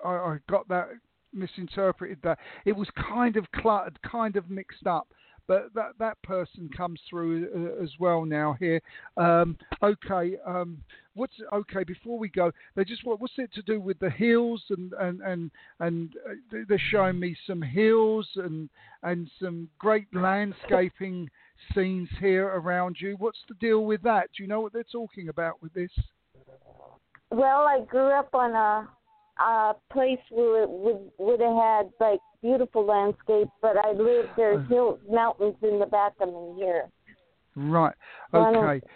I, 0.06 0.10
I 0.10 0.38
got 0.50 0.68
that 0.70 0.90
misinterpreted. 1.34 2.20
That 2.24 2.38
it 2.66 2.76
was 2.76 2.88
kind 3.10 3.36
of 3.38 3.46
cluttered, 3.54 4.00
kind 4.04 4.36
of 4.36 4.50
mixed 4.50 4.88
up. 4.88 5.08
But 5.50 5.74
that 5.74 5.94
that 5.98 6.22
person 6.22 6.70
comes 6.78 7.00
through 7.10 7.50
uh, 7.80 7.84
as 7.84 7.90
well 8.00 8.24
now 8.24 8.56
here. 8.60 8.80
Um, 9.18 9.58
okay, 9.82 10.36
um, 10.46 10.78
what's 11.16 11.34
okay? 11.52 11.84
Before 11.84 12.20
we 12.20 12.30
go, 12.30 12.52
they 12.76 12.84
just 12.84 13.04
what 13.04 13.20
what's 13.20 13.34
it 13.38 13.52
to 13.56 13.64
do 13.64 13.82
with 13.82 13.98
the 13.98 14.12
hills 14.12 14.64
and 14.70 14.94
and 14.94 15.22
and 15.22 15.52
and 15.80 16.14
uh, 16.30 16.36
they- 16.52 16.66
they're 16.70 16.82
showing 16.92 17.20
me 17.20 17.36
some 17.48 17.64
hills 17.64 18.30
and 18.36 18.70
and 19.02 19.28
some 19.42 19.68
great 19.80 20.06
landscaping 20.14 21.28
scenes 21.74 22.10
here 22.20 22.46
around 22.50 22.98
you. 23.00 23.16
What's 23.18 23.44
the 23.48 23.56
deal 23.56 23.86
with 23.86 24.04
that? 24.04 24.30
Do 24.38 24.44
you 24.44 24.48
know 24.48 24.62
what 24.62 24.72
they're 24.72 24.84
talking 24.84 25.30
about 25.30 25.64
with 25.64 25.74
this? 25.74 25.90
Well, 27.32 27.66
I 27.68 27.82
grew 27.90 28.12
up 28.12 28.30
on 28.36 28.52
a 28.54 28.88
a 29.40 29.74
place 29.92 30.20
where 30.30 30.64
it 30.64 30.70
would 30.70 31.12
would 31.18 31.40
have 31.40 31.56
had 31.56 31.92
like 32.00 32.20
beautiful 32.42 32.86
landscapes, 32.86 33.52
but 33.62 33.76
I 33.78 33.92
lived 33.92 34.30
there's 34.38 34.68
hills, 34.70 35.00
mountains 35.10 35.56
in 35.62 35.80
the 35.80 35.86
back 35.86 36.14
of 36.22 36.30
me 36.30 36.56
here. 36.58 36.90
Right. 37.56 37.96
Well, 38.32 38.46
I 38.46 38.52
don't- 38.52 38.66
Okay. 38.66 38.88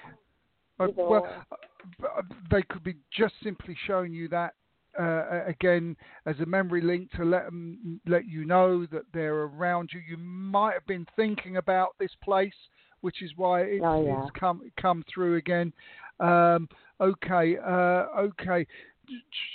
Uh, 0.80 0.88
well, 0.98 1.46
uh, 1.52 2.22
they 2.50 2.62
could 2.64 2.84
be 2.84 2.96
just 3.12 3.34
simply 3.44 3.76
showing 3.86 4.14
you 4.14 4.28
that 4.30 4.54
uh, 5.00 5.44
again 5.48 5.98
as 6.28 6.40
a 6.40 6.46
memory 6.46 6.82
link 6.82 7.10
to 7.12 7.26
let 7.26 7.46
'em- 7.48 8.00
let 8.06 8.26
you 8.26 8.46
know 8.46 8.86
that 8.86 9.04
they're 9.12 9.44
around 9.44 9.92
you. 9.92 10.00
You 10.00 10.18
might 10.18 10.74
have 10.74 10.86
been 10.86 11.08
thinking 11.16 11.58
about 11.58 11.98
this 11.98 12.14
place, 12.24 12.54
which 13.02 13.22
is 13.24 13.36
why 13.36 13.62
it's, 13.62 13.84
Oh, 13.84 14.06
yeah. 14.06 14.22
it's 14.22 14.32
come 14.32 14.62
come 14.78 15.04
through 15.12 15.36
again. 15.36 15.74
Um, 16.20 16.70
okay. 17.02 17.58
Uh, 17.58 18.06
okay. 18.30 18.68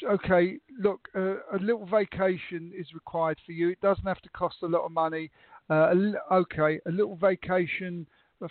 Okay, 0.04 0.58
look, 0.78 1.08
uh, 1.16 1.36
a 1.52 1.58
little 1.60 1.86
vacation 1.86 2.72
is 2.76 2.92
required 2.94 3.38
for 3.46 3.52
you. 3.52 3.70
It 3.70 3.80
doesn't 3.80 4.06
have 4.06 4.20
to 4.22 4.28
cost 4.30 4.56
a 4.62 4.66
lot 4.66 4.84
of 4.84 4.92
money. 4.92 5.30
Uh, 5.70 5.92
okay, 6.30 6.80
a 6.86 6.90
little 6.90 7.16
vacation 7.16 8.06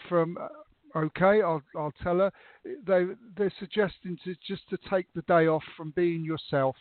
from. 0.09 0.37
Uh, 0.37 0.99
okay, 0.99 1.41
I'll 1.41 1.63
I'll 1.75 1.93
tell 2.03 2.17
her. 2.19 2.31
They 2.63 3.05
they're 3.35 3.53
suggesting 3.59 4.17
to 4.23 4.35
just 4.47 4.69
to 4.69 4.77
take 4.89 5.07
the 5.13 5.21
day 5.23 5.47
off 5.47 5.63
from 5.75 5.91
being 5.91 6.23
yourself 6.23 6.75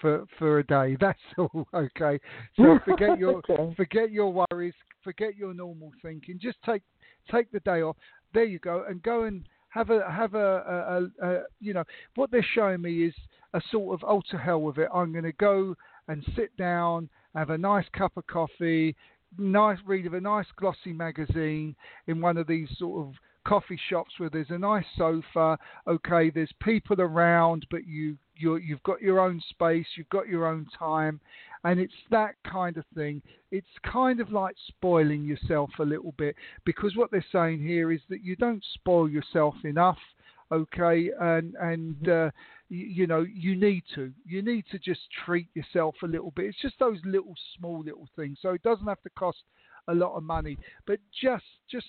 for 0.00 0.24
for 0.38 0.58
a 0.58 0.66
day. 0.66 0.96
That's 1.00 1.18
all. 1.36 1.66
Okay, 1.74 2.18
so 2.56 2.78
forget 2.84 3.18
your 3.18 3.42
Okay. 3.48 3.74
forget 3.76 4.10
your 4.10 4.32
worries, 4.32 4.74
forget 5.02 5.36
your 5.36 5.54
normal 5.54 5.92
thinking. 6.02 6.38
Just 6.40 6.58
take 6.64 6.82
take 7.30 7.50
the 7.52 7.60
day 7.60 7.82
off. 7.82 7.96
There 8.34 8.44
you 8.44 8.58
go, 8.58 8.84
and 8.88 9.02
go 9.02 9.24
and 9.24 9.44
have 9.78 9.90
a 9.90 10.10
have 10.10 10.34
a, 10.34 11.08
a, 11.20 11.26
a, 11.26 11.30
a 11.30 11.42
you 11.60 11.72
know 11.72 11.84
what 12.16 12.30
they're 12.30 12.46
showing 12.54 12.82
me 12.82 13.04
is 13.04 13.14
a 13.54 13.60
sort 13.70 13.94
of 13.94 14.08
oh 14.08 14.22
to 14.30 14.38
hell 14.38 14.60
with 14.60 14.78
it. 14.78 14.88
I'm 14.92 15.12
going 15.12 15.24
to 15.24 15.32
go 15.32 15.74
and 16.08 16.24
sit 16.36 16.54
down, 16.56 17.08
have 17.34 17.50
a 17.50 17.58
nice 17.58 17.86
cup 17.92 18.16
of 18.16 18.26
coffee, 18.26 18.96
nice 19.38 19.78
read 19.86 20.06
of 20.06 20.14
a 20.14 20.20
nice 20.20 20.46
glossy 20.56 20.92
magazine 20.92 21.76
in 22.08 22.20
one 22.20 22.36
of 22.36 22.46
these 22.46 22.68
sort 22.78 23.06
of 23.06 23.14
coffee 23.48 23.80
shops 23.88 24.12
where 24.18 24.28
there's 24.28 24.50
a 24.50 24.58
nice 24.58 24.84
sofa. 24.96 25.58
Okay, 25.86 26.30
there's 26.30 26.52
people 26.62 27.00
around, 27.00 27.66
but 27.70 27.86
you 27.86 28.18
you 28.36 28.56
you've 28.56 28.82
got 28.82 29.00
your 29.00 29.20
own 29.20 29.42
space, 29.48 29.86
you've 29.96 30.08
got 30.10 30.28
your 30.28 30.46
own 30.46 30.66
time, 30.78 31.18
and 31.64 31.80
it's 31.80 31.92
that 32.10 32.34
kind 32.46 32.76
of 32.76 32.84
thing. 32.94 33.22
It's 33.50 33.66
kind 33.90 34.20
of 34.20 34.30
like 34.30 34.54
spoiling 34.68 35.24
yourself 35.24 35.70
a 35.78 35.84
little 35.84 36.14
bit 36.18 36.36
because 36.64 36.94
what 36.94 37.10
they're 37.10 37.24
saying 37.32 37.62
here 37.62 37.90
is 37.90 38.00
that 38.10 38.22
you 38.22 38.36
don't 38.36 38.64
spoil 38.74 39.08
yourself 39.08 39.54
enough. 39.64 39.98
Okay, 40.52 41.10
and 41.20 41.54
and 41.56 42.08
uh, 42.08 42.30
you, 42.68 42.86
you 42.86 43.06
know 43.06 43.24
you 43.32 43.56
need 43.56 43.82
to 43.94 44.12
you 44.26 44.42
need 44.42 44.64
to 44.70 44.78
just 44.78 45.00
treat 45.24 45.48
yourself 45.54 45.94
a 46.02 46.06
little 46.06 46.32
bit. 46.36 46.46
It's 46.46 46.62
just 46.62 46.78
those 46.78 46.98
little 47.04 47.34
small 47.56 47.82
little 47.82 48.08
things. 48.14 48.38
So 48.42 48.50
it 48.50 48.62
doesn't 48.62 48.86
have 48.86 49.02
to 49.02 49.10
cost 49.10 49.38
a 49.88 49.94
lot 49.94 50.16
of 50.16 50.22
money, 50.22 50.58
but 50.86 50.98
just 51.22 51.44
just 51.70 51.86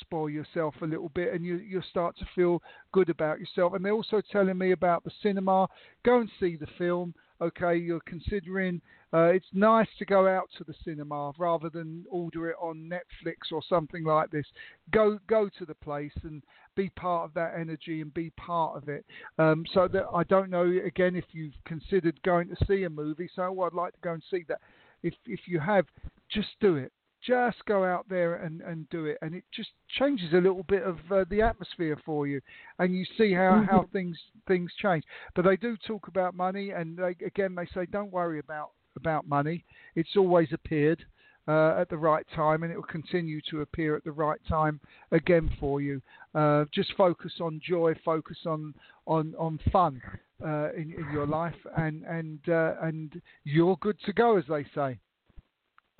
spoil 0.00 0.30
yourself 0.30 0.74
a 0.82 0.86
little 0.86 1.10
bit 1.10 1.32
and 1.32 1.44
you 1.44 1.56
you'll 1.56 1.82
start 1.90 2.16
to 2.18 2.26
feel 2.34 2.62
good 2.92 3.10
about 3.10 3.40
yourself. 3.40 3.74
And 3.74 3.84
they're 3.84 3.92
also 3.92 4.22
telling 4.32 4.58
me 4.58 4.72
about 4.72 5.04
the 5.04 5.12
cinema. 5.22 5.68
Go 6.04 6.20
and 6.20 6.30
see 6.40 6.56
the 6.56 6.68
film 6.78 7.14
okay? 7.40 7.76
You're 7.76 8.00
considering 8.00 8.80
uh, 9.12 9.26
it's 9.26 9.46
nice 9.52 9.88
to 9.98 10.04
go 10.04 10.26
out 10.26 10.48
to 10.58 10.64
the 10.64 10.74
cinema 10.84 11.32
rather 11.38 11.68
than 11.68 12.04
order 12.10 12.50
it 12.50 12.56
on 12.60 12.90
Netflix 12.90 13.52
or 13.52 13.62
something 13.68 14.04
like 14.04 14.30
this. 14.30 14.46
Go 14.92 15.18
go 15.26 15.48
to 15.58 15.64
the 15.64 15.74
place 15.74 16.12
and 16.22 16.42
be 16.74 16.90
part 16.90 17.24
of 17.24 17.34
that 17.34 17.54
energy 17.58 18.00
and 18.00 18.12
be 18.12 18.30
part 18.30 18.76
of 18.76 18.88
it. 18.88 19.04
Um, 19.38 19.64
so 19.72 19.88
that 19.88 20.04
I 20.14 20.24
don't 20.24 20.50
know 20.50 20.70
again 20.84 21.16
if 21.16 21.24
you've 21.32 21.54
considered 21.64 22.20
going 22.22 22.48
to 22.48 22.66
see 22.66 22.84
a 22.84 22.90
movie 22.90 23.30
so 23.34 23.62
I'd 23.62 23.74
like 23.74 23.92
to 23.94 24.00
go 24.02 24.12
and 24.12 24.22
see 24.30 24.44
that. 24.48 24.58
If 25.02 25.14
if 25.26 25.40
you 25.46 25.60
have, 25.60 25.86
just 26.30 26.48
do 26.60 26.76
it. 26.76 26.92
Just 27.26 27.56
go 27.66 27.84
out 27.84 28.06
there 28.08 28.36
and, 28.36 28.60
and 28.60 28.88
do 28.90 29.06
it, 29.06 29.18
and 29.22 29.34
it 29.34 29.44
just 29.52 29.70
changes 29.98 30.32
a 30.32 30.36
little 30.36 30.62
bit 30.62 30.82
of 30.82 30.96
uh, 31.10 31.24
the 31.30 31.42
atmosphere 31.42 31.98
for 32.04 32.26
you, 32.26 32.40
and 32.78 32.94
you 32.94 33.04
see 33.18 33.32
how, 33.32 33.56
Mm-hmm. 33.56 33.64
how 33.70 33.88
things 33.92 34.16
things 34.46 34.70
change. 34.80 35.04
But 35.34 35.44
they 35.44 35.56
do 35.56 35.76
talk 35.86 36.08
about 36.08 36.34
money, 36.34 36.70
and 36.70 36.96
they, 36.96 37.16
again 37.24 37.54
they 37.54 37.66
say 37.74 37.86
don't 37.86 38.12
worry 38.12 38.38
about 38.38 38.70
about 38.96 39.26
money. 39.28 39.64
It's 39.94 40.16
always 40.16 40.48
appeared 40.52 41.04
uh, 41.48 41.80
at 41.80 41.88
the 41.88 41.96
right 41.96 42.26
time, 42.34 42.62
and 42.62 42.72
it 42.72 42.76
will 42.76 42.82
continue 42.84 43.40
to 43.50 43.60
appear 43.62 43.96
at 43.96 44.04
the 44.04 44.12
right 44.12 44.40
time 44.48 44.80
again 45.10 45.50
for 45.60 45.80
you. 45.80 46.00
Uh, 46.34 46.64
just 46.72 46.92
focus 46.96 47.32
on 47.40 47.60
joy, 47.66 47.94
focus 48.04 48.38
on 48.46 48.74
on 49.06 49.34
on 49.38 49.58
fun 49.72 50.00
uh, 50.44 50.72
in, 50.72 50.92
in 50.92 51.06
your 51.12 51.26
life, 51.26 51.54
and 51.76 52.04
and 52.04 52.40
uh, 52.48 52.74
and 52.82 53.20
you're 53.44 53.76
good 53.80 53.98
to 54.06 54.12
go, 54.12 54.36
as 54.36 54.44
they 54.48 54.64
say. 54.74 54.98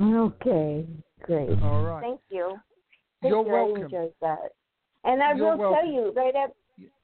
Okay, 0.00 0.86
great. 1.22 1.62
All 1.62 1.82
right. 1.82 2.02
Thank 2.02 2.20
you. 2.30 2.56
Thank 3.22 3.30
You're 3.30 3.44
you. 3.46 3.52
welcome. 3.52 3.76
I 3.76 3.84
enjoyed 3.84 4.12
that. 4.20 4.52
And 5.04 5.22
I 5.22 5.32
You're 5.34 5.56
will 5.56 5.58
welcome. 5.58 5.74
tell 5.74 5.86
you, 5.86 6.12
right 6.14 6.34
at 6.34 6.54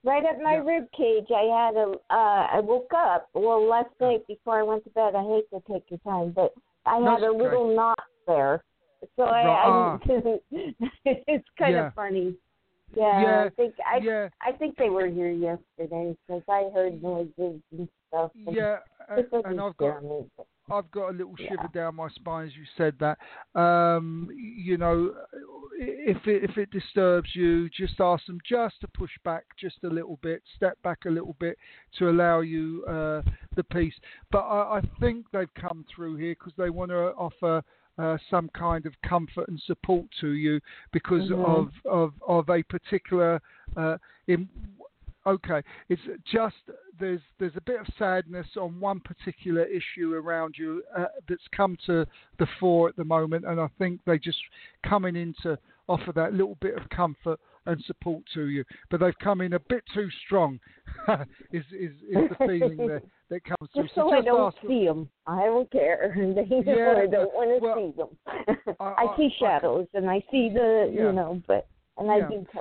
right 0.04 0.24
at 0.24 0.40
my 0.40 0.54
Yeah. 0.54 0.64
rib 0.64 0.84
cage, 0.92 1.30
I 1.30 1.44
had 1.44 1.76
a. 1.76 1.92
Uh, 2.10 2.46
I 2.52 2.60
woke 2.60 2.92
up. 2.94 3.28
Well, 3.32 3.64
last 3.66 3.90
night 4.00 4.26
before 4.26 4.58
I 4.58 4.62
went 4.62 4.84
to 4.84 4.90
bed. 4.90 5.14
I 5.14 5.22
hate 5.22 5.48
to 5.50 5.60
take 5.72 5.90
your 5.90 6.00
time, 6.00 6.32
but 6.32 6.52
I 6.84 6.98
No, 6.98 7.12
had 7.12 7.22
a 7.22 7.26
it's 7.26 7.34
okay. 7.34 7.42
little 7.44 7.74
knot 7.74 7.98
there. 8.26 8.62
So 9.16 9.22
I. 9.22 9.42
I 9.48 9.98
it's 11.04 11.48
kind 11.58 11.74
Yeah. 11.74 11.86
of 11.88 11.94
funny. 11.94 12.36
Yeah, 12.94 13.22
Yeah, 13.22 13.40
I 13.44 13.48
think 13.50 13.74
I 13.86 13.96
yeah, 13.98 14.28
I 14.42 14.52
think 14.52 14.76
they 14.76 14.90
were 14.90 15.06
here 15.06 15.30
yesterday 15.30 16.14
because 16.26 16.42
I 16.46 16.68
heard 16.74 17.02
noises 17.02 17.62
and 17.70 17.88
stuff. 18.08 18.32
And 18.46 18.54
yeah, 18.54 18.80
This 19.16 19.24
and, 19.24 19.30
doesn't 19.30 19.50
and 19.52 19.60
I've 19.62 19.74
scare 19.76 19.92
got 19.94 20.04
me. 20.04 20.30
I've 20.72 20.90
got 20.90 21.10
a 21.10 21.12
little 21.12 21.34
Yeah. 21.38 21.50
shiver 21.50 21.68
down 21.72 21.96
my 21.96 22.08
spine 22.10 22.46
as 22.46 22.56
you 22.56 22.64
said 22.76 22.98
that. 22.98 23.18
Um, 23.58 24.28
you 24.34 24.78
know, 24.78 25.14
if 25.78 26.26
it 26.26 26.44
if 26.44 26.56
it 26.56 26.70
disturbs 26.70 27.34
you, 27.34 27.68
just 27.70 28.00
ask 28.00 28.24
them 28.26 28.38
just 28.44 28.80
to 28.80 28.88
push 28.88 29.10
back 29.24 29.44
just 29.58 29.76
a 29.84 29.88
little 29.88 30.18
bit, 30.22 30.42
step 30.56 30.80
back 30.82 31.04
a 31.06 31.10
little 31.10 31.36
bit 31.38 31.58
to 31.98 32.08
allow 32.10 32.40
you 32.40 32.84
uh, 32.86 33.22
the 33.56 33.64
peace. 33.64 33.94
But 34.30 34.40
I, 34.40 34.78
I 34.78 34.80
think 35.00 35.26
they've 35.32 35.52
come 35.54 35.84
through 35.94 36.16
here 36.16 36.34
because 36.38 36.54
they 36.56 36.70
want 36.70 36.90
to 36.90 37.12
offer. 37.14 37.62
Uh, 37.98 38.16
some 38.30 38.48
kind 38.58 38.86
of 38.86 38.94
comfort 39.06 39.46
and 39.48 39.60
support 39.66 40.06
to 40.18 40.30
you 40.30 40.58
because 40.94 41.28
Mhm. 41.28 41.44
of, 41.44 41.70
of 41.84 42.14
of 42.26 42.48
a 42.48 42.62
particular 42.62 43.38
uh, 43.76 43.98
in, 44.28 44.48
okay 45.26 45.62
it's 45.90 46.00
just 46.24 46.56
there's 47.02 47.20
there's 47.40 47.56
a 47.56 47.60
bit 47.60 47.80
of 47.80 47.86
sadness 47.98 48.46
on 48.56 48.78
one 48.78 49.00
particular 49.00 49.64
issue 49.64 50.14
around 50.14 50.54
you 50.56 50.82
uh, 50.96 51.06
that's 51.28 51.42
come 51.54 51.76
to 51.84 52.06
the 52.38 52.46
fore 52.60 52.88
at 52.88 52.94
the 52.96 53.04
moment 53.04 53.44
and 53.44 53.60
I 53.60 53.66
think 53.76 54.00
they're 54.06 54.18
just 54.18 54.38
coming 54.88 55.16
in 55.16 55.34
to 55.42 55.58
offer 55.88 56.12
that 56.14 56.32
little 56.32 56.56
bit 56.60 56.76
of 56.76 56.88
comfort 56.90 57.40
and 57.66 57.82
support 57.86 58.22
to 58.34 58.46
you 58.46 58.64
but 58.88 59.00
they've 59.00 59.18
come 59.18 59.40
in 59.40 59.54
a 59.54 59.58
bit 59.58 59.82
too 59.92 60.08
strong 60.24 60.60
is, 61.52 61.64
is 61.72 61.90
is 62.08 62.30
the 62.30 62.36
feeling 62.46 62.76
that 62.86 63.02
that 63.30 63.42
comes 63.44 63.68
through 63.72 63.82
Just 63.82 63.94
so 63.96 64.12
I 64.12 64.20
don't 64.20 64.54
see 64.68 64.84
them. 64.86 65.08
I 65.26 65.40
don't 65.46 65.70
care. 65.72 66.14
Yeah, 66.16 66.94
I 66.98 67.06
don't 67.06 67.32
want 67.34 67.50
to 67.50 67.66
well, 67.66 67.76
see 67.76 67.96
them. 67.96 68.76
I- 68.78 68.84
I, 68.84 69.04
I- 69.06 69.16
see 69.16 69.30
I- 69.34 69.38
shadows 69.40 69.86
and 69.94 70.08
I 70.08 70.20
see 70.30 70.50
the, 70.52 70.92
Yeah. 70.94 71.06
you 71.06 71.12
know, 71.12 71.42
but 71.48 71.66
and 71.98 72.10
I 72.10 72.18
Yeah. 72.18 72.28
do. 72.28 72.46
T- 72.52 72.58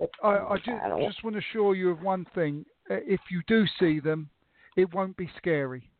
but, 0.00 0.10
I, 0.22 0.38
I 0.38 0.56
just, 0.56 0.68
just 1.08 1.24
want 1.24 1.34
to 1.34 1.38
assure 1.40 1.74
you 1.74 1.90
of 1.90 2.00
one 2.02 2.24
thing. 2.34 2.64
Uh, 2.90 2.94
If 3.06 3.20
you 3.30 3.42
do 3.46 3.66
see 3.78 4.00
them, 4.00 4.30
it 4.76 4.92
won't 4.94 5.16
be 5.16 5.30
scary. 5.36 5.90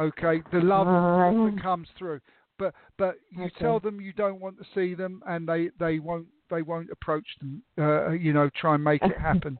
Okay, 0.00 0.42
the 0.52 0.60
love 0.60 0.86
Uh, 0.86 1.30
that 1.50 1.62
comes 1.62 1.88
through. 1.98 2.20
But 2.58 2.74
but 2.96 3.16
you 3.30 3.44
Okay. 3.44 3.54
tell 3.58 3.80
them 3.80 4.00
you 4.00 4.12
don't 4.12 4.40
want 4.40 4.58
to 4.58 4.64
see 4.74 4.94
them, 4.94 5.22
and 5.26 5.48
they, 5.48 5.70
they 5.78 5.98
won't 5.98 6.26
they 6.50 6.62
won't 6.62 6.90
approach 6.90 7.26
them. 7.40 7.62
Uh, 7.78 8.10
you 8.10 8.32
know, 8.32 8.48
try 8.50 8.74
and 8.74 8.84
make 8.84 9.02
it 9.02 9.18
happen. 9.30 9.58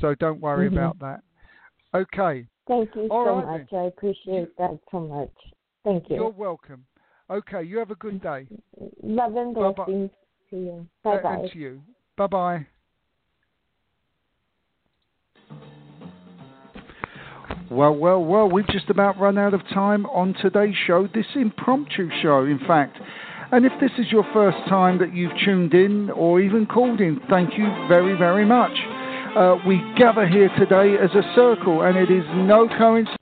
so 0.00 0.14
don't 0.14 0.40
worry 0.40 0.68
Mhm. 0.68 0.74
about 0.74 0.98
that. 1.00 1.22
Okay, 1.94 2.46
Thank 2.68 2.94
you 2.94 3.08
All 3.10 3.24
so 3.24 3.34
right, 3.42 3.60
much. 3.60 3.72
I 3.72 3.84
appreciate 3.86 4.56
that 4.56 4.78
so 4.92 5.00
much. 5.00 5.32
Thank 5.82 6.08
you. 6.08 6.16
you're 6.16 6.30
welcome. 6.30 6.86
Okay, 7.28 7.64
you 7.64 7.78
have 7.78 7.90
a 7.90 7.96
good 7.96 8.20
day. 8.22 8.46
Love 9.02 9.34
and 9.36 9.54
blessings 9.54 10.10
to 10.50 10.56
you. 10.56 10.86
Uh, 11.04 11.16
Bye 11.16 11.22
bye. 11.22 11.34
and 11.42 11.50
to 11.52 11.58
you. 11.58 11.82
Bye 12.16 12.26
bye. 12.28 12.66
Well, 17.70 17.94
well, 17.94 18.18
well, 18.24 18.48
we've 18.50 18.66
just 18.66 18.90
about 18.90 19.16
run 19.20 19.38
out 19.38 19.54
of 19.54 19.60
time 19.68 20.04
on 20.06 20.34
today's 20.42 20.74
show, 20.88 21.06
this 21.14 21.26
impromptu 21.36 22.10
show, 22.20 22.44
in 22.44 22.58
fact. 22.66 22.98
And 23.52 23.64
if 23.64 23.70
this 23.80 23.92
is 23.96 24.10
your 24.10 24.24
first 24.32 24.58
time 24.68 24.98
that 24.98 25.14
you've 25.14 25.30
tuned 25.44 25.72
in 25.72 26.10
or 26.10 26.40
even 26.40 26.66
called 26.66 27.00
in, 27.00 27.20
thank 27.30 27.56
you 27.56 27.66
very, 27.86 28.18
very 28.18 28.44
much. 28.44 28.76
Uh, 29.36 29.54
we 29.68 29.76
gather 29.96 30.26
here 30.26 30.50
today 30.58 30.96
as 31.00 31.10
a 31.10 31.22
circle, 31.36 31.82
and 31.82 31.96
it 31.96 32.10
is 32.10 32.24
no 32.34 32.66
coincidence 32.76 33.19